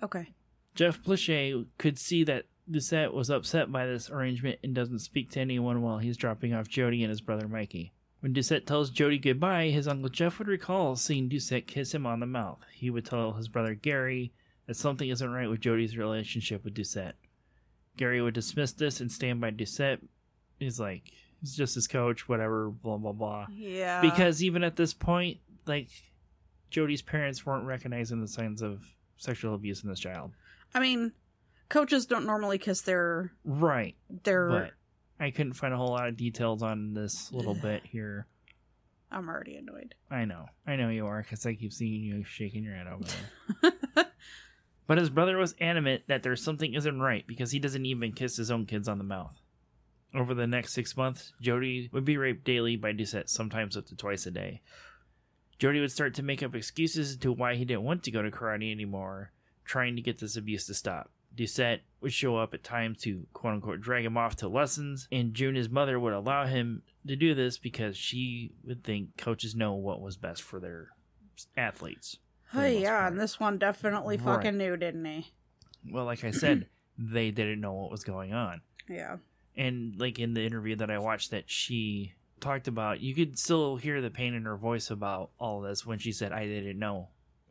Okay. 0.02 0.34
Jeff 0.74 1.04
Plauche 1.04 1.66
could 1.78 2.00
see 2.00 2.24
that 2.24 2.46
Doucet 2.70 3.14
was 3.14 3.30
upset 3.30 3.72
by 3.72 3.86
this 3.86 4.10
arrangement 4.10 4.60
and 4.64 4.74
doesn't 4.74 5.00
speak 5.00 5.30
to 5.32 5.40
anyone 5.42 5.82
while 5.82 5.98
he's 6.00 6.18
dropping 6.18 6.54
off 6.54 6.68
Jody 6.70 7.04
and 7.04 7.10
his 7.10 7.22
brother 7.22 7.48
Mikey. 7.48 7.94
When 8.22 8.34
Doucet 8.34 8.66
tells 8.66 8.90
Jody 8.90 9.20
goodbye, 9.20 9.68
his 9.68 9.88
uncle 9.88 10.10
Jeff 10.10 10.40
would 10.40 10.48
recall 10.48 10.96
seeing 10.96 11.28
Doucet 11.28 11.68
kiss 11.68 11.94
him 11.94 12.08
on 12.08 12.22
the 12.22 12.26
mouth. 12.26 12.60
He 12.74 12.90
would 12.90 13.06
tell 13.06 13.34
his 13.34 13.50
brother 13.50 13.76
Gary 13.76 14.32
that 14.66 14.76
something 14.78 15.10
isn't 15.10 15.30
right 15.30 15.50
with 15.50 15.60
Jody's 15.60 15.98
relationship 15.98 16.64
with 16.64 16.74
Doucet. 16.74 17.16
Gary 17.98 18.22
would 18.22 18.34
dismiss 18.34 18.72
this 18.72 19.00
and 19.02 19.12
stand 19.12 19.42
by 19.42 19.52
Doucet. 19.52 20.02
He's 20.58 20.80
like, 20.80 21.12
he's 21.42 21.56
just 21.56 21.76
his 21.76 21.88
coach, 21.88 22.28
whatever, 22.28 22.70
blah, 22.70 22.98
blah, 22.98 23.12
blah. 23.12 23.46
Yeah. 23.52 24.02
because 24.02 24.42
even 24.42 24.64
at 24.64 24.78
this 24.78 24.94
point, 24.94 25.38
like, 25.68 25.90
Jody's 26.70 27.02
parents 27.02 27.46
weren't 27.46 27.66
recognizing 27.66 28.22
the 28.22 28.28
signs 28.28 28.62
of 28.62 28.82
sexual 29.18 29.56
abuse 29.56 29.84
in 29.84 29.90
this 29.90 30.00
child. 30.00 30.32
I 30.74 30.80
mean, 30.80 31.14
coaches 31.70 32.06
don't 32.06 32.26
normally 32.26 32.58
kiss 32.58 32.82
their 32.82 33.32
Right. 33.44 33.96
their. 34.24 34.50
But 34.50 34.72
I 35.20 35.32
couldn't 35.32 35.54
find 35.54 35.74
a 35.74 35.78
whole 35.78 35.90
lot 35.90 36.08
of 36.08 36.18
details 36.18 36.62
on 36.62 36.94
this 36.94 37.32
little 37.32 37.56
bit 37.56 37.84
here. 37.92 38.28
I'm 39.12 39.30
already 39.30 39.56
annoyed. 39.56 39.96
I 40.12 40.26
know. 40.26 40.48
I 40.68 40.76
know 40.76 40.90
you 40.90 41.06
are 41.08 41.22
because 41.22 41.46
I 41.46 41.54
keep 41.54 41.72
seeing 41.72 42.04
you 42.04 42.24
shaking 42.26 42.64
your 42.64 42.76
head 42.76 42.88
over 42.88 43.06
there. 43.62 44.06
but 44.88 44.98
his 44.98 45.10
brother 45.10 45.38
was 45.38 45.56
adamant 45.62 46.04
that 46.08 46.24
there's 46.24 46.44
something 46.44 46.74
isn't 46.74 47.00
right 47.00 47.26
because 47.26 47.52
he 47.52 47.60
doesn't 47.60 47.86
even 47.86 48.12
kiss 48.12 48.36
his 48.36 48.52
own 48.52 48.66
kids 48.66 48.88
on 48.90 48.98
the 48.98 49.04
mouth. 49.06 49.40
Over 50.14 50.34
the 50.34 50.48
next 50.48 50.74
six 50.74 50.98
months, 50.98 51.34
Jody 51.42 51.90
would 51.94 52.04
be 52.04 52.18
raped 52.18 52.44
daily 52.46 52.76
by 52.78 52.92
Doucet, 52.94 53.30
sometimes 53.30 53.78
up 53.78 53.86
to 53.88 53.96
twice 53.96 54.26
a 54.26 54.32
day. 54.32 54.62
Jody 55.60 55.80
would 55.80 55.92
start 55.92 56.14
to 56.16 56.24
make 56.24 56.44
up 56.44 56.54
excuses 56.56 57.12
as 57.12 57.18
to 57.18 57.32
why 57.32 57.56
he 57.56 57.66
didn't 57.66 57.84
want 57.84 58.04
to 58.04 58.12
go 58.12 58.22
to 58.22 58.32
karate 58.32 58.72
anymore, 58.72 59.32
trying 59.64 59.96
to 59.96 60.02
get 60.02 60.20
this 60.20 60.36
abuse 60.36 60.66
to 60.68 60.74
stop. 60.74 61.12
Doucet 61.36 61.82
would 62.02 62.14
show 62.14 62.38
up 62.38 62.54
at 62.54 62.64
times 62.64 63.00
to 63.02 63.26
quote 63.34 63.56
unquote 63.56 63.82
drag 63.82 64.06
him 64.06 64.18
off 64.18 64.36
to 64.38 64.48
lessons, 64.48 65.08
and 65.12 65.34
June, 65.34 65.56
his 65.56 65.70
mother, 65.70 66.00
would 66.00 66.14
allow 66.14 66.46
him 66.46 66.82
to 67.08 67.16
do 67.16 67.34
this 67.34 67.58
because 67.58 67.98
she 67.98 68.52
would 68.64 68.84
think 68.84 69.18
coaches 69.18 69.54
know 69.56 69.74
what 69.74 70.02
was 70.02 70.16
best 70.18 70.42
for 70.42 70.60
their 70.60 70.90
athletes. 71.58 72.18
for 72.52 72.60
Oh 72.60 72.64
the 72.64 72.80
yeah, 72.80 73.00
part. 73.00 73.12
and 73.14 73.22
this 73.22 73.40
one 73.40 73.58
definitely 73.58 74.18
Right. 74.18 74.24
fucking 74.38 74.58
knew, 74.58 74.78
didn't 74.78 75.04
he? 75.06 75.34
Well, 75.90 76.06
like 76.06 76.24
I 76.24 76.32
said, 76.32 76.68
they 76.98 77.32
didn't 77.32 77.60
know 77.62 77.74
what 77.74 77.92
was 77.92 78.04
going 78.04 78.34
on. 78.34 78.62
Yeah. 78.88 79.18
And 79.58 79.96
like 80.00 80.20
in 80.20 80.34
the 80.34 80.46
interview 80.46 80.76
that 80.78 80.92
I 80.92 81.00
watched 81.00 81.32
that 81.32 81.50
she 81.50 82.14
talked 82.46 82.68
about, 82.68 83.02
you 83.02 83.16
could 83.16 83.40
still 83.40 83.76
hear 83.76 84.02
the 84.02 84.12
pain 84.12 84.34
in 84.36 84.46
her 84.46 84.56
voice 84.56 84.92
about 84.92 85.32
all 85.40 85.62
this 85.62 85.86
when 85.86 85.98
she 85.98 86.12
said, 86.12 86.32
I 86.32 86.46
didn't 86.46 86.80
know. 86.80 87.10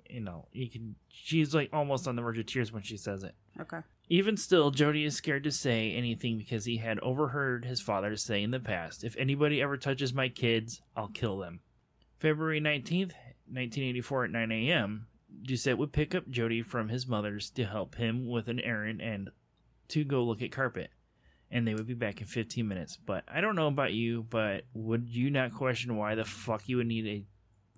You 0.08 0.20
know, 0.20 0.46
you 0.52 0.70
can 0.70 0.94
she's 1.08 1.54
like 1.54 1.70
almost 1.72 2.06
on 2.06 2.14
the 2.14 2.22
verge 2.22 2.38
of 2.38 2.46
tears 2.46 2.72
when 2.72 2.82
she 2.82 2.96
says 2.96 3.24
it. 3.24 3.34
Okay. 3.60 3.78
Even 4.08 4.36
still, 4.36 4.70
Jody 4.70 5.04
is 5.04 5.16
scared 5.16 5.44
to 5.44 5.50
say 5.50 5.92
anything 5.92 6.38
because 6.38 6.66
he 6.66 6.76
had 6.76 7.00
overheard 7.00 7.64
his 7.64 7.80
father 7.80 8.14
say 8.16 8.42
in 8.42 8.50
the 8.50 8.60
past, 8.60 9.02
If 9.02 9.16
anybody 9.16 9.60
ever 9.60 9.76
touches 9.76 10.14
my 10.14 10.28
kids, 10.28 10.82
I'll 10.94 11.08
kill 11.08 11.38
them. 11.38 11.60
February 12.18 12.60
19th, 12.60 13.14
1984, 13.50 14.24
at 14.26 14.30
9 14.30 14.52
a.m., 14.52 15.06
Doucet 15.42 15.78
would 15.78 15.92
pick 15.92 16.14
up 16.14 16.30
Jody 16.30 16.62
from 16.62 16.90
his 16.90 17.06
mother's 17.06 17.50
to 17.50 17.64
help 17.64 17.96
him 17.96 18.28
with 18.28 18.46
an 18.48 18.60
errand 18.60 19.00
and 19.00 19.30
to 19.88 20.04
go 20.04 20.22
look 20.22 20.42
at 20.42 20.52
carpet. 20.52 20.90
And 21.50 21.66
they 21.68 21.74
would 21.74 21.86
be 21.86 21.94
back 21.94 22.20
in 22.20 22.26
15 22.26 22.66
minutes. 22.66 22.96
But 22.96 23.24
I 23.28 23.40
don't 23.40 23.54
know 23.56 23.68
about 23.68 23.92
you, 23.92 24.24
but 24.28 24.64
would 24.74 25.08
you 25.08 25.30
not 25.30 25.52
question 25.54 25.96
why 25.96 26.14
the 26.14 26.24
fuck 26.24 26.68
you 26.68 26.78
would 26.78 26.86
need 26.86 27.06
a 27.06 27.24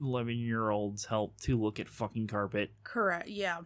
11 0.02 0.36
year 0.38 0.70
old's 0.70 1.04
help 1.06 1.38
to 1.42 1.60
look 1.60 1.78
at 1.80 1.88
fucking 1.88 2.26
carpet? 2.28 2.70
Correct. 2.84 3.28
Yeah. 3.28 3.60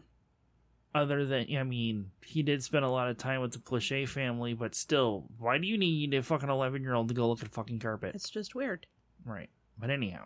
other 0.95 1.25
than 1.25 1.47
I 1.57 1.63
mean, 1.63 2.11
he 2.27 2.43
did 2.43 2.65
spend 2.65 2.85
a 2.85 2.91
lot 2.91 3.09
of 3.09 3.19
time 3.19 3.41
with 3.41 3.53
the 3.53 3.59
Plauche 3.61 4.09
family, 4.09 4.55
but 4.55 4.75
still, 4.75 5.27
why 5.39 5.59
do 5.59 5.67
you 5.69 5.79
need 5.79 6.13
a 6.15 6.23
fucking 6.23 6.49
eleven 6.49 6.83
year 6.83 6.95
old 6.95 7.09
to 7.09 7.15
go 7.15 7.29
look 7.29 7.43
at 7.43 7.49
fucking 7.53 7.79
carpet? 7.79 8.15
It's 8.17 8.31
just 8.31 8.55
weird. 8.57 8.87
Right. 9.25 9.51
But 9.79 9.91
anyhow, 9.91 10.25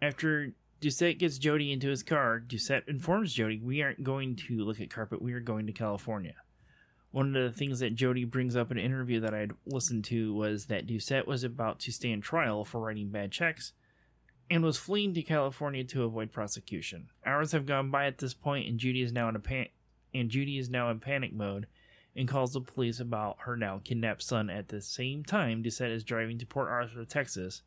after 0.00 0.52
Doucet 0.80 1.18
gets 1.18 1.36
Jody 1.38 1.72
into 1.72 1.88
his 1.88 2.02
car, 2.02 2.38
Doucet 2.40 2.84
informs 2.88 3.34
Jody, 3.34 3.60
"We 3.62 3.82
aren't 3.82 4.02
going 4.04 4.36
to 4.36 4.64
look 4.64 4.80
at 4.80 4.88
carpet. 4.90 5.20
We 5.20 5.32
are 5.34 5.40
going 5.40 5.66
to 5.66 5.72
California." 5.72 6.36
One 7.18 7.34
of 7.34 7.42
the 7.42 7.50
things 7.50 7.80
that 7.80 7.96
Jody 7.96 8.24
brings 8.24 8.54
up 8.54 8.70
in 8.70 8.78
an 8.78 8.84
interview 8.84 9.18
that 9.18 9.34
I'd 9.34 9.50
listened 9.66 10.04
to 10.04 10.32
was 10.32 10.66
that 10.66 10.86
Doucet 10.86 11.26
was 11.26 11.42
about 11.42 11.80
to 11.80 11.90
stand 11.90 12.22
trial 12.22 12.64
for 12.64 12.80
writing 12.80 13.08
bad 13.08 13.32
checks 13.32 13.72
and 14.48 14.62
was 14.62 14.76
fleeing 14.78 15.14
to 15.14 15.22
California 15.22 15.82
to 15.82 16.04
avoid 16.04 16.30
prosecution. 16.30 17.08
Hours 17.26 17.50
have 17.50 17.66
gone 17.66 17.90
by 17.90 18.06
at 18.06 18.18
this 18.18 18.34
point, 18.34 18.68
and 18.68 18.78
Judy 18.78 19.02
is 19.02 19.10
now 19.10 19.28
in 19.28 19.34
a 19.34 19.40
pan- 19.40 19.70
and 20.14 20.30
Judy 20.30 20.58
is 20.58 20.70
now 20.70 20.90
in 20.90 21.00
panic 21.00 21.32
mode 21.32 21.66
and 22.14 22.28
calls 22.28 22.52
the 22.52 22.60
police 22.60 23.00
about 23.00 23.38
her 23.40 23.56
now 23.56 23.80
kidnapped 23.82 24.22
son. 24.22 24.48
At 24.48 24.68
the 24.68 24.80
same 24.80 25.24
time, 25.24 25.60
Doucet 25.60 25.90
is 25.90 26.04
driving 26.04 26.38
to 26.38 26.46
Port 26.46 26.68
Arthur, 26.68 27.04
Texas, 27.04 27.62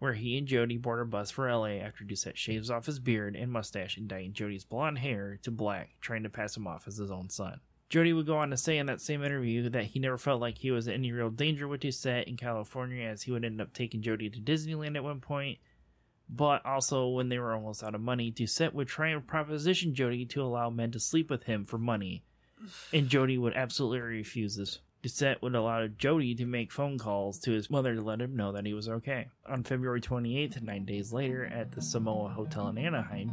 where 0.00 0.14
he 0.14 0.36
and 0.36 0.48
Jody 0.48 0.76
board 0.76 0.98
a 0.98 1.04
bus 1.04 1.30
for 1.30 1.48
LA 1.48 1.78
after 1.78 2.02
Doucet 2.02 2.36
shaves 2.36 2.68
off 2.68 2.86
his 2.86 2.98
beard 2.98 3.36
and 3.36 3.52
mustache 3.52 3.96
and 3.96 4.08
dyeing 4.08 4.32
Jody's 4.32 4.64
blonde 4.64 4.98
hair 4.98 5.38
to 5.44 5.52
black, 5.52 5.94
trying 6.00 6.24
to 6.24 6.28
pass 6.28 6.56
him 6.56 6.66
off 6.66 6.88
as 6.88 6.96
his 6.96 7.12
own 7.12 7.30
son. 7.30 7.60
Jody 7.88 8.12
would 8.12 8.26
go 8.26 8.36
on 8.36 8.50
to 8.50 8.56
say 8.56 8.76
in 8.76 8.86
that 8.86 9.00
same 9.00 9.24
interview 9.24 9.70
that 9.70 9.84
he 9.84 9.98
never 9.98 10.18
felt 10.18 10.40
like 10.40 10.58
he 10.58 10.70
was 10.70 10.88
in 10.88 10.94
any 10.94 11.10
real 11.10 11.30
danger 11.30 11.66
with 11.66 11.80
Doucet 11.80 12.28
in 12.28 12.36
California, 12.36 13.06
as 13.06 13.22
he 13.22 13.30
would 13.30 13.44
end 13.44 13.60
up 13.60 13.72
taking 13.72 14.02
Jody 14.02 14.28
to 14.28 14.40
Disneyland 14.40 14.96
at 14.96 15.04
one 15.04 15.20
point. 15.20 15.58
But 16.28 16.64
also, 16.66 17.08
when 17.08 17.30
they 17.30 17.38
were 17.38 17.54
almost 17.54 17.82
out 17.82 17.94
of 17.94 18.02
money, 18.02 18.30
Doucet 18.30 18.74
would 18.74 18.88
try 18.88 19.08
and 19.08 19.26
proposition 19.26 19.94
Jody 19.94 20.26
to 20.26 20.42
allow 20.42 20.68
men 20.68 20.90
to 20.90 21.00
sleep 21.00 21.30
with 21.30 21.44
him 21.44 21.64
for 21.64 21.78
money, 21.78 22.24
and 22.92 23.08
Jody 23.08 23.38
would 23.38 23.54
absolutely 23.54 24.00
refuse 24.00 24.56
this. 24.56 24.80
Doucet 25.02 25.40
would 25.40 25.54
allow 25.54 25.86
Jody 25.86 26.34
to 26.34 26.44
make 26.44 26.72
phone 26.72 26.98
calls 26.98 27.38
to 27.38 27.52
his 27.52 27.70
mother 27.70 27.94
to 27.94 28.02
let 28.02 28.20
him 28.20 28.36
know 28.36 28.52
that 28.52 28.66
he 28.66 28.74
was 28.74 28.88
okay. 28.88 29.28
On 29.46 29.62
February 29.62 30.02
28th, 30.02 30.60
nine 30.60 30.84
days 30.84 31.10
later, 31.12 31.46
at 31.46 31.72
the 31.72 31.80
Samoa 31.80 32.28
Hotel 32.28 32.68
in 32.68 32.76
Anaheim, 32.76 33.32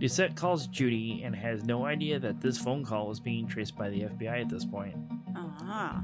Doucet 0.00 0.34
calls 0.34 0.66
Judy 0.66 1.22
and 1.24 1.36
has 1.36 1.62
no 1.64 1.84
idea 1.84 2.18
that 2.18 2.40
this 2.40 2.56
phone 2.58 2.84
call 2.84 3.10
is 3.10 3.20
being 3.20 3.46
traced 3.46 3.76
by 3.76 3.90
the 3.90 4.04
FBI 4.04 4.40
at 4.40 4.48
this 4.48 4.64
point, 4.64 4.96
Ah. 5.36 6.02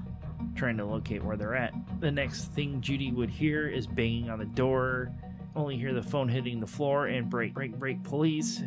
trying 0.55 0.77
to 0.77 0.85
locate 0.85 1.25
where 1.25 1.37
they're 1.39 1.55
at. 1.55 1.73
The 2.01 2.11
next 2.13 2.53
thing 2.53 2.83
Judy 2.83 3.11
would 3.11 3.31
hear 3.31 3.67
is 3.69 3.87
banging 3.87 4.29
on 4.29 4.39
the 4.39 4.45
door, 4.45 5.13
only 5.55 5.79
hear 5.79 5.95
the 5.95 6.03
phone 6.03 6.29
hitting 6.29 6.61
the 6.61 6.67
floor 6.67 7.07
and 7.07 7.31
break, 7.31 7.55
break, 7.55 7.79
break 7.79 8.03
police, 8.03 8.63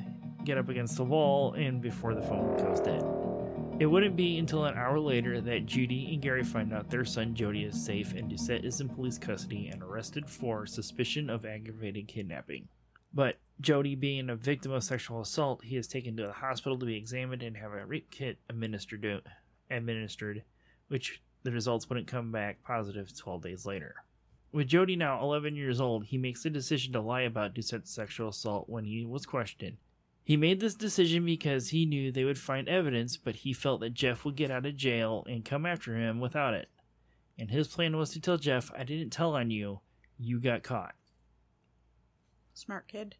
get 0.45 0.57
up 0.57 0.67
against 0.69 0.97
the 0.97 1.03
wall, 1.03 1.53
and 1.53 1.79
before 1.79 2.15
the 2.15 2.23
phone 2.23 2.57
goes 2.57 2.79
dead. 2.79 3.03
It 3.79 3.85
wouldn't 3.85 4.15
be 4.15 4.39
until 4.39 4.65
an 4.65 4.75
hour 4.75 4.99
later 4.99 5.39
that 5.41 5.67
Judy 5.67 6.11
and 6.11 6.21
Gary 6.23 6.43
find 6.43 6.73
out 6.73 6.89
their 6.89 7.05
son 7.05 7.35
Jody 7.35 7.63
is 7.65 7.79
safe 7.79 8.13
and 8.13 8.27
Doucet 8.29 8.65
is 8.65 8.81
in 8.81 8.89
police 8.89 9.19
custody 9.19 9.67
and 9.67 9.83
arrested 9.83 10.27
for 10.27 10.65
suspicion 10.65 11.29
of 11.29 11.45
aggravated 11.45 12.07
kidnapping. 12.07 12.67
But 13.13 13.37
Jody 13.61 13.95
being 13.95 14.29
a 14.29 14.35
victim 14.35 14.71
of 14.71 14.83
sexual 14.83 15.21
assault, 15.21 15.63
he 15.63 15.75
is 15.75 15.87
taken 15.87 16.15
to 16.17 16.27
the 16.27 16.33
hospital 16.33 16.77
to 16.79 16.85
be 16.85 16.95
examined 16.95 17.43
and 17.43 17.57
have 17.57 17.73
a 17.73 17.85
rape 17.85 18.09
kit 18.11 18.37
administered, 18.49 19.23
administered 19.69 20.43
which 20.87 21.21
the 21.43 21.51
results 21.51 21.87
wouldn't 21.87 22.07
come 22.07 22.31
back 22.31 22.63
positive 22.63 23.15
12 23.15 23.43
days 23.43 23.65
later. 23.65 23.95
With 24.51 24.67
Jody 24.67 24.95
now 24.95 25.21
11 25.21 25.55
years 25.55 25.79
old, 25.79 26.05
he 26.05 26.17
makes 26.17 26.43
the 26.43 26.49
decision 26.49 26.93
to 26.93 27.01
lie 27.01 27.21
about 27.21 27.53
Doucet's 27.53 27.91
sexual 27.91 28.29
assault 28.29 28.67
when 28.67 28.85
he 28.85 29.05
was 29.05 29.25
questioned. 29.25 29.77
He 30.23 30.37
made 30.37 30.59
this 30.59 30.75
decision 30.75 31.25
because 31.25 31.69
he 31.69 31.85
knew 31.85 32.11
they 32.11 32.23
would 32.23 32.37
find 32.37 32.67
evidence, 32.67 33.17
but 33.17 33.37
he 33.37 33.53
felt 33.53 33.81
that 33.81 33.93
Jeff 33.93 34.25
would 34.25 34.35
get 34.35 34.51
out 34.51 34.65
of 34.65 34.75
jail 34.75 35.25
and 35.27 35.45
come 35.45 35.65
after 35.65 35.95
him 35.95 36.19
without 36.19 36.53
it. 36.53 36.69
And 37.37 37.49
his 37.49 37.67
plan 37.67 37.97
was 37.97 38.11
to 38.11 38.21
tell 38.21 38.37
Jeff, 38.37 38.71
I 38.77 38.83
didn't 38.83 39.11
tell 39.11 39.35
on 39.35 39.49
you, 39.49 39.79
you 40.17 40.39
got 40.39 40.63
caught. 40.63 40.93
Smart 42.59 42.89
kid. 42.89 43.15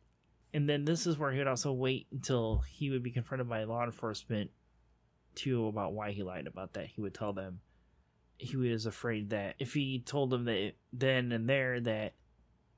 And 0.53 0.67
then 0.67 0.83
this 0.83 1.07
is 1.07 1.17
where 1.17 1.31
he 1.31 1.37
would 1.37 1.47
also 1.47 1.71
wait 1.71 2.07
until 2.11 2.61
he 2.69 2.89
would 2.89 3.01
be 3.01 3.11
confronted 3.11 3.47
by 3.47 3.63
law 3.63 3.85
enforcement 3.85 4.51
too 5.33 5.67
about 5.67 5.93
why 5.93 6.11
he 6.11 6.23
lied 6.23 6.45
about 6.45 6.73
that. 6.73 6.87
He 6.87 6.99
would 6.99 7.13
tell 7.13 7.31
them 7.31 7.61
he 8.37 8.57
was 8.57 8.85
afraid 8.85 9.29
that 9.29 9.55
if 9.57 9.73
he 9.73 9.99
told 10.05 10.29
them 10.29 10.43
that 10.43 10.73
then 10.91 11.31
and 11.31 11.47
there 11.47 11.79
that 11.79 12.15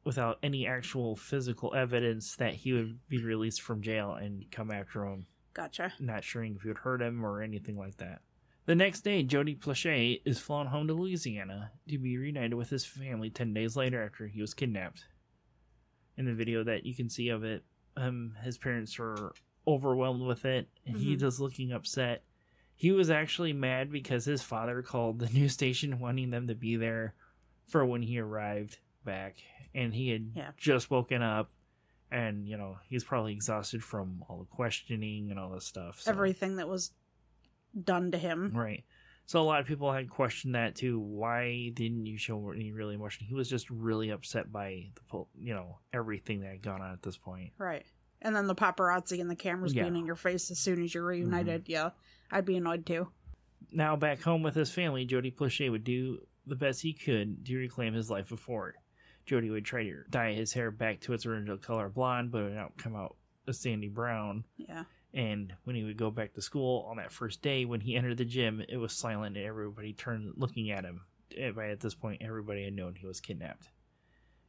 without 0.04 0.38
any 0.44 0.68
actual 0.68 1.16
physical 1.16 1.74
evidence 1.74 2.36
that 2.36 2.54
he 2.54 2.74
would 2.74 3.00
be 3.10 3.24
released 3.24 3.64
from 3.64 3.82
jail 3.82 4.14
and 4.14 4.46
come 4.52 4.70
after 4.70 5.04
him, 5.04 5.26
Gotcha. 5.56 5.94
not 6.00 6.24
sure 6.24 6.44
if 6.44 6.62
he 6.62 6.68
would 6.68 6.78
hurt 6.78 7.02
him 7.02 7.26
or 7.26 7.42
anything 7.42 7.76
like 7.76 7.98
that. 7.98 8.22
The 8.68 8.76
next 8.76 9.02
day, 9.02 9.24
Jody 9.24 9.56
Plauche 9.56 10.22
is 10.26 10.38
flown 10.38 10.68
home 10.68 10.88
to 10.88 10.94
Louisiana 10.94 11.72
to 11.90 11.98
be 11.98 12.20
reunited 12.20 12.54
with 12.54 12.70
his 12.70 12.86
family 12.86 13.32
10 13.32 13.52
days 13.52 13.76
later 13.76 14.04
after 14.04 14.28
he 14.28 14.42
was 14.42 14.54
kidnapped. 14.54 15.06
In 16.18 16.26
the 16.26 16.34
video 16.34 16.64
that 16.64 16.86
you 16.86 16.94
can 16.94 17.10
see 17.10 17.30
of 17.30 17.44
it, 17.44 17.64
um, 17.98 18.34
his 18.44 18.58
parents 18.58 18.98
are 19.00 19.32
overwhelmed 19.68 20.22
with 20.22 20.46
it, 20.46 20.68
and 20.86 20.98
he 20.98 21.16
does 21.16 21.40
looking 21.40 21.72
upset. 21.72 22.24
He 22.76 22.92
was 22.92 23.10
actually 23.10 23.54
mad 23.54 23.92
because 23.92 24.26
his 24.26 24.42
father 24.42 24.82
called 24.82 25.20
the 25.20 25.30
news 25.34 25.54
station 25.54 26.00
wanting 26.00 26.30
them 26.30 26.48
to 26.48 26.56
be 26.56 26.76
there 26.76 27.14
for 27.68 27.86
when 27.86 28.02
he 28.02 28.20
arrived 28.20 28.78
back, 29.06 29.38
and 29.74 29.94
he 29.94 30.10
had 30.10 30.32
Yeah. 30.36 30.52
just 30.58 30.92
woken 30.92 31.22
up, 31.22 31.50
and 32.12 32.48
you 32.48 32.58
know 32.58 32.78
he's 32.90 33.04
probably 33.04 33.34
exhausted 33.34 33.84
from 33.84 34.24
all 34.28 34.40
the 34.40 34.46
questioning 34.56 35.32
and 35.32 35.40
all 35.40 35.50
this 35.52 35.66
stuff. 35.66 36.02
so- 36.02 36.12
Everything 36.12 36.58
that 36.58 36.68
was 36.68 36.92
done 37.84 38.12
to 38.12 38.18
him. 38.18 38.52
Right. 38.54 38.84
So 39.26 39.42
a 39.42 39.44
lot 39.44 39.62
of 39.62 39.68
people 39.68 39.92
had 39.92 40.10
questioned 40.10 40.56
that 40.56 40.76
too. 40.76 41.00
Why 41.00 41.72
didn't 41.74 42.06
you 42.06 42.18
show 42.18 42.52
any 42.52 42.72
really 42.72 42.96
emotion? 42.96 43.26
He 43.26 43.34
was 43.34 43.50
just 43.50 43.70
really 43.70 44.10
upset 44.10 44.52
by 44.52 44.90
the 44.96 45.24
you 45.38 45.54
know 45.54 45.80
everything 45.94 46.42
that 46.42 46.52
had 46.52 46.62
gone 46.62 46.82
on 46.82 46.92
at 46.92 47.02
this 47.02 47.18
point. 47.18 47.52
Right. 47.58 47.86
And 48.22 48.36
then 48.36 48.48
the 48.48 48.56
paparazzi 48.56 49.20
and 49.20 49.30
the 49.30 49.36
cameras 49.36 49.74
Yeah. 49.74 49.84
being 49.84 49.96
in 49.96 50.06
your 50.06 50.16
face 50.16 50.52
as 50.52 50.60
soon 50.60 50.84
as 50.84 50.94
you're 50.94 51.04
mm-hmm. 51.04 51.32
reunited. 51.32 51.64
Yeah. 51.68 51.92
I'd 52.32 52.46
be 52.46 52.58
annoyed 52.58 52.86
too. 52.86 53.08
Now 53.72 53.96
back 53.96 54.22
home 54.22 54.44
with 54.44 54.56
his 54.56 54.72
family, 54.72 55.06
Jody 55.06 55.32
Plauche 55.32 55.70
would 55.70 55.84
do 55.84 56.20
the 56.46 56.56
best 56.56 56.82
he 56.82 56.94
could 56.94 57.46
to 57.46 57.58
reclaim 57.58 57.94
his 57.94 58.10
life 58.10 58.30
before. 58.30 58.38
Ford. 58.42 58.76
Jody 59.26 59.50
would 59.50 59.66
try 59.66 59.84
to 59.84 60.04
dye 60.10 60.34
his 60.34 60.52
hair 60.52 60.72
back 60.72 61.00
to 61.02 61.14
its 61.14 61.26
original 61.26 61.58
color 61.58 61.90
blonde, 61.90 62.32
but 62.32 62.40
it 62.40 62.44
would 62.46 62.56
not 62.56 62.78
come 62.78 62.96
out 62.96 63.16
a 63.48 63.54
sandy 63.54 63.88
brown. 63.88 64.44
Yeah. 64.58 64.84
And 65.14 65.54
when 65.66 65.76
he 65.76 65.84
would 65.84 65.98
go 65.98 66.10
back 66.10 66.34
to 66.34 66.42
school 66.42 66.88
on 66.90 66.98
that 66.98 67.12
first 67.12 67.42
day, 67.42 67.66
when 67.66 67.82
he 67.82 67.96
entered 67.96 68.18
the 68.18 68.26
gym, 68.26 68.64
it 68.70 68.78
was 68.78 68.94
silent 68.94 69.36
and 69.36 69.46
everybody 69.46 69.92
turned 69.94 70.34
looking 70.38 70.72
at 70.72 70.86
him. 70.86 71.02
By 71.56 71.70
at 71.70 71.80
this 71.82 71.96
point, 71.96 72.22
everybody 72.22 72.64
had 72.64 72.74
known 72.76 72.96
he 72.96 73.08
was 73.08 73.20
kidnapped. 73.20 73.70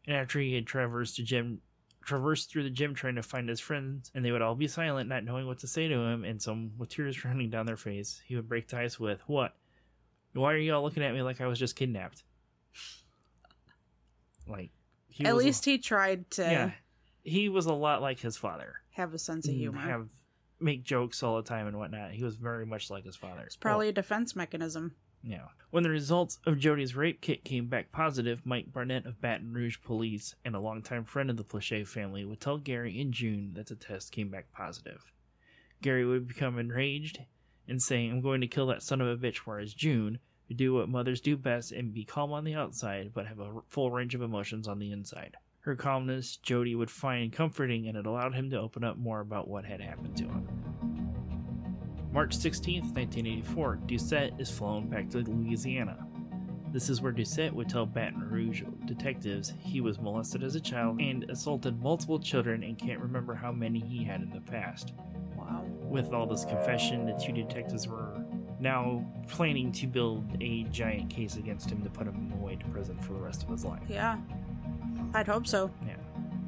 And 0.06 0.16
after 0.16 0.38
he 0.40 0.54
had 0.54 0.66
traversed 0.66 1.16
the 1.16 1.22
gym, 1.24 1.60
traversed 2.04 2.50
through 2.50 2.64
the 2.64 2.70
gym 2.70 2.94
trying 2.94 3.14
to 3.16 3.22
find 3.22 3.48
his 3.48 3.60
friends, 3.60 4.10
and 4.14 4.24
they 4.24 4.32
would 4.32 4.42
all 4.42 4.54
be 4.56 4.66
silent, 4.68 5.08
not 5.08 5.24
knowing 5.24 5.46
what 5.46 5.58
to 5.60 5.68
say 5.68 5.86
to 5.88 5.94
him, 5.94 6.24
and 6.24 6.40
some 6.42 6.72
with 6.78 6.88
tears 6.90 7.24
running 7.24 7.50
down 7.50 7.66
their 7.66 7.76
face, 7.76 8.20
he 8.26 8.34
would 8.36 8.48
break 8.48 8.66
ties 8.68 8.98
with, 8.98 9.20
"What? 9.28 9.54
Why 10.32 10.52
are 10.52 10.56
you 10.58 10.74
all 10.74 10.82
looking 10.82 11.04
at 11.04 11.14
me 11.14 11.22
like 11.22 11.40
I 11.40 11.46
was 11.46 11.58
just 11.58 11.76
kidnapped?" 11.76 12.24
Like, 14.46 14.70
he 15.08 15.24
At 15.24 15.34
was 15.34 15.44
a- 15.44 15.46
least 15.46 15.64
he 15.64 15.78
tried 15.78 16.30
to 16.32 16.42
yeah, 16.42 16.70
he 17.22 17.48
was 17.48 17.66
a 17.66 17.72
lot 17.72 18.02
like 18.02 18.18
his 18.18 18.36
father 18.36 18.74
have 18.90 19.14
a 19.14 19.18
sense 19.18 19.46
of 19.46 19.54
mm, 19.54 19.58
humor. 19.58 19.80
have 19.80 20.08
make 20.62 20.84
jokes 20.84 21.22
all 21.22 21.36
the 21.36 21.42
time 21.42 21.66
and 21.66 21.78
whatnot. 21.78 22.12
He 22.12 22.24
was 22.24 22.36
very 22.36 22.66
much 22.66 22.90
like 22.90 23.04
his 23.04 23.16
father. 23.16 23.42
it's 23.42 23.56
probably 23.56 23.88
a 23.88 23.92
defense 23.92 24.34
mechanism. 24.36 24.94
yeah. 25.22 25.46
When 25.70 25.82
the 25.84 25.90
results 25.90 26.38
of 26.44 26.58
Jody's 26.58 26.94
rape 26.94 27.20
kit 27.22 27.44
came 27.44 27.66
back 27.66 27.92
positive, 27.92 28.42
Mike 28.44 28.72
Barnett 28.72 29.06
of 29.06 29.20
Baton 29.22 29.52
Rouge 29.54 29.78
Police 29.82 30.34
and 30.44 30.54
a 30.54 30.60
longtime 30.60 31.04
friend 31.04 31.30
of 31.30 31.38
the 31.38 31.44
Plauche 31.44 31.86
family 31.86 32.24
would 32.26 32.40
tell 32.40 32.58
Gary 32.58 33.00
in 33.00 33.10
June 33.12 33.52
that 33.54 33.68
the 33.68 33.74
test 33.74 34.12
came 34.12 34.28
back 34.28 34.52
positive. 34.52 35.12
Gary 35.80 36.04
would 36.04 36.28
become 36.28 36.58
enraged 36.58 37.20
and 37.66 37.80
saying, 37.80 38.10
"I'm 38.10 38.20
going 38.20 38.40
to 38.42 38.46
kill 38.46 38.66
that 38.66 38.82
son 38.82 39.00
of 39.00 39.08
a 39.08 39.16
bitch." 39.16 39.38
Whereas 39.38 39.72
June 39.72 40.18
would 40.48 40.58
do 40.58 40.74
what 40.74 40.88
mothers 40.90 41.20
do 41.20 41.36
best 41.38 41.72
and 41.72 41.94
be 41.94 42.04
calm 42.04 42.32
on 42.32 42.44
the 42.44 42.54
outside, 42.54 43.12
but 43.14 43.26
have 43.26 43.38
a 43.38 43.62
full 43.68 43.90
range 43.90 44.14
of 44.14 44.20
emotions 44.22 44.68
on 44.68 44.78
the 44.78 44.92
inside. 44.92 45.36
Her 45.62 45.76
calmness, 45.76 46.38
Jody 46.38 46.74
would 46.74 46.90
find 46.90 47.32
comforting, 47.32 47.86
and 47.86 47.96
it 47.96 48.04
allowed 48.04 48.34
him 48.34 48.50
to 48.50 48.58
open 48.58 48.82
up 48.82 48.98
more 48.98 49.20
about 49.20 49.46
what 49.46 49.64
had 49.64 49.80
happened 49.80 50.16
to 50.16 50.24
him. 50.24 50.48
March 52.12 52.36
16th, 52.36 52.92
1984, 52.94 53.76
Doucet 53.86 54.34
is 54.40 54.50
flown 54.50 54.88
back 54.88 55.08
to 55.10 55.18
Louisiana. 55.18 56.04
This 56.72 56.90
is 56.90 57.00
where 57.00 57.12
Doucet 57.12 57.54
would 57.54 57.68
tell 57.68 57.86
Baton 57.86 58.28
Rouge 58.28 58.64
detectives 58.86 59.52
he 59.60 59.80
was 59.80 60.00
molested 60.00 60.42
as 60.42 60.56
a 60.56 60.60
child 60.60 61.00
and 61.00 61.30
assaulted 61.30 61.80
multiple 61.80 62.18
children 62.18 62.64
and 62.64 62.76
can't 62.76 62.98
remember 62.98 63.32
how 63.32 63.52
many 63.52 63.78
he 63.78 64.02
had 64.02 64.20
in 64.20 64.30
the 64.30 64.40
past. 64.40 64.94
Wow. 65.36 65.64
With 65.80 66.12
all 66.12 66.26
this 66.26 66.44
confession, 66.44 67.06
the 67.06 67.12
two 67.12 67.32
detectives 67.32 67.86
were 67.86 68.24
now 68.58 69.04
planning 69.28 69.70
to 69.72 69.86
build 69.86 70.24
a 70.40 70.64
giant 70.64 71.08
case 71.08 71.36
against 71.36 71.70
him 71.70 71.82
to 71.82 71.90
put 71.90 72.08
him 72.08 72.32
away 72.40 72.56
to 72.56 72.66
prison 72.66 72.98
for 72.98 73.12
the 73.12 73.20
rest 73.20 73.44
of 73.44 73.50
his 73.50 73.64
life. 73.64 73.82
Yeah. 73.88 74.18
I'd 75.14 75.26
hope 75.26 75.46
so. 75.46 75.70
Yeah. 75.86 75.96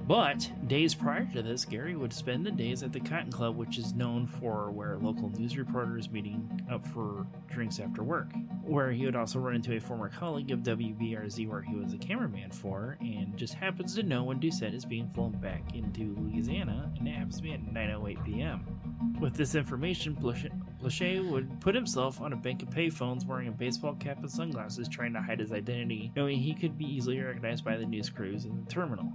But 0.06 0.50
days 0.68 0.94
prior 0.94 1.24
to 1.32 1.42
this, 1.42 1.64
Gary 1.64 1.96
would 1.96 2.12
spend 2.12 2.44
the 2.44 2.50
days 2.50 2.82
at 2.82 2.92
the 2.92 3.00
Cotton 3.00 3.32
Club, 3.32 3.56
which 3.56 3.78
is 3.78 3.94
known 3.94 4.26
for 4.26 4.70
where 4.70 4.98
local 4.98 5.30
news 5.30 5.56
reporters 5.56 6.10
meeting 6.10 6.60
up 6.70 6.86
for 6.88 7.26
drinks 7.48 7.80
after 7.80 8.02
work. 8.02 8.30
Where 8.62 8.92
he 8.92 9.06
would 9.06 9.16
also 9.16 9.38
run 9.38 9.54
into 9.54 9.74
a 9.74 9.80
former 9.80 10.10
colleague 10.10 10.50
of 10.50 10.58
WBRZ, 10.60 11.48
where 11.48 11.62
he 11.62 11.74
was 11.74 11.94
a 11.94 11.98
cameraman 11.98 12.50
for, 12.50 12.98
and 13.00 13.34
just 13.38 13.54
happens 13.54 13.94
to 13.94 14.02
know 14.02 14.24
when 14.24 14.40
Doucet 14.40 14.74
is 14.74 14.84
being 14.84 15.08
flown 15.08 15.32
back 15.40 15.74
into 15.74 16.14
Louisiana, 16.18 16.92
and 16.98 17.08
it 17.08 17.12
happens 17.12 17.36
to 17.36 17.42
be 17.42 17.54
at 17.54 17.64
9:08 17.64 18.24
p.m. 18.26 19.16
With 19.20 19.34
this 19.34 19.54
information, 19.54 20.14
Plauche 20.16 20.50
Plauche 20.84 21.30
would 21.30 21.60
put 21.60 21.74
himself 21.74 22.20
on 22.20 22.34
a 22.34 22.36
bank 22.36 22.62
of 22.62 22.68
payphones 22.68 23.24
wearing 23.24 23.48
a 23.48 23.52
baseball 23.52 23.94
cap 23.94 24.18
and 24.18 24.30
sunglasses, 24.30 24.86
trying 24.86 25.14
to 25.14 25.20
hide 25.22 25.40
his 25.40 25.50
identity, 25.50 26.12
knowing 26.14 26.38
he 26.38 26.52
could 26.54 26.76
be 26.76 26.84
easily 26.84 27.18
recognized 27.18 27.64
by 27.64 27.76
the 27.78 27.86
news 27.86 28.10
crews 28.10 28.44
in 28.44 28.62
the 28.62 28.70
terminal. 28.70 29.10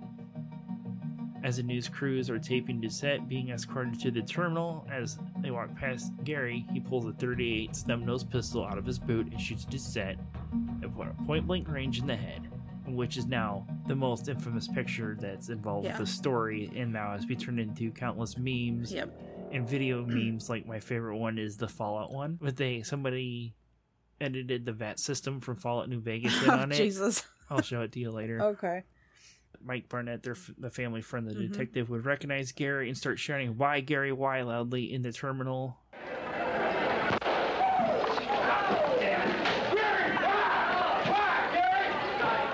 As 1.43 1.57
the 1.57 1.63
news 1.63 1.87
crews 1.87 2.29
are 2.29 2.39
taping 2.39 2.81
Doucet 2.81 3.29
being 3.29 3.49
escorted 3.51 3.99
to 4.01 4.09
the 4.11 4.21
terminal, 4.23 4.85
as 4.91 5.19
they 5.41 5.51
walk 5.51 5.73
past 5.75 6.11
Gary, 6.23 6.65
he 6.73 6.79
pulls 6.79 7.05
a 7.05 7.13
38 7.13 7.75
snub-nosed 7.75 8.29
pistol 8.31 8.65
out 8.65 8.77
of 8.77 8.85
his 8.85 8.97
boot 8.99 9.27
and 9.31 9.39
shoots 9.39 9.63
Doucet 9.65 10.17
at 10.83 11.25
point 11.27 11.45
blank 11.47 11.69
range 11.69 11.99
in 11.99 12.07
the 12.07 12.15
head, 12.15 12.49
which 12.87 13.15
is 13.15 13.27
now 13.27 13.65
the 13.87 13.95
most 13.95 14.27
infamous 14.27 14.67
picture 14.67 15.15
that's 15.19 15.49
involved 15.49 15.85
Yeah. 15.85 15.91
with 15.99 16.07
the 16.07 16.11
story, 16.11 16.71
and 16.75 16.91
now 16.91 17.11
has 17.11 17.25
been 17.25 17.37
turned 17.37 17.59
into 17.59 17.91
countless 17.91 18.37
memes 18.37 18.91
Yep. 18.91 19.38
And 19.51 19.67
video 19.67 20.05
memes. 20.05 20.49
Like 20.49 20.65
my 20.65 20.79
favorite 20.79 21.17
one 21.17 21.37
is 21.37 21.57
the 21.57 21.67
Fallout 21.67 22.11
one, 22.11 22.37
but 22.41 22.55
they 22.57 22.81
somebody 22.83 23.55
edited 24.21 24.65
the 24.65 24.73
VAT 24.73 24.99
system 24.99 25.39
from 25.39 25.55
Fallout 25.55 25.89
New 25.89 25.99
Vegas 25.99 26.41
in 26.43 26.49
Oh, 26.49 26.53
on 26.59 26.71
it. 26.71 26.75
Jesus. 26.75 27.23
I'll 27.49 27.61
show 27.61 27.81
it 27.81 27.91
to 27.93 27.99
you 27.99 28.11
later. 28.11 28.41
Okay. 28.41 28.83
Mike 29.61 29.89
Barnett, 29.89 30.23
their 30.23 30.33
f- 30.33 30.51
the 30.57 30.69
family 30.69 31.01
friend, 31.01 31.27
the 31.27 31.33
Mhm. 31.33 31.51
detective, 31.51 31.89
would 31.89 32.05
recognize 32.05 32.51
Gary 32.51 32.87
and 32.87 32.97
start 32.97 33.19
shouting 33.19 33.57
"Why 33.57 33.79
Gary? 33.81 34.11
Why?" 34.11 34.41
loudly 34.43 34.93
in 34.93 35.01
the 35.01 35.11
terminal. 35.11 35.77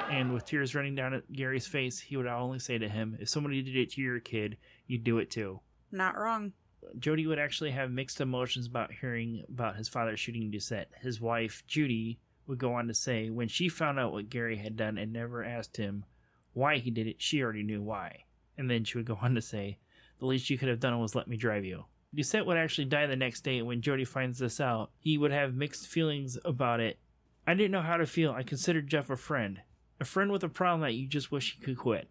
And 0.09 0.33
with 0.33 0.45
tears 0.45 0.73
running 0.73 0.95
down 0.95 1.21
Gary's 1.31 1.67
face, 1.67 1.99
he 1.99 2.15
would 2.15 2.27
only 2.27 2.59
say 2.59 2.77
to 2.77 2.87
him, 2.87 3.17
"If 3.19 3.27
somebody 3.27 3.61
did 3.61 3.75
it 3.75 3.89
to 3.91 4.01
your 4.01 4.19
kid, 4.19 4.57
you'd 4.87 5.03
do 5.03 5.17
it 5.17 5.29
too." 5.29 5.59
Not 5.91 6.15
wrong. 6.17 6.53
Jody 6.99 7.27
would 7.27 7.39
actually 7.39 7.71
have 7.71 7.91
mixed 7.91 8.21
emotions 8.21 8.67
about 8.67 8.91
hearing 8.91 9.43
about 9.49 9.75
his 9.75 9.87
father 9.87 10.15
shooting 10.17 10.51
Doucet. 10.51 10.89
His 11.01 11.19
wife, 11.19 11.63
Judy, 11.67 12.19
would 12.47 12.57
go 12.57 12.73
on 12.73 12.87
to 12.87 12.93
say 12.93 13.29
when 13.29 13.47
she 13.47 13.69
found 13.69 13.99
out 13.99 14.11
what 14.11 14.29
Gary 14.29 14.57
had 14.57 14.75
done 14.75 14.97
and 14.97 15.11
never 15.11 15.43
asked 15.43 15.77
him 15.77 16.05
why 16.53 16.77
he 16.77 16.89
did 16.89 17.05
it, 17.05 17.21
she 17.21 17.43
already 17.43 17.63
knew 17.63 17.81
why. 17.81 18.23
And 18.57 18.69
then 18.71 18.83
she 18.83 18.97
would 18.97 19.05
go 19.05 19.19
on 19.21 19.35
to 19.35 19.41
say, 19.41 19.77
the 20.19 20.25
least 20.25 20.49
you 20.49 20.57
could 20.57 20.69
have 20.69 20.79
done 20.79 20.97
was 20.99 21.15
let 21.15 21.27
me 21.27 21.37
drive 21.37 21.65
you. 21.65 21.85
Doucet 22.13 22.45
would 22.45 22.57
actually 22.57 22.85
die 22.85 23.07
the 23.07 23.15
next 23.17 23.41
day, 23.41 23.57
and 23.57 23.67
when 23.67 23.81
Jody 23.81 24.05
finds 24.05 24.39
this 24.39 24.61
out, 24.61 24.89
he 24.97 25.17
would 25.17 25.31
have 25.31 25.53
mixed 25.53 25.87
feelings 25.87 26.37
about 26.45 26.79
it. 26.79 26.97
I 27.45 27.53
didn't 27.53 27.71
know 27.71 27.81
how 27.81 27.97
to 27.97 28.05
feel. 28.05 28.31
I 28.31 28.43
considered 28.43 28.87
Jeff 28.87 29.09
a 29.09 29.17
friend. 29.17 29.59
A 29.99 30.05
friend 30.05 30.31
with 30.31 30.43
a 30.43 30.49
problem 30.49 30.81
that 30.81 30.93
you 30.93 31.07
just 31.07 31.31
wish 31.31 31.55
he 31.55 31.61
could 31.61 31.77
quit. 31.77 32.09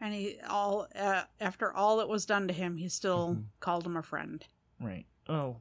And 0.00 0.12
he 0.14 0.38
all 0.48 0.88
uh, 0.94 1.22
after 1.40 1.72
all 1.72 1.96
that 1.98 2.08
was 2.08 2.26
done 2.26 2.48
to 2.48 2.54
him, 2.54 2.76
he 2.76 2.88
still 2.88 3.36
Mhm. 3.36 3.44
called 3.60 3.84
him 3.86 3.96
a 3.96 4.02
friend. 4.02 4.46
Right. 4.80 5.06
Oh, 5.28 5.56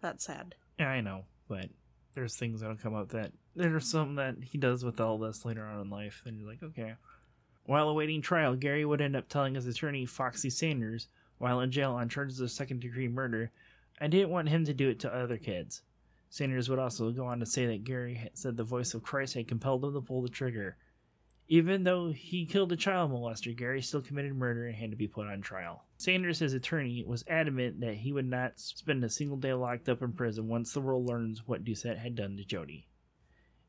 That's 0.00 0.24
sad. 0.24 0.54
Yeah, 0.78 0.90
I 0.90 1.00
know, 1.00 1.24
but 1.48 1.70
there's 2.12 2.36
things 2.36 2.60
that'll 2.60 2.76
come 2.76 2.94
up 2.94 3.08
that 3.10 3.32
there's 3.56 3.86
something 3.88 4.16
that 4.16 4.36
he 4.42 4.58
does 4.58 4.84
with 4.84 5.00
all 5.00 5.16
this 5.18 5.44
later 5.46 5.64
on 5.64 5.80
in 5.80 5.88
life, 5.88 6.22
and 6.26 6.36
you're 6.38 6.48
like, 6.48 6.62
okay. 6.62 6.96
While 7.64 7.88
awaiting 7.88 8.20
trial, 8.20 8.54
Gary 8.56 8.84
would 8.84 9.00
end 9.00 9.16
up 9.16 9.28
telling 9.28 9.54
his 9.54 9.66
attorney, 9.66 10.04
Foxy 10.04 10.50
Sanders, 10.50 11.08
while 11.38 11.60
in 11.60 11.70
jail 11.70 11.92
on 11.92 12.10
charges 12.10 12.40
of 12.40 12.50
second 12.50 12.80
degree 12.80 13.08
murder, 13.08 13.50
I 13.98 14.08
didn't 14.08 14.28
want 14.30 14.50
him 14.50 14.64
to 14.66 14.74
do 14.74 14.90
it 14.90 14.98
to 15.00 15.14
other 15.14 15.38
kids. 15.38 15.80
Sanders 16.28 16.68
would 16.68 16.78
also 16.80 17.10
go 17.12 17.24
on 17.24 17.40
to 17.40 17.46
say 17.46 17.64
that 17.66 17.84
Gary 17.84 18.28
said 18.34 18.56
the 18.58 18.64
voice 18.64 18.92
of 18.92 19.02
Christ 19.02 19.32
had 19.34 19.48
compelled 19.48 19.84
him 19.84 19.94
to 19.94 20.00
pull 20.02 20.20
the 20.20 20.28
trigger. 20.28 20.76
Even 21.48 21.84
though 21.84 22.10
he 22.10 22.46
killed 22.46 22.72
a 22.72 22.76
child 22.76 23.12
molester, 23.12 23.54
Gary 23.54 23.82
still 23.82 24.00
committed 24.00 24.34
murder 24.34 24.66
and 24.66 24.74
had 24.74 24.90
to 24.90 24.96
be 24.96 25.06
put 25.06 25.26
on 25.26 25.42
trial. 25.42 25.84
Sanders, 25.98 26.38
his 26.38 26.54
attorney, 26.54 27.04
was 27.06 27.24
adamant 27.28 27.80
that 27.80 27.96
he 27.96 28.12
would 28.12 28.28
not 28.28 28.58
spend 28.58 29.04
a 29.04 29.10
single 29.10 29.36
day 29.36 29.52
locked 29.52 29.88
up 29.88 30.00
in 30.00 30.12
prison 30.12 30.48
once 30.48 30.72
the 30.72 30.80
world 30.80 31.06
learns 31.06 31.46
what 31.46 31.64
Doucet 31.64 31.98
had 31.98 32.14
done 32.14 32.36
to 32.38 32.44
Jody. 32.44 32.88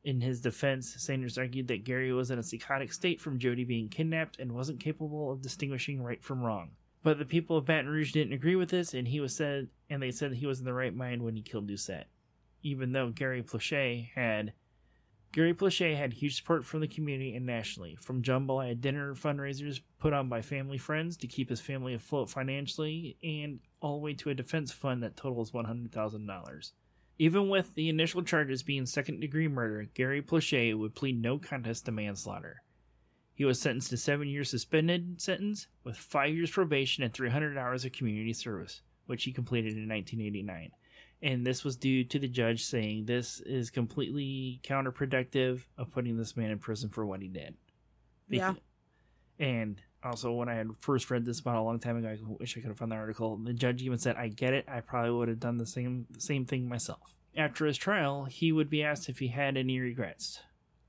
In 0.04 0.20
his 0.20 0.40
defense, 0.40 0.94
Sanders 0.98 1.36
argued 1.36 1.68
that 1.68 1.84
Gary 1.84 2.12
was 2.12 2.30
in 2.30 2.38
a 2.38 2.42
psychotic 2.42 2.92
state 2.92 3.20
from 3.20 3.38
Jody 3.38 3.64
being 3.64 3.88
kidnapped 3.88 4.38
and 4.38 4.52
wasn't 4.52 4.80
capable 4.80 5.30
of 5.30 5.42
distinguishing 5.42 6.00
right 6.00 6.22
from 6.22 6.42
wrong. 6.42 6.70
But 7.02 7.18
the 7.18 7.24
people 7.24 7.56
of 7.56 7.66
Baton 7.66 7.90
Rouge 7.90 8.12
didn't 8.12 8.32
agree 8.32 8.56
with 8.56 8.70
this, 8.70 8.94
and 8.94 9.06
he 9.06 9.20
was 9.20 9.34
said, 9.34 9.68
and 9.90 10.02
they 10.02 10.12
said 10.12 10.32
he 10.32 10.46
was 10.46 10.60
in 10.60 10.64
the 10.64 10.72
right 10.72 10.94
mind 10.94 11.22
when 11.22 11.36
he 11.36 11.42
killed 11.42 11.66
Doucet. 11.66 12.06
Even 12.62 12.92
though 12.92 13.10
Gary 13.10 13.42
Plauché 13.42 14.08
had 14.14 14.54
Gary 15.36 15.52
Plauché 15.52 15.94
had 15.94 16.14
huge 16.14 16.34
support 16.34 16.64
from 16.64 16.80
the 16.80 16.88
community 16.88 17.36
and 17.36 17.44
nationally, 17.44 17.94
from 17.96 18.22
jambalaya 18.22 18.80
dinner 18.80 19.14
fundraisers 19.14 19.82
put 19.98 20.14
on 20.14 20.30
by 20.30 20.40
family 20.40 20.78
friends 20.78 21.14
to 21.14 21.26
keep 21.26 21.50
his 21.50 21.60
family 21.60 21.92
afloat 21.92 22.30
financially, 22.30 23.18
and 23.22 23.60
all 23.82 23.98
the 23.98 24.02
way 24.02 24.14
to 24.14 24.30
a 24.30 24.34
defense 24.34 24.72
fund 24.72 25.02
that 25.02 25.14
totals 25.14 25.50
$100,000. 25.50 26.70
Even 27.18 27.50
with 27.50 27.74
the 27.74 27.90
initial 27.90 28.22
charges 28.22 28.62
being 28.62 28.86
second 28.86 29.20
degree 29.20 29.46
murder, 29.46 29.86
Gary 29.92 30.22
Plauché 30.22 30.74
would 30.74 30.94
plead 30.94 31.20
no 31.20 31.36
contest 31.38 31.84
to 31.84 31.92
manslaughter. 31.92 32.62
He 33.34 33.44
was 33.44 33.60
sentenced 33.60 33.90
to 33.90 33.98
seven 33.98 34.28
years 34.28 34.48
suspended 34.48 35.20
sentence 35.20 35.66
with 35.84 35.98
five 35.98 36.34
years 36.34 36.50
probation 36.50 37.04
and 37.04 37.12
300 37.12 37.58
hours 37.58 37.84
of 37.84 37.92
community 37.92 38.32
service, 38.32 38.80
which 39.04 39.24
he 39.24 39.32
completed 39.32 39.74
in 39.74 39.86
1989 39.86 40.70
and 41.22 41.46
this 41.46 41.64
was 41.64 41.76
due 41.76 42.04
to 42.04 42.18
the 42.18 42.28
judge 42.28 42.64
saying 42.64 43.06
this 43.06 43.40
is 43.40 43.70
completely 43.70 44.60
counterproductive 44.62 45.62
of 45.78 45.90
putting 45.90 46.16
this 46.16 46.36
man 46.36 46.50
in 46.50 46.58
prison 46.58 46.90
for 46.90 47.06
what 47.06 47.22
he 47.22 47.28
did. 47.28 47.54
Yeah. 48.28 48.54
And 49.38 49.80
also, 50.02 50.32
when 50.32 50.48
I 50.48 50.54
had 50.54 50.68
first 50.78 51.10
read 51.10 51.24
this 51.24 51.40
about 51.40 51.56
a 51.56 51.62
long 51.62 51.78
time 51.78 51.96
ago, 51.96 52.08
I 52.08 52.18
wish 52.22 52.56
I 52.56 52.60
could 52.60 52.68
have 52.68 52.78
found 52.78 52.92
the 52.92 52.96
article. 52.96 53.36
The 53.36 53.52
judge 53.52 53.82
even 53.82 53.98
said, 53.98 54.16
"I 54.16 54.28
get 54.28 54.54
it. 54.54 54.64
I 54.68 54.80
probably 54.80 55.10
would 55.10 55.28
have 55.28 55.40
done 55.40 55.58
the 55.58 55.66
same 55.66 56.06
same 56.18 56.44
thing 56.44 56.68
myself." 56.68 57.14
After 57.36 57.66
his 57.66 57.76
trial, 57.76 58.24
he 58.24 58.52
would 58.52 58.70
be 58.70 58.82
asked 58.82 59.08
if 59.08 59.18
he 59.18 59.28
had 59.28 59.56
any 59.56 59.78
regrets. 59.78 60.40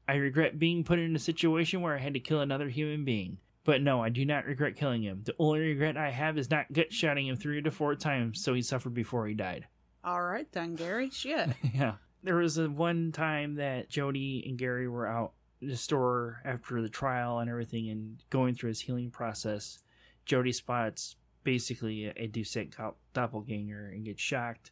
I 0.07 0.15
regret 0.15 0.59
being 0.59 0.83
put 0.85 0.99
in 0.99 1.15
a 1.15 1.19
situation 1.19 1.81
where 1.81 1.95
I 1.95 1.99
had 1.99 2.13
to 2.13 2.19
kill 2.19 2.39
another 2.39 2.69
human 2.69 3.03
being. 3.03 3.39
But 3.65 3.81
no, 3.81 4.01
I 4.01 4.07
do 4.07 4.23
not 4.23 4.45
regret 4.45 4.77
killing 4.77 5.03
him. 5.03 5.23
The 5.25 5.35
only 5.39 5.59
regret 5.59 5.97
I 5.97 6.11
have 6.11 6.37
is 6.37 6.49
not 6.49 6.71
gut 6.71 6.93
shotting 6.93 7.27
him 7.27 7.35
three 7.35 7.61
to 7.61 7.71
four 7.71 7.95
times 7.95 8.41
so 8.41 8.53
he 8.53 8.61
suffered 8.61 8.93
before 8.93 9.27
he 9.27 9.33
died. 9.33 9.67
All 10.03 10.21
right 10.23 10.51
then, 10.51 10.75
Gary. 10.75 11.09
Shit. 11.09 11.49
yeah. 11.73 11.93
There 12.23 12.35
was 12.37 12.57
a 12.57 12.69
one 12.69 13.11
time 13.11 13.55
that 13.55 13.89
Jody 13.89 14.43
and 14.47 14.57
Gary 14.57 14.87
were 14.87 15.07
out 15.07 15.33
in 15.61 15.67
the 15.69 15.77
store 15.77 16.41
after 16.45 16.81
the 16.81 16.89
trial 16.89 17.39
and 17.39 17.49
everything 17.49 17.89
and 17.89 18.17
going 18.29 18.55
through 18.55 18.69
his 18.69 18.81
healing 18.81 19.11
process. 19.11 19.79
Jody 20.25 20.51
spots 20.51 21.15
basically 21.43 22.05
a, 22.07 22.13
a 22.17 22.27
Doucet 22.27 22.75
doppelganger 23.13 23.87
and 23.87 24.05
gets 24.05 24.21
shocked 24.21 24.71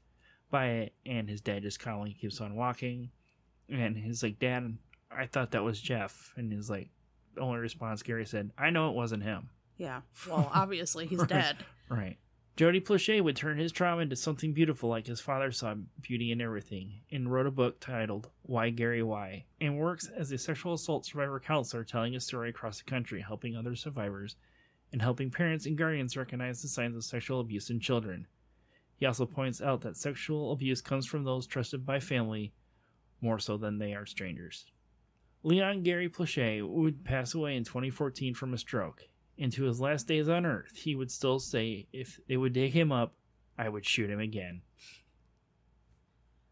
by 0.51 0.67
it, 0.67 0.93
and 1.05 1.30
his 1.30 1.41
dad 1.41 1.63
just 1.63 1.80
calmly 1.80 2.13
keeps 2.19 2.39
on 2.41 2.55
walking. 2.55 3.09
And 3.69 3.97
he's 3.97 4.21
like, 4.21 4.38
Dad, 4.39 4.78
I 5.09 5.26
thought 5.26 5.51
that 5.51 5.63
was 5.63 5.82
Jeff. 5.82 6.34
And 6.38 6.51
he's 6.53 6.69
like, 6.69 6.89
the 7.34 7.41
only 7.41 7.57
response 7.59 8.03
Gary 8.03 8.26
said, 8.26 8.51
I 8.57 8.69
know 8.69 8.89
it 8.89 8.95
wasn't 8.95 9.23
him. 9.23 9.49
Yeah. 9.78 10.01
Well, 10.30 10.49
obviously 10.53 11.07
he's 11.07 11.19
Right. 11.21 11.30
dead. 11.30 11.57
Right. 11.89 12.17
Jody 12.55 12.79
Plauché 12.79 13.21
would 13.21 13.35
turn 13.35 13.57
his 13.57 13.73
trauma 13.73 14.03
into 14.03 14.15
something 14.15 14.53
beautiful 14.53 14.89
like 14.89 15.07
his 15.07 15.19
father 15.19 15.51
saw 15.51 15.75
beauty 15.99 16.31
in 16.31 16.39
everything 16.39 17.01
and 17.11 17.29
wrote 17.29 17.47
a 17.47 17.51
book 17.51 17.81
titled 17.81 18.29
Why 18.43 18.69
Gary 18.69 19.03
Why 19.03 19.43
and 19.59 19.77
works 19.77 20.09
as 20.15 20.31
a 20.31 20.37
sexual 20.37 20.75
assault 20.75 21.05
survivor 21.05 21.41
counselor 21.41 21.83
telling 21.83 22.15
a 22.15 22.19
story 22.21 22.51
across 22.51 22.77
the 22.77 22.85
country 22.85 23.19
helping 23.19 23.57
other 23.57 23.75
survivors 23.75 24.37
and 24.93 25.01
helping 25.01 25.31
parents 25.31 25.65
and 25.65 25.77
guardians 25.77 26.15
recognize 26.15 26.61
the 26.61 26.69
signs 26.69 26.95
of 26.95 27.03
sexual 27.03 27.41
abuse 27.41 27.69
in 27.69 27.81
children. 27.81 28.25
He 28.95 29.05
also 29.05 29.25
points 29.25 29.61
out 29.61 29.81
that 29.81 29.97
sexual 29.97 30.53
abuse 30.53 30.79
comes 30.79 31.05
from 31.05 31.25
those 31.25 31.47
trusted 31.47 31.85
by 31.85 31.99
family 31.99 32.53
more 33.19 33.37
so 33.37 33.57
than 33.57 33.79
they 33.79 33.93
are 33.93 34.05
strangers. 34.05 34.65
Leon 35.43 35.83
Gary 35.83 36.07
Plauché 36.07 36.65
would 36.65 37.03
pass 37.03 37.33
away 37.35 37.57
in 37.57 37.65
2014 37.65 38.33
from 38.33 38.53
a 38.53 38.57
stroke. 38.57 39.03
Into 39.38 39.63
his 39.63 39.81
last 39.81 40.07
days 40.07 40.29
on 40.29 40.45
Earth, 40.45 40.77
he 40.77 40.95
would 40.95 41.11
still 41.11 41.39
say, 41.39 41.88
if 41.91 42.19
they 42.29 42.38
would 42.38 42.53
dig 42.53 42.71
him 42.71 42.91
up, 42.91 43.13
I 43.57 43.67
would 43.67 43.86
shoot 43.86 44.09
him 44.09 44.19
again. 44.19 44.61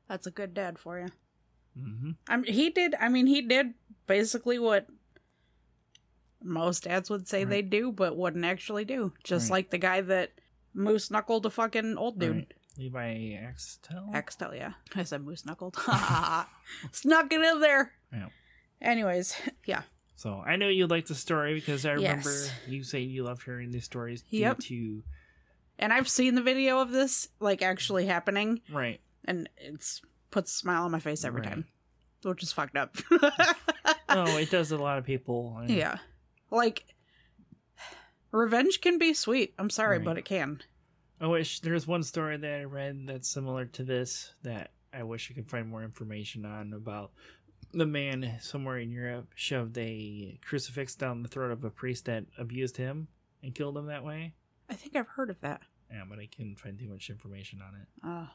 That's 0.09 0.27
a 0.27 0.31
good 0.31 0.53
dad 0.53 0.77
for 0.77 0.99
you. 0.99 1.07
Mm-hmm. 1.79 2.11
I 2.27 2.37
mean, 2.37 2.53
he 2.53 2.69
did. 2.69 2.93
I 2.99 3.07
mean, 3.09 3.25
he 3.25 3.41
did 3.41 3.73
basically 4.05 4.59
what 4.59 4.87
most 6.43 6.83
dads 6.83 7.09
would 7.09 7.27
say 7.27 7.45
Right. 7.45 7.49
they 7.49 7.61
do, 7.61 7.91
but 7.91 8.17
wouldn't 8.17 8.43
actually 8.45 8.83
do. 8.85 9.13
Just 9.23 9.45
Right. 9.49 9.57
like 9.57 9.69
the 9.69 9.77
guy 9.77 10.01
that 10.01 10.31
moose 10.73 11.09
knuckled 11.09 11.45
a 11.45 11.49
fucking 11.49 11.97
old 11.97 12.19
dude. 12.19 12.35
Right. 12.35 12.53
Levi 12.77 13.33
Axtell? 13.41 14.09
Axtell, 14.13 14.53
yeah. 14.53 14.73
I 14.95 15.03
said 15.03 15.23
moose 15.23 15.45
knuckled. 15.45 15.75
Snuck 16.91 17.31
it 17.31 17.41
in 17.41 17.59
there. 17.61 17.93
Yeah. 18.11 18.29
Anyways, 18.81 19.35
yeah. 19.65 19.83
So 20.23 20.41
I 20.45 20.55
know 20.55 20.69
you 20.69 20.87
like 20.87 21.05
the 21.07 21.15
story 21.15 21.53
because 21.53 21.85
I 21.85 21.91
remember 21.91 22.29
Yes. 22.31 22.51
you 22.65 22.83
saying 22.83 23.09
you 23.09 23.23
love 23.25 23.43
hearing 23.43 23.71
these 23.71 23.83
stories 23.83 24.23
Yep. 24.29 24.59
to 24.59 25.03
And 25.77 25.91
I've 25.91 26.07
seen 26.07 26.35
the 26.35 26.41
video 26.41 26.79
of 26.79 26.91
this 26.91 27.27
like 27.41 27.61
actually 27.61 28.05
happening, 28.05 28.61
right. 28.71 29.01
and 29.25 29.49
it's 29.57 30.01
puts 30.31 30.53
a 30.53 30.57
smile 30.57 30.83
on 30.83 30.91
my 30.91 30.99
face 31.01 31.25
every 31.25 31.41
Right. 31.41 31.49
time, 31.49 31.65
which 32.21 32.41
is 32.41 32.53
fucked 32.53 32.77
up. 32.77 32.95
Oh, 34.15 34.37
it 34.37 34.49
does 34.51 34.71
a 34.71 34.77
lot 34.77 34.97
of 34.99 35.03
people. 35.05 35.57
and- 35.59 35.69
yeah, 35.69 35.97
like 36.51 36.85
revenge 38.31 38.79
can 38.79 38.97
be 38.99 39.13
sweet. 39.13 39.53
I'm 39.59 39.69
sorry, 39.71 39.97
Right. 39.97 40.05
but 40.05 40.17
it 40.17 40.23
can. 40.25 40.61
I 41.19 41.27
wish 41.27 41.59
there's 41.59 41.85
one 41.87 42.03
story 42.03 42.37
that 42.37 42.59
I 42.61 42.63
read 42.63 43.07
that's 43.07 43.27
similar 43.27 43.65
to 43.65 43.83
this 43.83 44.33
that 44.43 44.71
I 44.93 45.03
wish 45.03 45.29
I 45.29 45.33
could 45.33 45.49
find 45.49 45.67
more 45.67 45.83
information 45.83 46.45
on 46.45 46.71
about 46.73 47.11
the 47.73 47.85
man 47.85 48.37
somewhere 48.41 48.77
in 48.77 48.91
Europe 48.91 49.27
shoved 49.35 49.77
a 49.77 50.39
crucifix 50.45 50.95
down 50.95 51.23
the 51.23 51.29
throat 51.29 51.51
of 51.51 51.63
a 51.63 51.69
priest 51.69 52.05
that 52.05 52.25
abused 52.37 52.77
him 52.77 53.07
and 53.41 53.53
killed 53.55 53.77
him 53.77 53.87
that 53.87 54.03
way. 54.03 54.33
I 54.69 54.75
think 54.75 54.95
I've 54.95 55.07
heard 55.07 55.29
of 55.29 55.41
that. 55.41 55.61
Yeah, 55.91 56.03
but 56.09 56.19
I 56.19 56.27
couldn't 56.27 56.59
find 56.59 56.79
too 56.79 56.87
much 56.89 57.09
information 57.09 57.59
on 57.61 57.75
it. 57.81 57.87
Uh, 58.03 58.27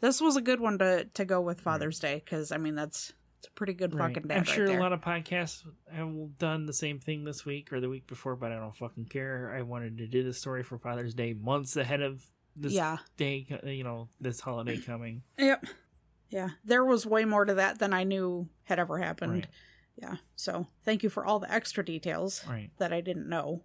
this 0.00 0.20
was 0.20 0.36
a 0.36 0.42
good 0.42 0.60
one 0.60 0.78
to 0.78 1.04
to 1.14 1.24
go 1.24 1.40
with 1.40 1.60
Father's 1.60 1.98
Day 1.98 2.20
because 2.24 2.52
I 2.52 2.58
mean 2.58 2.74
that's 2.74 3.12
it's 3.38 3.48
a 3.48 3.50
pretty 3.52 3.72
good 3.74 3.94
Right. 3.94 4.14
fucking 4.14 4.28
day. 4.28 4.34
I'm 4.36 4.44
sure 4.44 4.66
right 4.66 4.76
a 4.78 4.80
lot 4.80 4.92
of 4.92 5.00
podcasts 5.00 5.62
have 5.90 6.38
done 6.38 6.66
the 6.66 6.72
same 6.72 6.98
thing 6.98 7.24
this 7.24 7.44
week 7.44 7.72
or 7.72 7.80
the 7.80 7.88
week 7.88 8.06
before, 8.06 8.36
but 8.36 8.52
I 8.52 8.56
don't 8.56 8.76
fucking 8.76 9.06
care. 9.06 9.54
I 9.56 9.62
wanted 9.62 9.98
to 9.98 10.06
do 10.06 10.22
this 10.22 10.38
story 10.38 10.62
for 10.62 10.78
Father's 10.78 11.14
Day 11.14 11.32
months 11.34 11.76
ahead 11.76 12.02
of 12.02 12.24
this 12.56 12.72
yeah, 12.72 12.96
day, 13.18 13.46
you 13.64 13.84
know, 13.84 14.08
this 14.20 14.40
holiday 14.40 14.78
coming. 14.78 15.22
yep, 15.38 15.64
yeah. 16.28 16.50
There 16.64 16.84
was 16.84 17.06
way 17.06 17.24
more 17.24 17.44
to 17.44 17.54
that 17.54 17.78
than 17.78 17.92
I 17.92 18.04
knew 18.04 18.48
had 18.64 18.78
ever 18.78 18.98
happened. 18.98 19.32
Right. 19.32 19.46
Yeah. 19.96 20.16
So 20.34 20.66
thank 20.84 21.02
you 21.02 21.08
for 21.08 21.24
all 21.24 21.38
the 21.38 21.50
extra 21.52 21.84
details 21.84 22.44
Right. 22.48 22.70
that 22.78 22.92
I 22.92 23.00
didn't 23.00 23.28
know. 23.28 23.62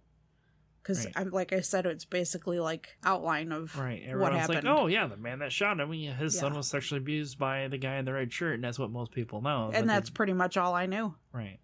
Because 0.82 1.04
Right. 1.04 1.12
I'm 1.16 1.28
like 1.30 1.52
I 1.52 1.60
said, 1.60 1.86
it's 1.86 2.04
basically 2.04 2.58
like 2.58 2.96
outline 3.04 3.52
of 3.52 3.78
Right. 3.78 4.02
what 4.16 4.32
happened. 4.32 4.64
like, 4.64 4.76
oh, 4.78 4.86
yeah, 4.88 5.06
the 5.06 5.16
man 5.16 5.38
that 5.40 5.52
shot 5.52 5.78
him, 5.78 5.92
his 5.92 6.38
son 6.38 6.54
was 6.54 6.68
sexually 6.68 6.98
abused 7.00 7.38
by 7.38 7.68
the 7.68 7.78
guy 7.78 7.96
in 7.98 8.04
the 8.04 8.12
red 8.12 8.32
shirt, 8.32 8.54
and 8.54 8.64
that's 8.64 8.78
what 8.80 8.90
most 8.90 9.12
people 9.12 9.40
know. 9.42 9.70
and 9.72 9.88
they- 9.88 9.94
that's 9.94 10.10
pretty 10.10 10.32
much 10.32 10.56
all 10.56 10.74
I 10.74 10.86
knew. 10.86 11.14
right. 11.32 11.58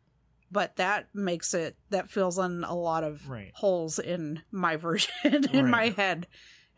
But 0.51 0.77
that 0.77 1.15
makes 1.15 1.53
it 1.53 1.77
that 1.91 2.09
fills 2.11 2.39
in 2.39 2.65
a 2.65 2.75
lot 2.75 3.05
of 3.05 3.29
holes 3.55 3.99
in 3.99 4.43
my 4.51 4.77
version 4.87 5.13
in 5.53 5.69
my 5.69 5.91
head, 5.91 6.27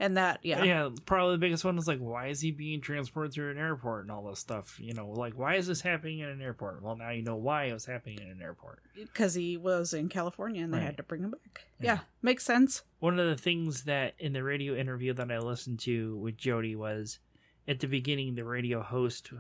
and 0.01 0.16
that 0.16 0.40
yeah, 0.42 0.64
Yeah. 0.64 0.88
probably 1.07 1.34
the 1.34 1.38
biggest 1.38 1.64
one 1.64 1.78
is 1.78 1.86
like, 1.86 2.01
why 2.01 2.26
is 2.28 2.40
he 2.40 2.51
being 2.51 2.80
transported 2.80 3.32
through 3.32 3.53
an 3.53 3.59
airport 3.59 4.03
and 4.03 4.11
all 4.11 4.24
this 4.28 4.40
stuff? 4.40 4.76
You 4.80 4.94
know, 4.94 5.09
like, 5.11 5.38
why 5.38 5.55
is 5.57 5.68
this 5.68 5.80
happening 5.80 6.18
in 6.20 6.28
an 6.28 6.40
airport? 6.42 6.82
Well, 6.82 6.96
now 6.96 7.11
you 7.11 7.22
know 7.22 7.36
why 7.36 7.64
it 7.66 7.72
was 7.74 7.84
happening 7.84 8.18
in 8.20 8.28
an 8.28 8.42
airport. 8.42 8.82
because 8.96 9.34
he 9.34 9.57
was 9.57 9.94
in 9.94 10.09
California 10.09 10.64
and 10.64 10.72
they 10.74 10.78
Right. 10.78 10.86
had 10.86 10.96
to 10.96 11.03
bring 11.05 11.22
him 11.22 11.30
back. 11.30 11.66
Yeah. 11.78 11.92
Yeah, 11.94 11.98
makes 12.22 12.44
sense. 12.44 12.82
One 12.98 13.18
of 13.20 13.28
the 13.28 13.36
things 13.36 13.84
that 13.84 14.14
in 14.18 14.32
the 14.32 14.42
radio 14.42 14.74
interview 14.74 15.12
that 15.12 15.30
I 15.30 15.38
listened 15.38 15.78
to 15.80 16.16
with 16.16 16.36
Jody 16.36 16.74
was 16.74 17.18
at 17.68 17.78
the 17.80 17.86
beginning, 17.86 18.34
the 18.34 18.44
radio 18.44 18.82
host 18.82 19.30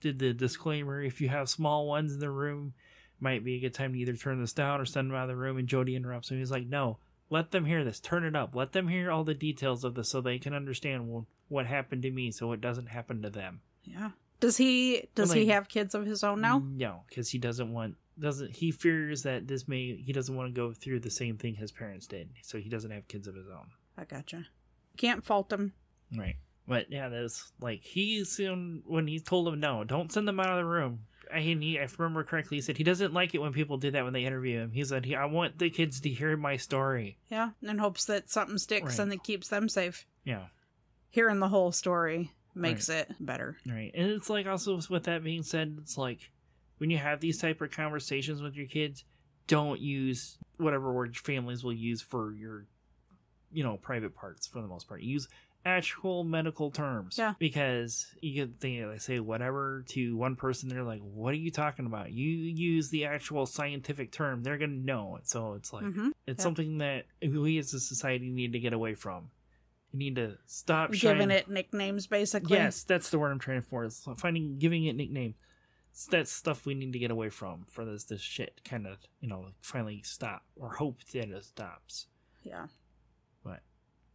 did 0.00 0.18
the 0.18 0.32
disclaimer 0.34 1.02
if 1.02 1.20
you 1.20 1.28
have 1.30 1.48
small 1.48 1.86
ones 1.88 2.12
in 2.12 2.18
the 2.20 2.30
room, 2.30 2.74
might 3.20 3.44
be 3.44 3.54
a 3.56 3.60
good 3.60 3.72
time 3.74 3.92
to 3.92 3.98
either 3.98 4.14
turn 4.16 4.40
this 4.40 4.52
down 4.52 4.80
or 4.80 4.84
send 4.84 5.08
them 5.08 5.16
out 5.16 5.22
of 5.24 5.28
the 5.28 5.36
room. 5.36 5.56
And 5.56 5.68
Jody 5.68 5.94
interrupts 5.94 6.30
him. 6.30 6.38
He's 6.38 6.50
like, 6.50 6.66
no, 6.66 6.98
let 7.32 7.50
them 7.50 7.64
hear 7.64 7.82
this. 7.82 7.98
Turn 7.98 8.24
it 8.24 8.36
up. 8.36 8.54
Let 8.54 8.72
them 8.72 8.88
hear 8.88 9.10
all 9.10 9.24
the 9.24 9.32
details 9.34 9.84
of 9.84 9.94
this 9.94 10.10
so 10.10 10.20
they 10.20 10.38
can 10.38 10.52
understand 10.52 11.10
wh- 11.10 11.50
what 11.50 11.66
happened 11.66 12.02
to 12.02 12.10
me 12.10 12.30
so 12.30 12.52
it 12.52 12.60
doesn't 12.60 12.88
happen 12.88 13.22
to 13.22 13.30
them. 13.30 13.62
Yeah. 13.84 14.10
Does 14.38 14.58
he 14.58 15.08
does 15.14 15.32
he 15.32 15.46
have 15.46 15.68
kids 15.68 15.94
of 15.94 16.04
his 16.04 16.22
own 16.22 16.40
now? 16.40 16.58
Mm, 16.58 16.76
no, 16.76 17.04
because 17.08 17.30
he 17.30 17.38
doesn't 17.38 17.72
want 17.72 17.96
doesn't 18.18 18.56
he 18.56 18.70
fears 18.70 19.22
that 19.22 19.48
this 19.48 19.66
may 19.66 19.96
he 19.96 20.12
doesn't 20.12 20.34
want 20.34 20.52
to 20.52 20.60
go 20.60 20.72
through 20.72 21.00
the 21.00 21.10
same 21.10 21.38
thing 21.38 21.54
his 21.54 21.72
parents 21.72 22.06
did, 22.06 22.28
so 22.42 22.58
he 22.58 22.68
doesn't 22.68 22.90
have 22.90 23.08
kids 23.08 23.26
of 23.26 23.34
his 23.34 23.48
own. 23.48 23.70
I 23.96 24.04
gotcha. 24.04 24.46
Can't 24.96 25.24
fault 25.24 25.52
him. 25.52 25.72
Right. 26.16 26.36
But 26.68 26.90
yeah, 26.90 27.08
that's 27.08 27.52
like 27.60 27.82
he 27.82 28.24
soon 28.24 28.82
when 28.86 29.06
he 29.06 29.20
told 29.20 29.48
him 29.48 29.60
no, 29.60 29.84
don't 29.84 30.12
send 30.12 30.28
them 30.28 30.40
out 30.40 30.50
of 30.50 30.56
the 30.56 30.64
room. 30.64 31.06
I 31.32 31.40
he, 31.40 31.76
if 31.78 31.98
I 31.98 32.02
remember 32.04 32.24
correctly, 32.24 32.56
he 32.58 32.60
said 32.62 32.76
he 32.78 32.84
doesn't 32.84 33.12
like 33.12 33.34
it 33.34 33.38
when 33.40 33.52
people 33.52 33.76
do 33.76 33.90
that 33.90 34.04
when 34.04 34.12
they 34.12 34.24
interview 34.24 34.58
him. 34.60 34.70
He 34.72 34.84
said, 34.84 35.06
"I 35.12 35.24
want 35.26 35.58
the 35.58 35.68
kids 35.70 36.00
to 36.00 36.08
hear 36.08 36.36
my 36.36 36.56
story." 36.56 37.18
Yeah, 37.30 37.50
in 37.62 37.78
hopes 37.78 38.04
that 38.06 38.30
something 38.30 38.58
sticks 38.58 38.98
Right. 38.98 39.02
and 39.02 39.12
that 39.12 39.22
keeps 39.24 39.48
them 39.48 39.68
safe. 39.68 40.06
Yeah, 40.24 40.46
Hearing 41.10 41.40
the 41.40 41.48
whole 41.48 41.72
story 41.72 42.32
makes 42.54 42.88
it 42.88 43.10
better. 43.20 43.56
right. 43.66 43.90
And 43.94 44.10
it's 44.10 44.30
like 44.30 44.46
also 44.46 44.80
with 44.88 45.04
that 45.04 45.22
being 45.24 45.42
said, 45.42 45.76
it's 45.80 45.96
like 45.98 46.30
when 46.78 46.90
you 46.90 46.98
have 46.98 47.20
these 47.20 47.38
type 47.38 47.60
of 47.60 47.70
conversations 47.70 48.40
with 48.42 48.54
your 48.56 48.66
kids, 48.66 49.04
don't 49.46 49.80
use 49.80 50.38
whatever 50.58 50.92
word 50.92 51.16
families 51.16 51.62
will 51.64 51.72
use 51.72 52.00
for 52.02 52.32
your, 52.32 52.66
you 53.52 53.62
know, 53.64 53.76
private 53.76 54.14
parts 54.14 54.46
for 54.46 54.60
the 54.62 54.68
most 54.68 54.86
part. 54.88 55.00
Use 55.02 55.28
actual 55.64 56.24
medical 56.24 56.70
terms. 56.70 57.16
Yeah. 57.18 57.34
Because 57.38 58.06
you 58.20 58.42
could 58.42 58.60
think 58.60 58.84
they 58.90 58.98
say 58.98 59.20
whatever 59.20 59.84
to 59.90 60.16
one 60.16 60.36
person, 60.36 60.68
they're 60.68 60.82
like, 60.82 61.00
"What 61.00 61.32
are 61.32 61.38
you 61.38 61.50
talking 61.50 61.86
about?" 61.86 62.12
You 62.12 62.28
use 62.28 62.90
the 62.90 63.04
actual 63.04 63.46
scientific 63.46 64.12
term, 64.12 64.42
they're 64.42 64.58
gonna 64.58 64.72
know 64.72 65.16
it. 65.16 65.28
So 65.28 65.54
it's 65.54 65.72
like 65.72 65.84
hmm 65.84 66.10
it's 66.26 66.40
Yeah. 66.40 66.42
something 66.42 66.78
that 66.78 67.06
we 67.22 67.58
as 67.58 67.72
a 67.74 67.80
society 67.80 68.28
need 68.30 68.52
to 68.52 68.58
get 68.60 68.72
away 68.72 68.94
from. 68.94 69.30
You 69.92 69.98
need 69.98 70.16
to 70.16 70.38
stop 70.46 70.90
Giving 70.92 71.18
shining- 71.18 71.30
it 71.30 71.48
nicknames, 71.48 72.06
basically. 72.06 72.56
Yes, 72.56 72.82
that's 72.82 73.10
the 73.10 73.18
word 73.18 73.30
I'm 73.30 73.38
trying 73.38 73.60
for. 73.62 73.84
Is 73.84 74.06
finding 74.16 74.58
giving 74.58 74.84
it 74.86 74.96
nickname. 74.96 75.34
That's 76.10 76.32
stuff 76.32 76.64
we 76.64 76.72
need 76.74 76.94
to 76.94 76.98
get 76.98 77.10
away 77.10 77.28
from 77.28 77.66
for 77.66 77.84
this 77.84 78.04
this 78.04 78.22
shit 78.22 78.62
kind 78.64 78.86
of 78.86 78.96
you 79.20 79.28
know 79.28 79.48
finally 79.60 80.00
stop 80.02 80.42
or 80.56 80.70
hope 80.74 81.04
that 81.12 81.28
it 81.28 81.44
stops. 81.44 82.06
Yeah. 82.42 82.68
But 83.44 83.60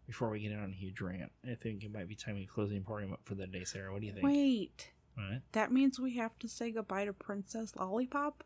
before 0.08 0.30
we 0.30 0.40
get 0.40 0.52
in 0.52 0.60
on 0.60 0.72
a 0.72 0.76
huge 0.76 1.00
rant, 1.02 1.32
I 1.46 1.56
think 1.56 1.84
it 1.84 1.94
might 1.94 2.08
be 2.08 2.16
time 2.16 2.36
we 2.36 2.46
close 2.46 2.70
the 2.70 2.78
emporium 2.78 3.14
up 3.14 3.22
for 3.26 3.36
the 3.36 3.46
day. 3.46 3.66
Sarah, 3.66 3.92
what 3.92 4.02
do 4.02 4.08
you 4.08 4.14
think? 4.14 4.26
Wait. 4.26 4.92
What? 5.16 5.42
That 5.52 5.72
means 5.72 6.00
we 6.00 6.16
have 6.16 6.38
to 6.40 6.48
say 6.48 6.72
goodbye 6.72 7.06
to 7.06 7.14
Princess 7.14 7.76
Lollipop? 7.76 8.44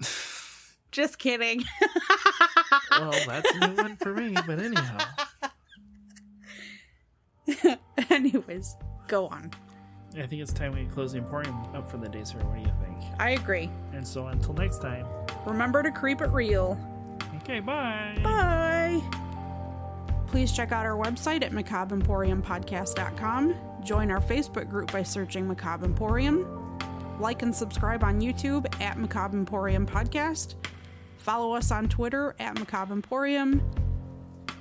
Just 0.92 1.18
kidding. 1.18 1.64
well, 2.90 3.12
that's 3.26 3.50
a 3.54 3.68
new 3.68 3.82
one 3.82 3.96
for 3.96 4.14
me. 4.14 4.34
But 4.46 4.58
anyhow, 4.60 4.98
Anyways, 8.10 8.76
go 9.08 9.26
on. 9.28 9.50
I 10.18 10.26
think 10.26 10.42
it's 10.42 10.52
time 10.52 10.72
we 10.72 10.84
close 10.86 11.12
the 11.12 11.18
emporium 11.18 11.56
up 11.74 11.90
for 11.90 11.96
the 11.96 12.08
day. 12.08 12.22
Sarah, 12.24 12.44
what 12.44 12.56
do 12.56 12.60
you 12.60 12.72
think? 12.84 13.12
I 13.18 13.30
agree. 13.30 13.70
And 13.94 14.06
so 14.06 14.26
until 14.26 14.54
next 14.54 14.82
time. 14.82 15.06
Remember 15.46 15.82
to 15.82 15.90
creep 15.90 16.20
it 16.20 16.28
real. 16.30 16.78
Okay, 17.38 17.60
bye. 17.60 18.18
Bye. 18.22 19.02
Please 20.32 20.50
check 20.50 20.72
out 20.72 20.84
our 20.86 20.96
website 20.96 21.44
at 21.44 21.52
macabreemporiumpodcast.com. 21.52 23.54
Join 23.84 24.10
our 24.10 24.22
Facebook 24.22 24.70
group 24.70 24.90
by 24.90 25.02
searching 25.02 25.46
Macabre 25.46 25.84
Emporium. 25.84 26.78
Like 27.20 27.42
and 27.42 27.54
subscribe 27.54 28.02
on 28.02 28.18
YouTube 28.18 28.64
at 28.80 28.98
Macabre 28.98 29.36
Emporium 29.36 29.86
Podcast. 29.86 30.54
Follow 31.18 31.54
us 31.54 31.70
on 31.70 31.86
Twitter 31.86 32.34
at 32.40 32.58
Macabre 32.58 32.94
Emporium. 32.94 33.60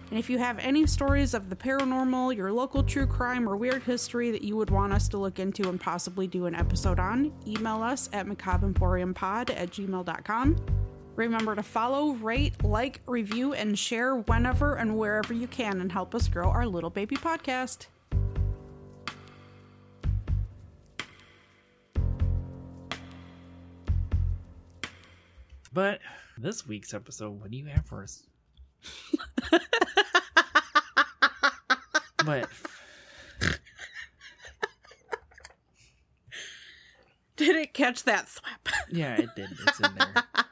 And 0.09 0.19
if 0.19 0.30
you 0.30 0.39
have 0.39 0.59
any 0.59 0.86
stories 0.88 1.34
of 1.34 1.49
the 1.49 1.55
paranormal, 1.55 2.36
your 2.36 2.51
local 2.51 2.84
true 2.84 3.07
crime, 3.07 3.47
or 3.47 3.55
weird 3.55 3.84
history 3.84 4.30
that 4.32 4.41
you 4.41 4.57
would 4.57 4.72
want 4.72 4.91
us 4.91 5.07
to 5.07 5.17
look 5.17 5.39
into 5.39 5.69
and 5.69 5.80
possibly 5.80 6.28
do 6.28 6.47
an 6.47 6.55
episode 6.55 6.99
on, 6.99 7.32
email 7.47 7.82
us 7.82 8.09
at 8.11 8.26
macabreemporiumpod 8.26 9.55
at 9.55 9.69
gmail.com. 9.69 10.81
Remember 11.16 11.55
to 11.55 11.64
follow, 11.64 12.12
rate, 12.12 12.64
like, 12.64 13.01
review, 13.05 13.53
and 13.53 13.78
share 13.78 14.16
whenever 14.16 14.76
and 14.76 14.97
wherever 14.97 15.34
you 15.34 15.47
can 15.47 15.82
and 15.82 15.91
help 15.91 16.16
us 16.16 16.28
grow 16.28 16.49
our 16.49 16.66
little 16.66 16.89
baby 16.89 17.16
podcast. 17.16 17.88
But 25.74 25.99
this 26.38 26.68
week's 26.68 26.93
episode, 26.93 27.39
what 27.39 27.51
do 27.51 27.57
you 27.57 27.66
have 27.66 27.86
for 27.86 28.03
us? 28.03 28.24
but 32.26 32.49
Did 37.38 37.55
it 37.55 37.74
catch 37.74 38.03
that 38.03 38.28
thwap? 38.28 38.72
yeah, 38.91 39.16
it 39.16 39.30
did. 39.36 39.49
It's 39.66 39.80
in 39.80 39.95
there. 39.95 40.14